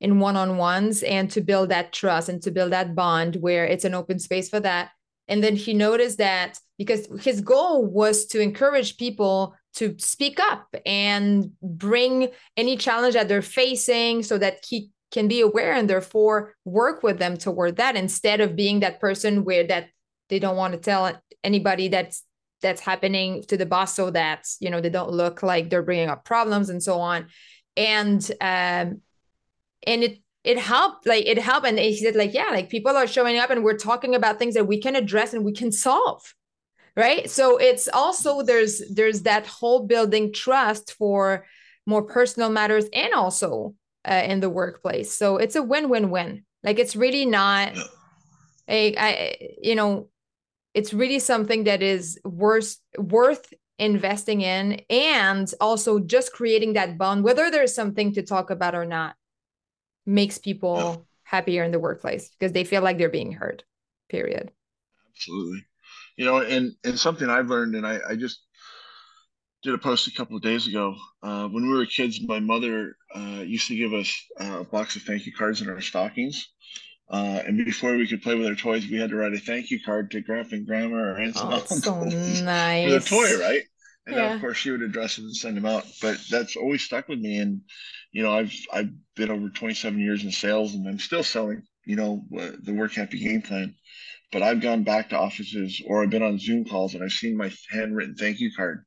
in 0.00 0.20
one-on-ones 0.20 1.02
and 1.02 1.30
to 1.30 1.40
build 1.40 1.70
that 1.70 1.92
trust 1.92 2.28
and 2.28 2.42
to 2.42 2.50
build 2.50 2.72
that 2.72 2.94
bond 2.94 3.36
where 3.36 3.64
it's 3.64 3.84
an 3.84 3.94
open 3.94 4.18
space 4.18 4.48
for 4.48 4.60
that. 4.60 4.90
And 5.26 5.42
then 5.42 5.56
he 5.56 5.74
noticed 5.74 6.18
that 6.18 6.58
because 6.78 7.08
his 7.20 7.40
goal 7.40 7.84
was 7.84 8.26
to 8.26 8.40
encourage 8.40 8.96
people 8.96 9.54
to 9.74 9.94
speak 9.98 10.40
up 10.40 10.74
and 10.86 11.52
bring 11.62 12.28
any 12.56 12.76
challenge 12.76 13.14
that 13.14 13.28
they're 13.28 13.42
facing 13.42 14.22
so 14.22 14.38
that 14.38 14.64
he 14.66 14.90
can 15.10 15.28
be 15.28 15.40
aware 15.40 15.72
and 15.72 15.88
therefore 15.88 16.54
work 16.64 17.02
with 17.02 17.18
them 17.18 17.36
toward 17.36 17.76
that 17.76 17.96
instead 17.96 18.40
of 18.40 18.56
being 18.56 18.80
that 18.80 19.00
person 19.00 19.44
where 19.44 19.66
that 19.66 19.88
they 20.28 20.38
don't 20.38 20.56
want 20.56 20.74
to 20.74 20.80
tell 20.80 21.20
anybody 21.44 21.88
that's 21.88 22.24
that's 22.60 22.80
happening 22.80 23.42
to 23.44 23.56
the 23.56 23.66
boss 23.66 23.94
so 23.94 24.10
that 24.10 24.48
you 24.60 24.70
know 24.70 24.80
they 24.80 24.90
don't 24.90 25.10
look 25.10 25.42
like 25.42 25.70
they're 25.70 25.82
bringing 25.82 26.08
up 26.08 26.24
problems 26.24 26.70
and 26.70 26.82
so 26.82 27.00
on. 27.00 27.26
And 27.76 28.22
um 28.40 29.00
and 29.86 30.02
it 30.02 30.18
it 30.44 30.58
helped 30.58 31.06
like 31.06 31.26
it 31.26 31.38
helped. 31.38 31.66
And 31.66 31.78
he 31.78 31.96
said 31.96 32.16
like 32.16 32.34
yeah 32.34 32.50
like 32.50 32.68
people 32.68 32.96
are 32.96 33.06
showing 33.06 33.38
up 33.38 33.50
and 33.50 33.64
we're 33.64 33.76
talking 33.76 34.14
about 34.14 34.38
things 34.38 34.54
that 34.54 34.66
we 34.66 34.80
can 34.80 34.96
address 34.96 35.34
and 35.34 35.44
we 35.44 35.52
can 35.52 35.72
solve. 35.72 36.34
Right? 36.96 37.30
So 37.30 37.58
it's 37.58 37.88
also 37.88 38.42
there's 38.42 38.82
there's 38.92 39.22
that 39.22 39.46
whole 39.46 39.86
building 39.86 40.32
trust 40.32 40.94
for 40.94 41.46
more 41.86 42.02
personal 42.02 42.50
matters 42.50 42.86
and 42.92 43.14
also 43.14 43.74
uh, 44.06 44.22
in 44.24 44.40
the 44.40 44.50
workplace. 44.50 45.12
So 45.14 45.36
it's 45.36 45.56
a 45.56 45.62
win-win-win. 45.62 46.44
Like 46.64 46.78
it's 46.78 46.96
really 46.96 47.24
not 47.24 47.72
a 48.66 48.96
I, 48.96 49.54
you 49.62 49.76
know 49.76 50.08
it's 50.78 50.94
really 50.94 51.18
something 51.18 51.64
that 51.64 51.82
is 51.82 52.20
worth 52.24 52.78
worth 52.96 53.52
investing 53.80 54.42
in 54.42 54.80
and 54.88 55.52
also 55.60 55.98
just 55.98 56.32
creating 56.32 56.74
that 56.74 56.96
bond 56.96 57.24
whether 57.24 57.50
there's 57.50 57.74
something 57.74 58.12
to 58.12 58.22
talk 58.22 58.50
about 58.50 58.76
or 58.76 58.84
not 58.84 59.16
makes 60.06 60.38
people 60.38 61.04
happier 61.24 61.64
in 61.64 61.72
the 61.72 61.78
workplace 61.80 62.30
because 62.30 62.52
they 62.52 62.62
feel 62.62 62.80
like 62.80 62.96
they're 62.96 63.08
being 63.08 63.32
heard 63.32 63.64
period. 64.08 64.50
Absolutely. 65.14 65.64
You 66.16 66.24
know 66.24 66.38
and 66.38 66.72
and 66.84 66.98
something 66.98 67.28
i've 67.28 67.48
learned 67.48 67.74
and 67.74 67.86
i, 67.86 67.98
I 68.10 68.14
just 68.16 68.38
did 69.64 69.74
a 69.74 69.78
post 69.78 70.06
a 70.06 70.12
couple 70.12 70.36
of 70.36 70.42
days 70.42 70.68
ago 70.68 70.94
uh, 71.24 71.48
when 71.48 71.68
we 71.68 71.76
were 71.76 71.86
kids 71.86 72.20
my 72.22 72.38
mother 72.38 72.96
uh, 73.14 73.42
used 73.44 73.68
to 73.68 73.76
give 73.76 73.92
us 73.92 74.10
uh, 74.40 74.60
a 74.60 74.64
box 74.64 74.94
of 74.94 75.02
thank 75.02 75.26
you 75.26 75.32
cards 75.32 75.60
in 75.60 75.68
our 75.68 75.80
stockings 75.80 76.48
uh, 77.10 77.42
and 77.46 77.64
before 77.64 77.96
we 77.96 78.06
could 78.06 78.22
play 78.22 78.34
with 78.34 78.46
our 78.46 78.54
toys, 78.54 78.86
we 78.86 78.98
had 78.98 79.10
to 79.10 79.16
write 79.16 79.32
a 79.34 79.38
thank 79.38 79.70
you 79.70 79.80
card 79.82 80.10
to 80.10 80.20
grandpa 80.20 80.56
and 80.56 80.66
grandma 80.66 80.96
or 80.96 81.18
aunts 81.18 81.42
oh, 81.42 81.50
and 81.70 81.82
so 81.82 82.42
nice. 82.44 82.84
for 82.84 82.90
the 82.90 83.00
toy, 83.00 83.38
right? 83.38 83.62
And 84.06 84.16
Yeah. 84.16 84.24
then 84.24 84.32
of 84.34 84.40
course 84.40 84.56
she 84.56 84.70
would 84.70 84.82
address 84.82 85.18
it 85.18 85.22
and 85.24 85.36
send 85.36 85.56
them 85.56 85.66
out. 85.66 85.84
But 86.02 86.18
that's 86.30 86.56
always 86.56 86.82
stuck 86.82 87.08
with 87.08 87.18
me. 87.18 87.38
And 87.38 87.62
you 88.12 88.22
know, 88.22 88.32
I've 88.32 88.52
I've 88.72 88.90
been 89.16 89.30
over 89.30 89.48
27 89.50 89.98
years 89.98 90.24
in 90.24 90.30
sales, 90.32 90.74
and 90.74 90.86
I'm 90.88 90.98
still 90.98 91.22
selling. 91.22 91.62
You 91.84 91.96
know, 91.96 92.24
uh, 92.38 92.50
the 92.62 92.74
work 92.74 92.92
happy 92.92 93.18
game 93.20 93.42
plan. 93.42 93.74
But 94.32 94.42
I've 94.42 94.60
gone 94.60 94.84
back 94.84 95.10
to 95.10 95.18
offices 95.18 95.82
or 95.86 96.02
I've 96.02 96.10
been 96.10 96.22
on 96.22 96.38
Zoom 96.38 96.64
calls 96.64 96.94
and 96.94 97.02
I've 97.04 97.12
seen 97.12 97.36
my 97.36 97.52
handwritten 97.70 98.14
thank 98.14 98.40
you 98.40 98.52
card 98.54 98.84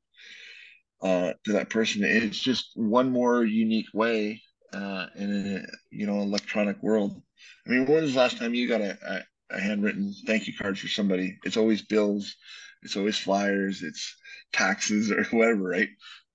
uh, 1.01 1.33
to 1.45 1.53
that 1.53 1.69
person. 1.69 2.03
It's 2.03 2.39
just 2.39 2.71
one 2.75 3.11
more 3.11 3.43
unique 3.43 3.87
way 3.93 4.41
uh, 4.73 5.07
in 5.15 5.57
a 5.57 5.95
you 5.95 6.05
know 6.05 6.21
electronic 6.21 6.81
world. 6.81 7.21
I 7.65 7.69
mean, 7.69 7.85
when 7.85 8.03
was 8.03 8.13
the 8.13 8.19
last 8.19 8.37
time 8.37 8.53
you 8.53 8.67
got 8.67 8.81
a, 8.81 8.97
a, 9.05 9.55
a 9.55 9.59
handwritten 9.59 10.13
thank 10.25 10.47
you 10.47 10.53
card 10.57 10.79
for 10.79 10.87
somebody? 10.87 11.37
It's 11.43 11.57
always 11.57 11.81
bills, 11.81 12.35
it's 12.83 12.97
always 12.97 13.17
flyers, 13.17 13.83
it's 13.83 14.15
taxes 14.53 15.11
or 15.11 15.23
whatever, 15.31 15.63
right? 15.63 15.89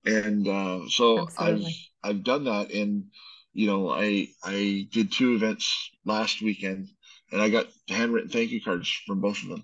And 0.05 0.47
uh, 0.47 0.87
so 0.89 1.21
Absolutely. 1.21 1.89
I've 2.03 2.15
I've 2.15 2.23
done 2.23 2.45
that, 2.45 2.71
and 2.71 3.05
you 3.53 3.67
know, 3.67 3.89
I 3.89 4.27
I 4.43 4.87
did 4.91 5.11
two 5.11 5.35
events 5.35 5.91
last 6.05 6.41
weekend, 6.41 6.89
and 7.31 7.41
I 7.41 7.49
got 7.49 7.67
handwritten 7.89 8.29
thank 8.29 8.51
you 8.51 8.61
cards 8.61 8.89
from 9.05 9.19
both 9.21 9.41
of 9.43 9.49
them. 9.49 9.63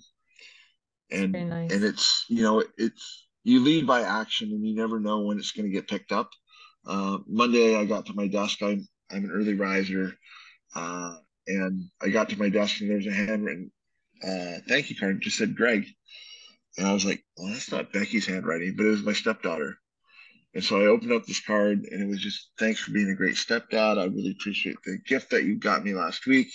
And 1.11 1.33
nice. 1.49 1.71
and 1.71 1.83
it's 1.83 2.25
you 2.27 2.41
know 2.41 2.63
it's 2.77 3.27
you 3.43 3.59
lead 3.61 3.85
by 3.85 4.01
action, 4.01 4.49
and 4.51 4.65
you 4.65 4.75
never 4.75 4.99
know 4.99 5.21
when 5.21 5.37
it's 5.37 5.51
going 5.51 5.65
to 5.65 5.71
get 5.71 5.87
picked 5.87 6.11
up. 6.11 6.31
Uh, 6.85 7.19
Monday, 7.27 7.75
I 7.75 7.85
got 7.85 8.05
to 8.07 8.13
my 8.13 8.27
desk. 8.27 8.61
I'm 8.61 8.87
I'm 9.11 9.25
an 9.25 9.31
early 9.31 9.53
riser, 9.53 10.13
uh, 10.75 11.17
and 11.47 11.89
I 12.01 12.09
got 12.09 12.29
to 12.29 12.39
my 12.39 12.49
desk, 12.49 12.81
and 12.81 12.89
there 12.89 12.97
was 12.97 13.07
a 13.07 13.11
handwritten 13.11 13.71
uh, 14.23 14.59
thank 14.67 14.89
you 14.89 14.95
card. 14.95 15.17
It 15.17 15.21
just 15.21 15.37
said 15.37 15.55
Greg, 15.55 15.85
and 16.77 16.87
I 16.87 16.93
was 16.93 17.05
like, 17.05 17.23
"Well, 17.37 17.51
that's 17.51 17.71
not 17.71 17.91
Becky's 17.91 18.25
handwriting, 18.25 18.75
but 18.75 18.85
it 18.85 18.89
was 18.89 19.03
my 19.03 19.13
stepdaughter." 19.13 19.77
And 20.53 20.63
so 20.63 20.79
I 20.79 20.85
opened 20.85 21.11
up 21.11 21.25
this 21.25 21.41
card, 21.41 21.79
and 21.91 22.01
it 22.01 22.07
was 22.07 22.21
just 22.21 22.51
thanks 22.59 22.79
for 22.79 22.91
being 22.91 23.09
a 23.09 23.15
great 23.15 23.35
stepdad. 23.35 23.97
I 23.97 24.05
really 24.05 24.35
appreciate 24.39 24.77
the 24.85 24.97
gift 25.05 25.31
that 25.31 25.43
you 25.43 25.55
got 25.55 25.83
me 25.83 25.93
last 25.93 26.25
week, 26.25 26.47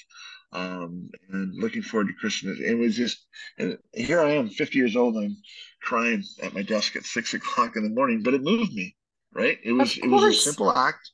um, 0.53 1.11
and 1.30 1.55
looking 1.55 1.82
forward 1.82 2.09
to 2.09 2.14
Christmas. 2.14 2.59
It 2.61 2.74
was 2.74 2.97
just, 2.97 3.26
and 3.59 3.76
here 3.93 4.20
I 4.20 4.30
am, 4.30 4.49
50 4.49 4.78
years 4.78 4.97
old. 4.97 5.16
I'm 5.16 5.36
crying 5.82 6.22
at 6.43 6.55
my 6.55 6.62
desk 6.62 6.97
at 6.97 7.05
six 7.05 7.34
o'clock 7.34 7.76
in 7.76 7.82
the 7.82 7.91
morning, 7.91 8.22
but 8.22 8.34
it 8.34 8.43
moved 8.43 8.72
me, 8.72 8.97
right? 9.32 9.59
It 9.62 9.72
was 9.72 9.99
it 9.99 10.07
was 10.07 10.22
a 10.22 10.32
simple 10.32 10.72
act. 10.74 11.11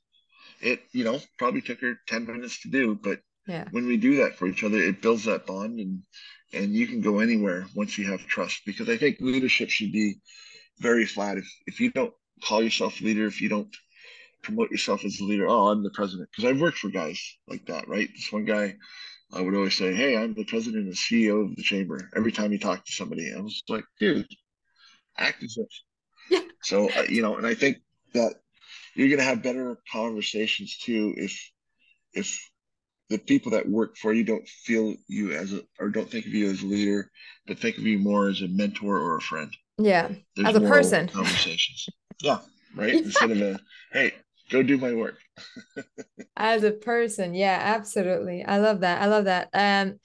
It 0.61 0.83
you 0.93 1.05
know 1.05 1.21
probably 1.39 1.63
took 1.63 1.81
her 1.81 1.99
10 2.07 2.27
minutes 2.27 2.61
to 2.63 2.71
do, 2.71 2.95
but 2.95 3.21
Yeah. 3.47 3.67
when 3.71 3.87
we 3.87 3.97
do 3.97 4.17
that 4.17 4.37
for 4.37 4.47
each 4.47 4.65
other, 4.65 4.79
it 4.79 5.03
builds 5.03 5.25
that 5.25 5.47
bond, 5.47 5.79
and 5.79 6.03
and 6.53 6.75
you 6.75 6.87
can 6.87 7.01
go 7.01 7.19
anywhere 7.19 7.67
once 7.75 7.99
you 7.99 8.11
have 8.11 8.27
trust. 8.27 8.63
Because 8.65 8.89
I 8.89 8.97
think 8.97 9.19
leadership 9.21 9.71
should 9.71 9.93
be 9.93 10.17
very 10.79 11.05
flat. 11.07 11.39
If 11.39 11.49
if 11.67 11.81
you 11.81 11.91
don't 11.91 12.15
call 12.43 12.63
yourself 12.63 13.01
a 13.01 13.05
leader, 13.05 13.27
if 13.27 13.41
you 13.41 13.49
don't 13.49 13.75
promote 14.43 14.71
yourself 14.71 15.05
as 15.05 15.21
a 15.21 15.25
leader, 15.25 15.49
oh, 15.49 15.69
I'm 15.69 15.83
the 15.83 15.91
president. 15.91 16.29
Because 16.31 16.51
I've 16.51 16.61
worked 16.61 16.79
for 16.79 16.89
guys 16.91 17.21
like 17.49 17.67
that, 17.67 17.89
right? 17.89 18.09
This 18.15 18.33
one 18.33 18.45
guy, 18.45 18.77
I 19.33 19.41
would 19.41 19.55
always 19.55 19.77
say, 19.77 19.95
"Hey, 19.95 20.17
I'm 20.17 20.35
the 20.35 20.45
president 20.45 20.87
and 20.87 20.95
CEO 20.95 21.45
of 21.45 21.57
the 21.57 21.63
chamber." 21.63 22.11
Every 22.17 22.33
time 22.33 22.51
he 22.53 22.59
talked 22.59 22.87
to 22.87 22.93
somebody, 22.93 23.33
I 23.33 23.41
was 23.41 23.63
like, 23.69 23.85
"Dude, 24.01 24.27
act 25.19 25.43
as 25.43 25.57
if." 25.59 25.69
Yeah. 26.31 26.49
So 26.63 26.91
uh, 26.91 27.05
you 27.09 27.23
know, 27.23 27.37
and 27.37 27.47
I 27.47 27.55
think 27.55 27.79
that 28.15 28.37
you're 28.95 29.09
going 29.09 29.19
to 29.19 29.25
have 29.25 29.43
better 29.43 29.79
conversations 29.91 30.79
too 30.79 31.15
if 31.17 31.51
if 32.13 32.39
the 33.11 33.19
people 33.19 33.53
that 33.53 33.69
work 33.69 33.97
for 33.97 34.13
you 34.13 34.25
don't 34.25 34.47
feel 34.49 34.95
you 35.09 35.33
as 35.33 35.53
a 35.53 35.63
or 35.79 35.89
don't 35.89 36.11
think 36.11 36.27
of 36.27 36.33
you 36.33 36.51
as 36.51 36.63
a 36.63 36.67
leader, 36.67 37.11
but 37.47 37.59
think 37.59 37.79
of 37.79 37.85
you 37.85 37.99
more 37.99 38.29
as 38.29 38.41
a 38.43 38.49
mentor 38.49 38.99
or 38.99 39.17
a 39.17 39.21
friend. 39.21 39.55
Yeah. 39.79 40.11
There's 40.37 40.49
As 40.49 40.57
a 40.57 40.61
person. 40.61 41.09
conversations. 41.13 41.87
yeah, 42.23 42.39
right. 42.77 42.95
Yeah. 42.95 43.01
Instead 43.01 43.31
of 43.33 43.41
a 43.41 43.61
hey, 43.93 44.13
go 44.51 44.63
do 44.63 44.79
my 44.79 44.95
work. 44.95 45.19
As 46.37 46.65
a 46.65 46.73
person. 46.73 47.35
Yeah, 47.35 47.59
absolutely. 47.61 48.45
I 48.45 48.59
love 48.59 48.81
that. 48.81 49.03
I 49.03 49.07
love 49.07 49.25
that. 49.25 49.49
Um, 49.53 49.99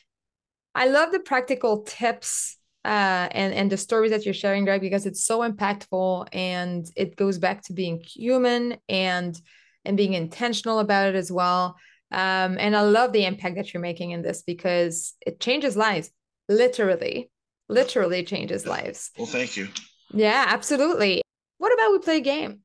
I 0.75 0.87
love 0.87 1.11
the 1.11 1.19
practical 1.19 1.83
tips 1.83 2.57
uh 2.85 3.27
and 3.31 3.53
and 3.53 3.69
the 3.69 3.77
stories 3.77 4.11
that 4.11 4.23
you're 4.25 4.33
sharing, 4.33 4.63
Greg, 4.63 4.81
because 4.81 5.05
it's 5.05 5.25
so 5.25 5.39
impactful 5.39 6.27
and 6.31 6.85
it 6.95 7.15
goes 7.17 7.37
back 7.37 7.61
to 7.63 7.73
being 7.73 7.99
human 7.99 8.77
and 8.87 9.39
and 9.85 9.97
being 9.97 10.13
intentional 10.13 10.79
about 10.79 11.09
it 11.09 11.15
as 11.15 11.31
well. 11.31 11.75
Um, 12.12 12.57
and 12.60 12.76
I 12.76 12.82
love 12.82 13.12
the 13.12 13.26
impact 13.26 13.55
that 13.55 13.74
you're 13.74 13.82
making 13.82 14.12
in 14.12 14.22
this 14.22 14.41
because 14.41 15.14
it 15.26 15.39
changes 15.39 15.78
lives, 15.78 16.12
literally, 16.47 17.30
literally 17.68 18.24
changes 18.24 18.66
lives. 18.66 19.12
Well, 19.18 19.28
thank 19.28 19.55
you. 19.57 19.68
Yeah, 20.14 20.45
absolutely. 20.47 21.22
What 21.60 21.74
about 21.74 21.91
we 21.91 21.99
play 21.99 22.18
a 22.18 22.22
game 22.22 22.62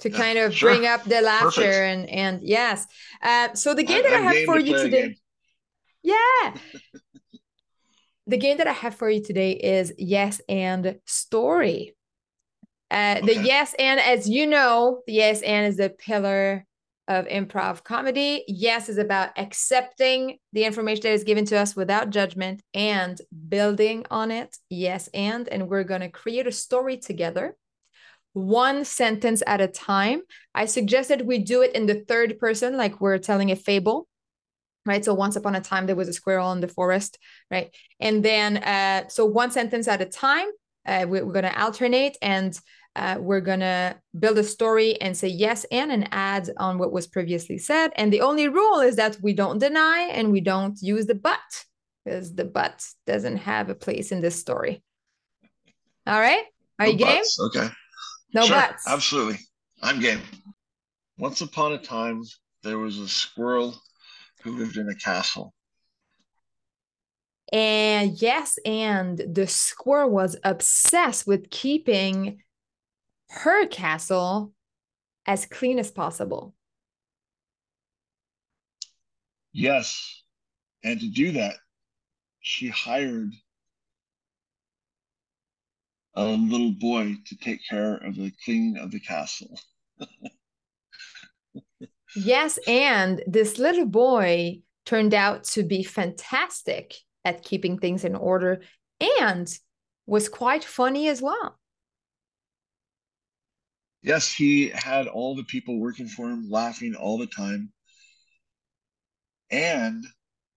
to 0.00 0.10
Yeah, 0.10 0.16
kind 0.16 0.38
of 0.38 0.54
sure. 0.54 0.70
bring 0.70 0.86
up 0.86 1.04
the 1.04 1.20
laughter 1.20 1.46
Perfect. 1.60 1.76
and 1.76 2.10
and 2.10 2.42
yes. 2.42 2.86
Uh, 3.22 3.54
so 3.54 3.74
the 3.74 3.84
game 3.84 3.98
I- 3.98 4.02
that 4.02 4.12
I 4.20 4.22
have 4.22 4.44
for 4.46 4.58
you 4.58 4.76
today, 4.76 5.16
yeah. 6.02 6.54
The 8.26 8.38
game 8.38 8.56
that 8.56 8.66
I 8.66 8.72
have 8.72 8.94
for 8.94 9.10
you 9.10 9.22
today 9.22 9.52
is 9.52 9.92
Yes 9.98 10.40
and 10.48 10.98
Story. 11.04 11.94
Uh, 12.90 13.20
the 13.20 13.36
Yes 13.36 13.74
and, 13.78 14.00
as 14.00 14.26
you 14.26 14.46
know, 14.46 15.02
the 15.06 15.12
Yes 15.12 15.42
and 15.42 15.66
is 15.66 15.76
the 15.76 15.90
pillar 15.90 16.64
of 17.08 17.26
improv 17.26 17.84
comedy. 17.84 18.44
Yes 18.48 18.88
is 18.88 18.98
about 18.98 19.30
accepting 19.36 20.38
the 20.52 20.64
information 20.64 21.02
that 21.02 21.12
is 21.12 21.24
given 21.24 21.44
to 21.46 21.58
us 21.58 21.76
without 21.76 22.10
judgment 22.10 22.62
and 22.72 23.20
building 23.48 24.06
on 24.10 24.30
it. 24.30 24.56
Yes 24.70 25.08
and, 25.12 25.48
and 25.48 25.68
we're 25.68 25.84
going 25.84 26.00
to 26.00 26.08
create 26.08 26.46
a 26.46 26.52
story 26.52 26.96
together, 26.96 27.56
one 28.32 28.84
sentence 28.84 29.42
at 29.46 29.60
a 29.60 29.68
time. 29.68 30.22
I 30.54 30.64
suggested 30.64 31.26
we 31.26 31.38
do 31.38 31.62
it 31.62 31.74
in 31.74 31.86
the 31.86 32.04
third 32.06 32.38
person, 32.38 32.76
like 32.76 33.00
we're 33.00 33.18
telling 33.18 33.50
a 33.50 33.56
fable 33.56 34.08
right 34.86 35.02
so 35.02 35.14
once 35.14 35.34
upon 35.34 35.54
a 35.54 35.62
time 35.62 35.86
there 35.86 35.96
was 35.96 36.08
a 36.08 36.12
squirrel 36.12 36.52
in 36.52 36.60
the 36.60 36.68
forest 36.68 37.18
right 37.50 37.74
and 38.00 38.22
then 38.22 38.58
uh 38.58 39.08
so 39.08 39.24
one 39.24 39.50
sentence 39.50 39.88
at 39.88 40.02
a 40.02 40.04
time 40.04 40.46
uh, 40.86 41.06
we, 41.08 41.22
we're 41.22 41.32
going 41.32 41.44
to 41.44 41.62
alternate 41.62 42.16
and 42.20 42.58
uh, 42.96 43.16
we're 43.18 43.40
going 43.40 43.60
to 43.60 43.96
build 44.18 44.38
a 44.38 44.44
story 44.44 45.00
and 45.00 45.16
say 45.16 45.28
yes 45.28 45.64
and 45.72 45.90
and 45.90 46.08
add 46.12 46.48
on 46.58 46.78
what 46.78 46.92
was 46.92 47.06
previously 47.06 47.58
said 47.58 47.92
and 47.96 48.12
the 48.12 48.20
only 48.20 48.48
rule 48.48 48.80
is 48.80 48.96
that 48.96 49.16
we 49.22 49.32
don't 49.32 49.58
deny 49.58 50.08
and 50.12 50.30
we 50.30 50.40
don't 50.40 50.80
use 50.80 51.06
the 51.06 51.14
but 51.14 51.64
because 52.04 52.34
the 52.34 52.44
but 52.44 52.84
doesn't 53.06 53.38
have 53.38 53.70
a 53.70 53.74
place 53.74 54.12
in 54.12 54.20
this 54.20 54.38
story 54.38 54.82
all 56.06 56.20
right 56.20 56.44
are 56.78 56.86
No 56.86 56.92
you 56.92 56.98
game. 56.98 57.22
Okay. 57.40 57.68
no 58.34 58.42
sure. 58.42 58.56
buts 58.56 58.86
Absolutely. 58.88 59.38
I'm 59.82 60.00
game. 60.00 60.20
Once 61.18 61.42
upon 61.42 61.72
a 61.72 61.78
time, 61.78 62.22
there 62.62 62.78
was 62.78 62.98
a 62.98 63.06
squirrel 63.06 63.78
who 64.42 64.56
lived 64.56 64.78
in 64.78 64.88
a 64.88 64.94
castle. 64.94 65.52
And 67.52 68.20
yes, 68.20 68.58
and 68.64 69.18
the 69.18 69.46
squirrel 69.46 70.10
was 70.10 70.36
obsessed 70.42 71.26
with 71.26 71.50
keeping 71.50 72.42
her 73.34 73.66
castle 73.66 74.52
as 75.26 75.46
clean 75.46 75.78
as 75.78 75.90
possible. 75.90 76.54
Yes. 79.52 80.22
And 80.82 81.00
to 81.00 81.08
do 81.08 81.32
that, 81.32 81.56
she 82.40 82.68
hired 82.68 83.32
a 86.14 86.24
little 86.24 86.72
boy 86.72 87.14
to 87.26 87.36
take 87.36 87.60
care 87.68 87.96
of 87.96 88.14
the 88.14 88.32
cleaning 88.44 88.76
of 88.78 88.90
the 88.90 89.00
castle. 89.00 89.58
yes, 92.16 92.58
and 92.68 93.22
this 93.26 93.58
little 93.58 93.86
boy 93.86 94.60
turned 94.86 95.14
out 95.14 95.44
to 95.44 95.62
be 95.62 95.82
fantastic 95.82 96.94
at 97.24 97.42
keeping 97.42 97.78
things 97.78 98.04
in 98.04 98.14
order 98.14 98.60
and 99.20 99.58
was 100.06 100.28
quite 100.28 100.62
funny 100.62 101.08
as 101.08 101.22
well. 101.22 101.58
Yes, 104.04 104.30
he 104.30 104.68
had 104.68 105.06
all 105.06 105.34
the 105.34 105.44
people 105.44 105.80
working 105.80 106.08
for 106.08 106.28
him 106.28 106.50
laughing 106.50 106.94
all 106.94 107.16
the 107.16 107.26
time. 107.26 107.72
And 109.50 110.04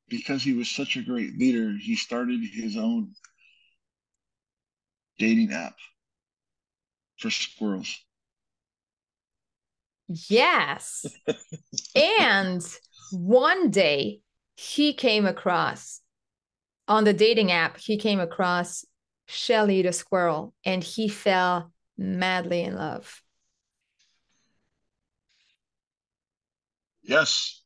because 0.09 0.43
he 0.43 0.51
was 0.51 0.69
such 0.69 0.97
a 0.97 1.01
great 1.01 1.37
leader, 1.37 1.71
he 1.81 1.95
started 1.95 2.41
his 2.43 2.75
own 2.75 3.13
dating 5.17 5.53
app 5.53 5.75
for 7.17 7.29
squirrels. 7.29 7.97
Yes. 10.09 11.05
and 11.95 12.61
one 13.13 13.69
day 13.69 14.19
he 14.57 14.93
came 14.93 15.25
across 15.25 16.01
on 16.89 17.05
the 17.05 17.13
dating 17.13 17.53
app, 17.53 17.77
he 17.77 17.95
came 17.95 18.19
across 18.19 18.83
Shelly 19.25 19.83
the 19.83 19.93
squirrel 19.93 20.53
and 20.65 20.83
he 20.83 21.07
fell 21.07 21.71
madly 21.97 22.63
in 22.63 22.75
love. 22.75 23.21
Yes. 27.07 27.63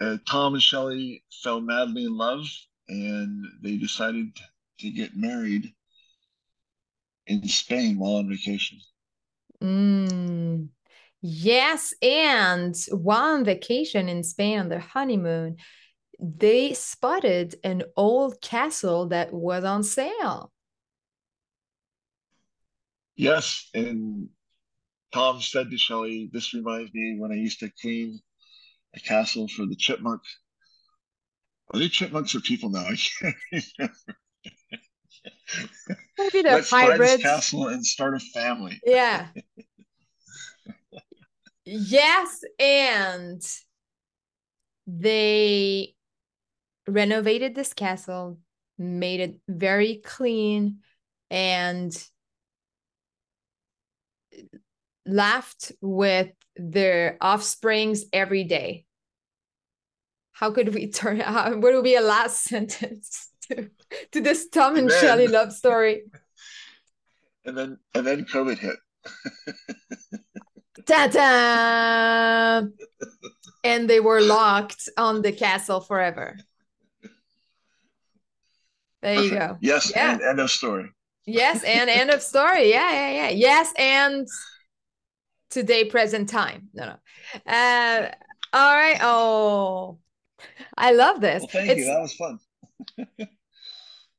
Uh, 0.00 0.18
Tom 0.28 0.54
and 0.54 0.62
Shelly 0.62 1.22
fell 1.42 1.60
madly 1.60 2.04
in 2.04 2.16
love 2.16 2.44
and 2.88 3.46
they 3.62 3.76
decided 3.76 4.36
to 4.80 4.90
get 4.90 5.16
married 5.16 5.72
in 7.28 7.46
Spain 7.46 7.98
while 7.98 8.16
on 8.16 8.28
vacation. 8.28 8.78
Mm. 9.62 10.68
Yes, 11.22 11.94
and 12.02 12.76
while 12.90 13.36
on 13.36 13.44
vacation 13.44 14.08
in 14.08 14.24
Spain 14.24 14.58
on 14.58 14.68
their 14.68 14.80
honeymoon, 14.80 15.56
they 16.18 16.74
spotted 16.74 17.54
an 17.64 17.84
old 17.96 18.40
castle 18.42 19.08
that 19.08 19.32
was 19.32 19.64
on 19.64 19.84
sale. 19.84 20.52
Yes, 23.16 23.70
and 23.72 24.28
Tom 25.12 25.40
said 25.40 25.70
to 25.70 25.78
Shelly, 25.78 26.28
"This 26.32 26.52
reminds 26.52 26.92
me 26.92 27.16
when 27.16 27.30
I 27.30 27.36
used 27.36 27.60
to 27.60 27.70
clean 27.80 28.20
a 28.94 29.00
castle 29.00 29.48
for 29.48 29.66
the 29.66 29.76
chipmunks. 29.76 30.38
Are 31.72 31.78
they 31.78 31.88
chipmunks 31.88 32.34
or 32.34 32.40
people 32.40 32.70
now? 32.70 32.80
I 32.86 32.96
can't 32.96 33.34
remember. 33.52 33.94
Maybe 36.18 36.42
they're 36.42 36.56
Let's 36.56 36.70
hybrids. 36.70 37.22
Castle 37.22 37.68
and 37.68 37.84
start 37.84 38.14
a 38.14 38.20
family. 38.20 38.80
Yeah. 38.86 39.28
yes, 41.64 42.44
and 42.58 43.42
they 44.86 45.94
renovated 46.86 47.54
this 47.54 47.72
castle, 47.72 48.38
made 48.78 49.20
it 49.20 49.40
very 49.48 50.02
clean, 50.04 50.80
and 51.30 51.96
laughed 55.06 55.72
with 55.80 56.28
their 56.56 57.16
offsprings 57.20 58.04
every 58.12 58.44
day. 58.44 58.84
How 60.32 60.50
could 60.50 60.74
we 60.74 60.90
turn 60.90 61.20
out? 61.20 61.58
What 61.58 61.74
would 61.74 61.84
be 61.84 61.96
a 61.96 62.00
last 62.00 62.42
sentence 62.50 63.30
to, 63.48 63.70
to 64.12 64.20
this 64.20 64.48
Tom 64.48 64.76
and, 64.76 64.90
and 64.90 65.00
Shelly 65.00 65.28
love 65.28 65.52
story? 65.52 66.04
And 67.46 67.58
then 67.58 67.78
and 67.94 68.06
then 68.06 68.24
COVID 68.24 68.56
hit. 68.56 68.76
Ta-da! 70.86 72.66
and 73.62 73.90
they 73.90 74.00
were 74.00 74.22
locked 74.22 74.88
on 74.96 75.20
the 75.20 75.30
castle 75.30 75.82
forever. 75.82 76.38
There 79.02 79.20
you 79.20 79.30
go. 79.30 79.58
Yes, 79.60 79.92
yeah. 79.94 80.12
and 80.12 80.22
end 80.22 80.40
of 80.40 80.50
story. 80.50 80.90
Yes, 81.26 81.62
and 81.64 81.90
end 81.90 82.08
of 82.08 82.22
story. 82.22 82.70
Yeah, 82.70 82.90
yeah, 82.90 83.10
yeah. 83.10 83.28
Yes, 83.28 83.72
and 83.76 84.26
today, 85.50 85.84
present 85.84 86.28
time. 86.28 86.68
No, 86.74 86.86
no. 86.86 87.52
Uh, 87.52 88.10
all 88.52 88.74
right. 88.74 88.98
Oh, 89.00 89.98
I 90.76 90.92
love 90.92 91.20
this. 91.20 91.40
Well, 91.42 91.48
thank 91.48 91.70
it's, 91.70 91.80
you. 91.80 91.86
That 91.86 92.00
was 92.00 92.14
fun. 92.14 92.38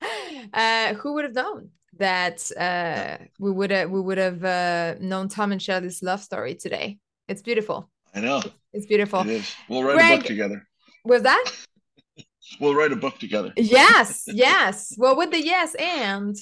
uh, 0.53 0.93
who 0.95 1.13
would 1.13 1.25
have 1.25 1.35
known 1.35 1.69
that 1.97 2.51
uh, 2.57 3.17
we 3.39 3.51
would 3.51 3.71
have 3.71 3.89
we 3.89 4.01
would 4.01 4.17
have 4.17 4.43
uh, 4.43 4.95
known 4.99 5.29
Tom 5.29 5.51
and 5.51 5.61
Shelly's 5.61 6.03
love 6.03 6.21
story 6.21 6.55
today? 6.55 6.99
It's 7.27 7.41
beautiful. 7.41 7.89
I 8.13 8.21
know. 8.21 8.41
It's 8.73 8.85
beautiful. 8.85 9.21
It 9.21 9.27
is. 9.27 9.55
We'll 9.69 9.83
write 9.83 9.95
Greg, 9.95 10.13
a 10.13 10.17
book 10.17 10.27
together. 10.27 10.67
Was 11.03 11.23
that? 11.23 11.51
we'll 12.59 12.75
write 12.75 12.91
a 12.91 12.95
book 12.95 13.17
together. 13.19 13.53
Yes, 13.57 14.23
yes. 14.27 14.93
Well, 14.97 15.15
with 15.15 15.31
the 15.31 15.41
yes 15.41 15.75
and 15.75 16.35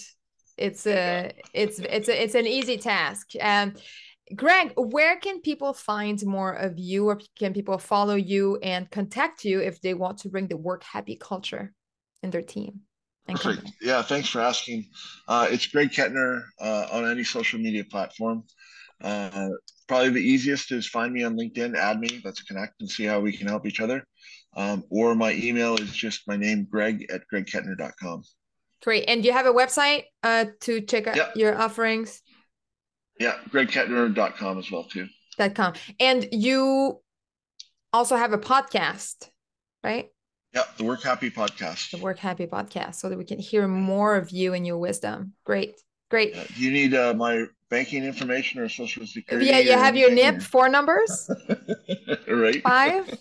it's 0.58 0.86
a 0.86 1.32
it's 1.54 1.80
it's 1.80 2.10
a, 2.10 2.24
it's 2.24 2.36
an 2.36 2.48
easy 2.48 2.78
task. 2.78 3.32
Um, 3.40 3.74
Greg, 4.36 4.74
where 4.78 5.18
can 5.18 5.42
people 5.42 5.74
find 5.74 6.24
more 6.26 6.54
of 6.54 6.78
you, 6.78 7.10
or 7.10 7.20
can 7.38 7.54
people 7.54 7.78
follow 7.78 8.16
you 8.16 8.58
and 8.64 8.90
contact 8.90 9.44
you 9.44 9.60
if 9.60 9.82
they 9.82 9.94
want 9.94 10.20
to 10.20 10.30
bring 10.30 10.48
the 10.48 10.58
work 10.58 10.84
happy 10.84 11.16
culture 11.16 11.74
in 12.22 12.30
their 12.30 12.42
team? 12.42 12.82
Perfect. 13.28 13.44
Company? 13.44 13.74
Yeah, 13.82 14.02
thanks 14.02 14.30
for 14.30 14.42
asking. 14.42 14.86
Uh, 15.28 15.48
it's 15.50 15.68
Greg 15.68 15.92
Kettner 15.92 16.44
uh, 16.60 16.88
on 16.92 17.10
any 17.10 17.24
social 17.24 17.60
media 17.60 17.84
platform. 17.84 18.44
Uh, 19.02 19.50
probably 19.88 20.10
the 20.10 20.20
easiest 20.20 20.72
is 20.72 20.88
find 20.88 21.14
me 21.14 21.24
on 21.24 21.38
LinkedIn, 21.38 21.76
add 21.76 22.00
me, 22.00 22.22
let's 22.24 22.42
connect 22.44 22.80
and 22.80 22.90
see 22.90 23.04
how 23.04 23.20
we 23.20 23.36
can 23.36 23.48
help 23.48 23.66
each 23.66 23.82
other. 23.82 24.04
Um, 24.56 24.84
or 24.90 25.16
my 25.16 25.34
email 25.34 25.76
is 25.76 25.92
just 25.92 26.28
my 26.28 26.38
name, 26.38 26.68
greg 26.70 27.06
at 27.12 27.24
gregkettner.com. 27.32 28.24
Great. 28.84 29.06
And 29.08 29.22
do 29.22 29.28
you 29.28 29.34
have 29.34 29.46
a 29.46 29.54
website 29.54 30.04
uh, 30.24 30.46
to 30.62 30.82
check 30.82 31.08
out 31.08 31.16
yep. 31.16 31.36
your 31.36 31.58
offerings? 31.58 32.22
Yeah, 33.24 33.38
gregkettner.com 33.50 34.60
as 34.60 34.70
well, 34.70 34.84
too. 34.84 35.08
Dot 35.38 35.56
com. 35.56 35.74
And 35.98 36.28
you 36.34 37.00
also 37.94 38.18
have 38.18 38.34
a 38.34 38.38
podcast, 38.38 39.30
right? 39.82 40.10
Yeah, 40.54 40.64
the 40.78 40.84
Work 40.84 41.04
Happy 41.04 41.32
podcast. 41.32 41.92
The 41.92 42.00
Work 42.00 42.20
Happy 42.20 42.48
podcast, 42.48 42.96
so 42.96 43.08
that 43.08 43.18
we 43.18 43.24
can 43.24 43.40
hear 43.40 43.66
more 43.66 44.18
of 44.18 44.32
you 44.32 44.54
and 44.54 44.68
your 44.68 44.78
wisdom. 44.78 45.34
Great. 45.46 45.76
Great. 46.12 46.36
Yeah. 46.36 46.44
Do 46.54 46.64
you 46.64 46.72
need 46.72 46.94
uh, 46.94 47.14
my 47.14 47.46
banking 47.70 48.04
information 48.04 48.60
or 48.60 48.68
social 48.68 49.08
security? 49.08 49.48
Yeah, 49.48 49.60
you 49.60 49.72
have 49.72 49.96
your 49.96 50.12
NIP 50.12 50.42
four 50.42 50.68
numbers. 50.68 51.32
right. 52.28 52.62
Five. 52.62 53.18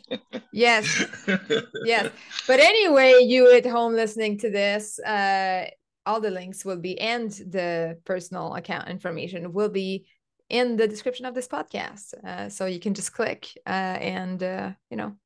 Yes. 0.52 1.06
yes. 1.84 2.10
But 2.48 2.58
anyway, 2.58 3.20
you 3.22 3.52
at 3.54 3.64
home 3.64 3.94
listening 3.94 4.36
to 4.40 4.50
this, 4.50 4.98
uh, 4.98 5.66
all 6.06 6.20
the 6.20 6.30
links 6.30 6.64
will 6.64 6.76
be 6.76 6.98
and 7.00 7.30
the 7.30 7.98
personal 8.04 8.54
account 8.54 8.88
information 8.88 9.52
will 9.52 9.68
be 9.68 10.06
in 10.48 10.76
the 10.76 10.86
description 10.86 11.24
of 11.26 11.34
this 11.34 11.48
podcast. 11.48 12.14
Uh, 12.24 12.48
so 12.48 12.66
you 12.66 12.78
can 12.78 12.94
just 12.94 13.12
click 13.12 13.48
uh, 13.66 13.96
and 13.98 14.42
uh, 14.42 14.70
you 14.90 14.96
know, 14.96 15.16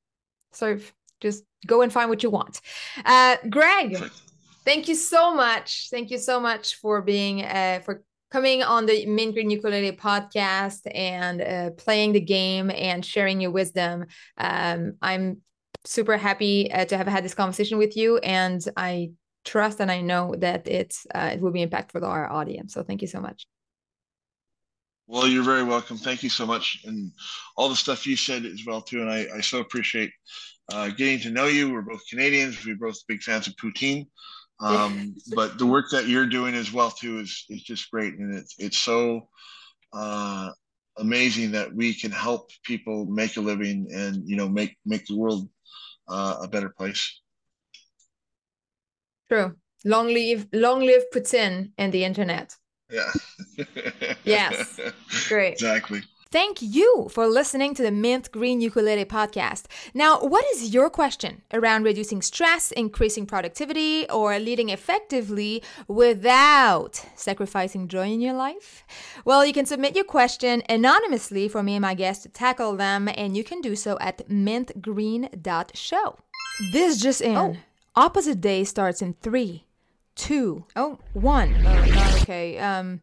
sort 0.53 0.77
of 0.77 0.93
just 1.21 1.45
go 1.67 1.83
and 1.83 1.93
find 1.93 2.09
what 2.09 2.23
you 2.23 2.31
want. 2.31 2.61
Uh, 3.05 3.37
Greg. 3.51 3.99
Thank 4.65 4.89
you 4.89 4.97
so 4.97 5.33
much. 5.33 5.89
Thank 5.91 6.11
you 6.11 6.19
so 6.19 6.41
much 6.41 6.77
for 6.77 7.01
being 7.01 7.45
uh, 7.45 7.81
for 7.85 8.03
coming 8.33 8.65
on 8.65 8.85
the 8.87 9.07
Mint 9.07 9.35
Green 9.35 9.49
Ukulele 9.49 9.93
podcast 9.93 10.81
and 10.93 11.41
uh, 11.41 11.71
playing 11.71 12.13
the 12.13 12.21
game 12.21 12.71
and 12.71 13.05
sharing 13.05 13.41
your 13.41 13.53
wisdom. 13.53 14.07
Um, 14.37 14.95
I'm 15.01 15.43
super 15.85 16.17
happy 16.17 16.69
to 16.69 16.97
have 16.97 17.07
had 17.07 17.25
this 17.25 17.35
conversation 17.35 17.79
with 17.79 17.97
you, 17.97 18.19
and 18.19 18.61
I 18.77 19.11
trust 19.47 19.81
and 19.81 19.91
I 19.91 20.01
know 20.03 20.35
that 20.39 20.69
it's 20.69 21.07
uh, 21.15 21.31
it 21.33 21.41
will 21.41 21.53
be 21.53 21.65
impactful 21.65 22.01
to 22.01 22.07
our 22.07 22.31
audience. 22.31 22.75
So 22.75 22.83
thank 22.83 23.01
you 23.01 23.09
so 23.09 23.21
much. 23.21 23.47
Well, 25.07 25.29
you're 25.29 25.45
very 25.45 25.63
welcome. 25.63 25.97
Thank 25.97 26.25
you 26.25 26.31
so 26.31 26.45
much, 26.45 26.81
and 26.85 27.13
all 27.57 27.69
the 27.69 27.77
stuff 27.77 28.07
you 28.07 28.17
said 28.17 28.45
as 28.45 28.65
well 28.67 28.83
too. 28.83 29.01
And 29.03 29.11
I, 29.11 29.27
I 29.37 29.41
so 29.41 29.61
appreciate 29.61 30.11
uh, 30.73 30.89
getting 30.89 31.21
to 31.21 31.31
know 31.31 31.47
you. 31.47 31.73
We're 31.73 31.83
both 31.83 32.03
Canadians. 32.11 32.67
We're 32.67 32.77
both 32.77 32.99
big 33.07 33.23
fans 33.23 33.47
of 33.47 33.55
poutine. 33.55 34.09
Um, 34.59 35.15
but 35.37 35.59
the 35.59 35.67
work 35.67 35.87
that 35.93 36.09
you're 36.09 36.27
doing 36.27 36.57
as 36.57 36.73
well 36.73 36.91
too 36.91 37.21
is 37.21 37.45
is 37.49 37.63
just 37.63 37.91
great, 37.91 38.19
and 38.19 38.35
it's 38.35 38.57
it's 38.59 38.79
so 38.79 39.29
uh, 39.93 40.51
amazing 40.99 41.53
that 41.53 41.73
we 41.73 41.95
can 41.95 42.11
help 42.11 42.51
people 42.65 43.07
make 43.07 43.37
a 43.37 43.41
living 43.41 43.89
and 43.93 44.29
you 44.29 44.37
know 44.37 44.49
make 44.49 44.77
make 44.85 45.07
the 45.07 45.17
world 45.17 45.49
uh, 46.09 46.39
a 46.43 46.49
better 46.49 46.71
place. 46.71 47.21
True. 49.29 49.57
Long 49.85 50.09
live, 50.09 50.47
long 50.53 50.81
live 50.81 51.05
poutine 51.13 51.73
and 51.79 51.93
the 51.93 52.05
internet. 52.05 52.57
Yeah. 52.91 53.13
yes. 54.25 54.81
Great. 55.29 55.55
Exactly. 55.55 56.03
Thank 56.33 56.61
you 56.61 57.09
for 57.11 57.29
listening 57.29 57.73
to 57.75 57.83
the 57.83 57.93
Mint 57.93 58.33
Green 58.33 58.61
Ukulele 58.61 59.05
podcast. 59.05 59.67
Now, 59.95 60.19
what 60.19 60.45
is 60.53 60.75
your 60.75 60.91
question 60.91 61.43
around 61.53 61.85
reducing 61.85 62.21
stress, 62.21 62.73
increasing 62.73 63.27
productivity, 63.27 64.11
or 64.11 64.37
leading 64.41 64.71
effectively 64.71 65.63
without 65.87 67.01
sacrificing 67.15 67.87
joy 67.87 68.09
in 68.09 68.21
your 68.21 68.35
life? 68.35 68.85
Well, 69.25 69.47
you 69.47 69.53
can 69.53 69.67
submit 69.67 69.95
your 69.95 70.05
question 70.05 70.65
anonymously 70.69 71.49
for 71.49 71.63
me 71.63 71.77
and 71.77 71.83
my 71.83 71.95
guests 71.95 72.25
to 72.25 72.29
tackle 72.29 72.77
them, 72.77 73.09
and 73.17 73.37
you 73.37 73.45
can 73.45 73.61
do 73.61 73.77
so 73.77 73.97
at 74.01 74.29
mintgreen.show. 74.29 76.19
This 76.73 77.01
just 77.01 77.21
in. 77.21 77.37
Oh. 77.37 77.57
Opposite 77.97 78.41
day 78.41 78.65
starts 78.65 79.01
in 79.01 79.15
three, 79.15 79.67
two, 80.15 80.65
oh, 80.77 80.99
one. 81.15 81.55
Oh, 81.65 82.19
okay. 82.23 82.59
Um, 82.59 83.01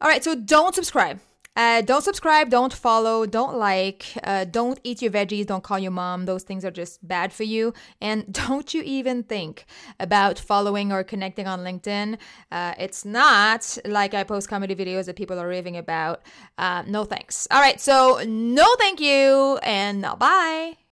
all 0.00 0.08
right, 0.08 0.24
so 0.24 0.34
don't 0.34 0.74
subscribe 0.74 1.20
uh, 1.56 1.82
don't 1.82 2.02
subscribe, 2.02 2.50
don't 2.50 2.72
follow, 2.72 3.26
don't 3.26 3.56
like, 3.56 4.06
uh, 4.24 4.44
don't 4.44 4.80
eat 4.82 5.00
your 5.00 5.10
veggies, 5.10 5.46
don't 5.46 5.62
call 5.62 5.78
your 5.78 5.92
mom. 5.92 6.26
Those 6.26 6.42
things 6.42 6.64
are 6.64 6.70
just 6.70 7.06
bad 7.06 7.32
for 7.32 7.44
you. 7.44 7.72
And 8.00 8.32
don't 8.32 8.74
you 8.74 8.82
even 8.82 9.22
think 9.22 9.66
about 10.00 10.38
following 10.38 10.92
or 10.92 11.04
connecting 11.04 11.46
on 11.46 11.60
LinkedIn. 11.60 12.18
Uh, 12.50 12.74
it's 12.78 13.04
not 13.04 13.78
like 13.84 14.14
I 14.14 14.24
post 14.24 14.48
comedy 14.48 14.74
videos 14.74 15.06
that 15.06 15.16
people 15.16 15.38
are 15.38 15.48
raving 15.48 15.76
about. 15.76 16.22
Uh, 16.58 16.82
no 16.86 17.04
thanks. 17.04 17.46
All 17.50 17.60
right, 17.60 17.80
so 17.80 18.22
no 18.26 18.66
thank 18.78 19.00
you, 19.00 19.58
and 19.62 20.02
bye. 20.18 20.83